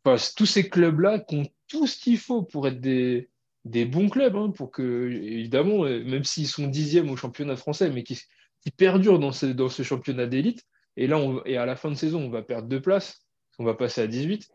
[0.03, 3.27] Parce tous ces clubs-là qui ont tout ce qu'il faut pour être des,
[3.85, 8.19] bons clubs, hein, pour que, évidemment, même s'ils sont dixièmes au championnat français, mais qui,
[8.77, 10.65] perdurent dans ce, championnat d'élite,
[10.97, 13.25] et là, et à la fin de saison, on va perdre deux places.
[13.59, 14.49] On va passer à 18.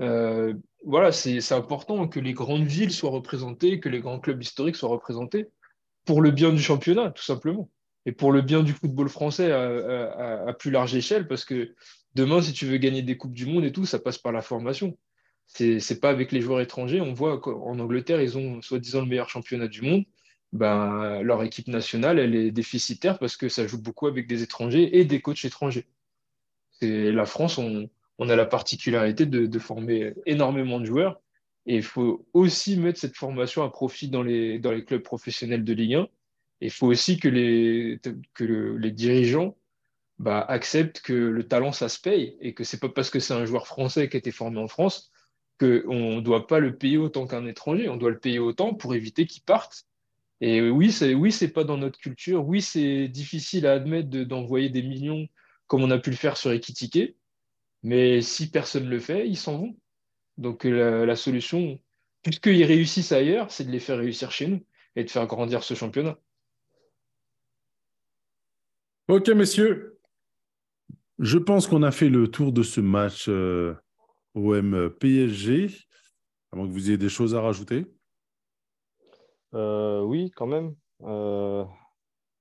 [0.00, 0.54] Euh,
[0.84, 4.90] voilà, c'est important que les grandes villes soient représentées, que les grands clubs historiques soient
[4.90, 5.48] représentés
[6.04, 7.70] pour le bien du championnat, tout simplement.
[8.06, 11.74] Et pour le bien du football français à, plus large échelle, parce que
[12.14, 14.42] demain, si tu veux gagner des Coupes du Monde et tout, ça passe par la
[14.42, 14.96] formation.
[15.46, 17.00] C'est pas avec les joueurs étrangers.
[17.00, 20.04] On voit qu'en Angleterre, ils ont soi-disant le meilleur championnat du monde
[20.54, 24.98] ben, leur équipe nationale, elle est déficitaire parce que ça joue beaucoup avec des étrangers
[24.98, 25.86] et des coachs étrangers.
[26.80, 27.88] La France, on,
[28.20, 31.20] a la particularité de, former énormément de joueurs
[31.66, 35.94] et il faut aussi mettre cette formation à profit dans les clubs professionnels de Ligue
[35.94, 36.08] 1.
[36.64, 38.00] Il faut aussi que les,
[38.90, 39.56] dirigeants
[40.18, 43.34] bah, acceptent que le talent, ça se paye et que c'est pas parce que c'est
[43.34, 45.12] un joueur français qui a été formé en France
[45.60, 47.88] qu'on ne doit pas le payer autant qu'un étranger.
[47.88, 49.86] On doit le payer autant pour éviter qu'il parte
[50.40, 52.46] et oui, c'est oui, c'est pas dans notre culture.
[52.46, 55.28] Oui, c'est difficile à admettre d'envoyer des millions
[55.66, 57.16] comme on a pu le faire sur Ekitike.
[57.82, 59.76] Mais si personne ne le fait, ils s'en vont.
[60.38, 61.80] Donc la, la solution,
[62.22, 64.64] puisqu'ils réussissent ailleurs, c'est de les faire réussir chez nous
[64.96, 66.18] et de faire grandir ce championnat.
[69.08, 69.98] Ok, messieurs.
[71.18, 73.74] Je pense qu'on a fait le tour de ce match euh,
[74.34, 75.68] OM-PSG.
[76.52, 77.86] Moins que vous ayez des choses à rajouter.
[79.54, 80.74] Euh, oui, quand même.
[81.02, 81.64] Euh,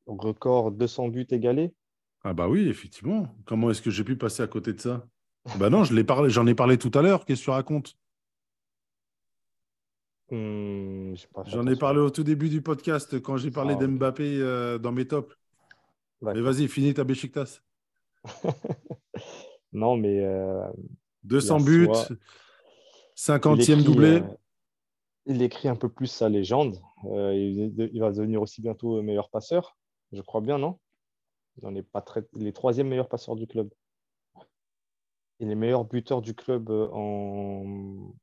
[0.07, 1.73] record 200 buts égalés.
[2.23, 3.35] Ah bah oui, effectivement.
[3.45, 5.05] Comment est-ce que j'ai pu passer à côté de ça?
[5.57, 7.25] Bah non, je l'ai parlé, j'en ai parlé tout à l'heure.
[7.25, 7.97] Qu'est-ce que tu racontes?
[10.31, 11.13] Hmm,
[11.47, 14.91] J'en ai parlé au tout début du podcast quand j'ai parlé Ah, d'Mbappé euh, dans
[14.91, 15.35] mes tops.
[16.23, 17.61] Mais vas-y, finis ta Besiktas.
[19.75, 20.67] Non, mais euh,
[21.23, 22.15] 200 Il buts, assoit-
[23.17, 24.07] 50e il écrit, doublé.
[24.07, 24.21] euh,
[25.25, 26.79] il écrit un peu plus sa légende.
[27.05, 29.75] Euh, il, il va devenir aussi bientôt meilleur passeur,
[30.11, 30.79] je crois bien, non?
[31.57, 32.23] Il en est pas très...
[32.35, 33.69] Il est troisième meilleur passeur du club.
[35.39, 38.13] Il est meilleur buteur du club euh, en,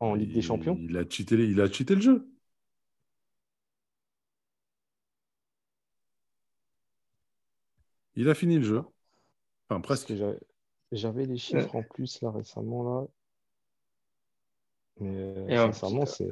[0.00, 0.76] en Ligue des Champions.
[0.78, 2.28] Il a cheaté, il a cheaté le jeu.
[8.16, 8.82] Il a fini le jeu.
[9.68, 10.12] Enfin, presque.
[10.92, 13.06] J'avais- les chiffres en plus là récemment là.
[15.00, 16.24] Mais euh, Et un sincèrement, petit-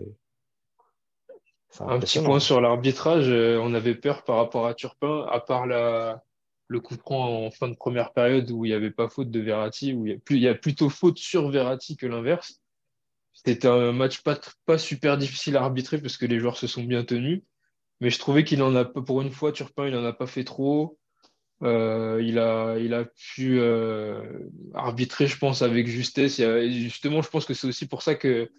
[1.70, 1.82] c'est.
[1.84, 5.66] Un petit point sur l'arbitrage, euh, on avait peur par rapport à Turpin, à part
[5.66, 6.22] la,
[6.68, 9.40] le coup franc en fin de première période où il n'y avait pas faute de
[9.40, 12.60] Verratti, où il y a, plus, il y a plutôt faute sur Verratti que l'inverse.
[13.32, 17.04] C'était un match pas, super difficile à arbitrer parce que les joueurs se sont bien
[17.04, 17.42] tenus.
[18.00, 20.26] Mais je trouvais qu'il en a pas, pour une fois, Turpin, il en a pas
[20.26, 20.98] fait trop.
[21.62, 26.40] Euh, il a, il a pu euh, arbitrer, je pense, avec justesse.
[26.40, 28.50] Et justement, je pense que c'est aussi pour ça que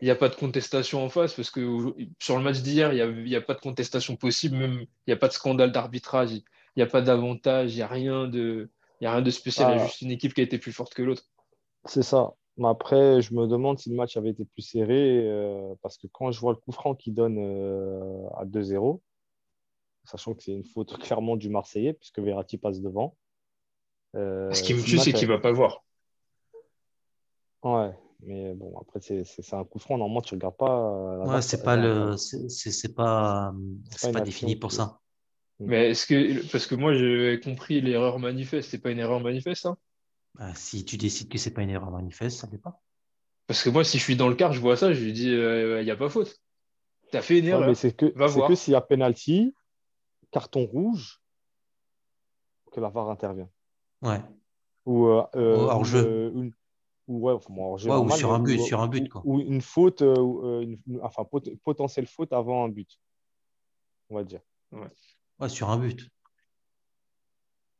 [0.00, 3.24] il n'y a pas de contestation en face, parce que sur le match d'hier, il
[3.24, 6.42] n'y a, pas de contestation possible, même il n'y a pas de scandale d'arbitrage, il
[6.76, 8.68] n'y a pas d'avantage, il n'y a rien de,
[9.00, 9.70] y a rien de spécial.
[9.70, 9.86] Il y a Ah.
[9.86, 11.22] juste une équipe qui a été plus forte que l'autre.
[11.84, 12.32] C'est ça.
[12.56, 16.08] Mais après, je me demande si le match avait été plus serré, euh, parce que
[16.08, 17.38] quand je vois le coup franc qui donne
[18.36, 19.00] à 2-0,
[20.04, 23.16] sachant que c'est une faute clairement du Marseillais, puisque Verratti passe devant.
[24.14, 25.84] euh, Ce qui me tue, c'est qu'il ne va pas voir.
[27.62, 29.96] Ouais, mais bon, après, c'est un coup franc.
[29.98, 30.90] Normalement, tu ne regardes pas.
[30.90, 33.52] euh, la Ouais, c'est pas le, c'est pas,
[34.12, 34.98] pas défini pour ça.
[35.60, 39.62] Mais est-ce que, parce que moi, j'ai compris l'erreur manifeste, c'est pas une erreur manifeste,
[39.62, 39.76] ça?
[40.34, 42.82] Bah, si tu décides que c'est pas une erreur manifeste, ça l'est pas.
[43.46, 45.30] Parce que moi, si je suis dans le quart, je vois ça, je lui dis,
[45.30, 46.40] euh, il n'y a pas faute.
[47.10, 47.68] Tu as fait une Ouais, erreur.
[47.68, 48.48] mais c'est que, Va c'est voir.
[48.48, 49.54] que s'il y a penalty,
[50.32, 51.20] carton rouge,
[52.72, 53.48] que la VAR intervient.
[54.02, 54.20] Ouais.
[54.86, 56.04] Ou euh, euh, Ou hors jeu.
[56.04, 56.52] euh, une-
[57.06, 59.08] ou ouais, enfin, bon, hors jeu Ouais, ou sur un but, ou- sur un but,
[59.08, 59.22] quoi.
[59.24, 62.98] Ou une faute, euh, euh, une- une- enfin pot- potentielle faute avant un but,
[64.10, 64.40] on va dire.
[64.72, 66.08] Ouais, sur un but.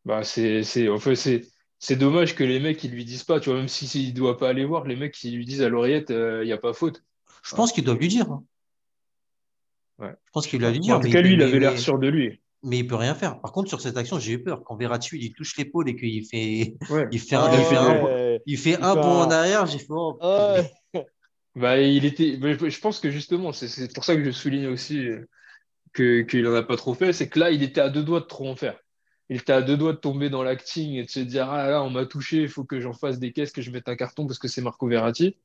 [0.05, 1.43] Bah, c'est, c'est, enfin, c'est,
[1.79, 4.37] c'est dommage que les mecs, ils lui disent pas, tu vois, même si, s'il doit
[4.37, 7.03] pas aller voir, les mecs, ils lui disent à l'oreillette, il n'y a pas faute.
[7.45, 8.29] Je pense qu'ils doivent lui dire.
[9.99, 10.13] Ouais.
[10.25, 10.97] Je pense qu'il doit lui dire.
[10.97, 12.42] en tout mais cas, lui, il avait l'air mais- sûr de lui.
[12.65, 13.41] Mais il peut rien faire.
[13.41, 14.63] Par contre, sur cette action, j'ai eu peur.
[14.65, 17.09] Quand Verratti il touche l'épaule et qu'il fait, Ouais.
[17.11, 18.41] il fait un, il fait ouais.
[18.47, 19.87] il fait un bond un- en arrière, j'ai fait.
[19.91, 21.05] oh, Ouais.
[21.57, 25.07] Bah, il était, mais je pense que justement, c'est, pour ça que je souligne aussi
[25.07, 25.29] euh,
[25.93, 28.21] que, qu'il en a pas trop fait, c'est que là, il était à deux doigts
[28.21, 28.79] de trop en faire.
[29.29, 31.83] Il était à deux doigts de tomber dans l'acting et de se dire, ah là,
[31.83, 34.27] on m'a touché, il faut que j'en fasse des caisses, que je mette un carton
[34.27, 35.37] parce que c'est Marco Verratti.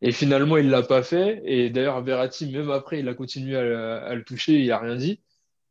[0.00, 1.40] Et finalement, il l'a pas fait.
[1.44, 4.78] Et d'ailleurs, Verratti, même après, il a continué à, le- à le toucher, il a
[4.78, 5.20] rien dit.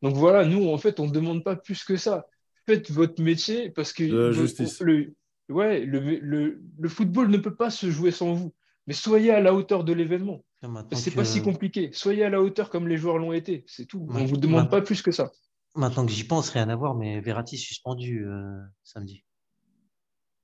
[0.02, 2.26] Donc voilà, nous, en fait, on ne demande pas plus que ça.
[2.66, 5.14] Faites votre métier parce que le,
[5.48, 8.54] ouais, le, le, le football ne peut pas se jouer sans vous.
[8.86, 10.44] Mais soyez à la hauteur de l'événement.
[10.92, 11.90] C'est que- pas si compliqué.
[11.92, 13.64] Soyez à la hauteur comme les joueurs l'ont été.
[13.66, 14.06] C'est tout.
[14.08, 14.26] On Ouais.
[14.26, 15.30] vous demande pas plus que ça.
[15.74, 19.24] Maintenant que j'y pense, rien à voir, mais Verratti suspendu euh, samedi.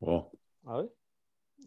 [0.06, 0.28] Ah
[0.66, 0.84] ouais?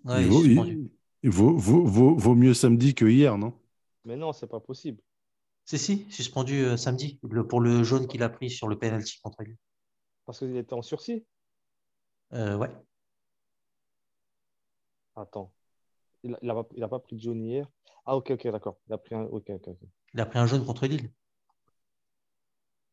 [0.05, 0.71] Ouais, il, il est vaut, suspendu.
[0.73, 0.91] il-
[1.23, 3.53] il vaut, vaut- vaut- vaut mieux samedi que hier, non?
[4.05, 5.01] Mais non, c'est pas possible.
[5.67, 9.19] Si, si, suspendu euh, samedi le- pour le jaune qu'il a pris sur le penalty
[9.21, 9.55] contre lui.
[10.25, 11.25] Parce qu'il était en sursis?
[12.33, 12.69] Euh, ouais.
[15.17, 15.51] Attends.
[16.23, 17.67] Il a, il a pas, il a pas pris de jaune hier?
[18.05, 18.79] Ah, ok, ok, d'accord.
[18.87, 19.23] Il a pris un.
[19.23, 19.89] Ok, ok, ok.
[20.13, 21.09] Il a pris un jaune contre Lille.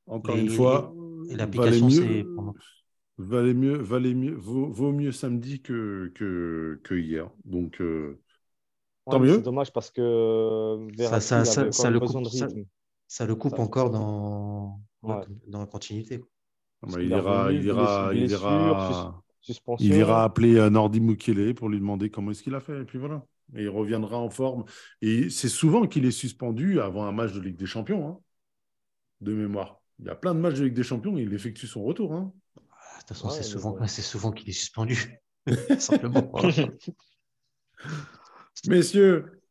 [0.07, 0.95] Encore Et- une fois,
[1.31, 2.55] Et valait l'application, pendant-
[3.19, 7.31] valait mieux, valait mieux, vaut, vaut mieux samedi que, que, que hier.
[7.45, 8.21] Donc, euh,
[9.11, 9.35] Tant mieux.
[9.35, 12.65] C'est dommage parce que Verratti ça- le coupe- de ça- rythme.
[13.07, 15.17] Ça le coupe Ça- encore dans, Ouais.
[15.47, 16.19] dans la continuité.
[16.83, 19.23] bah, qu'il il, ira, il, ira, il, ira,
[19.79, 22.81] il ira appeler euh, Nordi Mukele pour lui demander comment est-ce qu'il a fait.
[22.81, 23.25] Et puis voilà.
[23.55, 24.65] Et il reviendra en forme.
[25.03, 28.19] Et c'est souvent qu'il est suspendu avant un match de Ligue des Champions, hein,
[29.21, 29.81] de mémoire.
[29.99, 32.13] Il y a plein de matchs de Ligue des Champions et il effectue son retour.
[32.15, 32.33] hein.
[32.57, 35.21] Ah, De toute façon, Ouais, c'est souvent, souvent qu'il est suspendu.
[35.79, 36.33] Simplement.
[38.67, 39.43] Messieurs,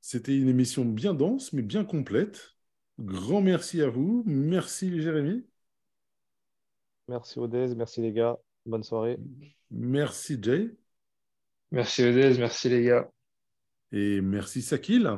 [0.00, 2.56] c'était une émission bien dense, mais bien complète.
[2.98, 4.22] Grand merci à vous.
[4.26, 5.44] Merci Jérémy.
[7.08, 8.38] Merci Odez, merci les gars.
[8.66, 9.18] Bonne soirée.
[9.70, 10.76] Merci Jay.
[11.70, 13.10] Merci Odez, merci les gars.
[13.90, 15.10] Et merci Sakil.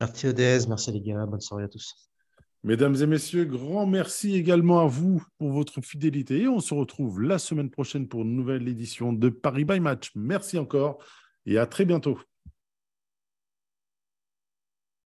[0.00, 1.26] Merci Odez, merci les gars.
[1.26, 2.08] Bonne soirée à tous.
[2.66, 6.48] Mesdames et messieurs, grand merci également à vous pour votre fidélité.
[6.48, 10.10] On se retrouve la semaine prochaine pour une nouvelle édition de Paris by Match.
[10.16, 10.98] Merci encore
[11.46, 12.18] et à très bientôt.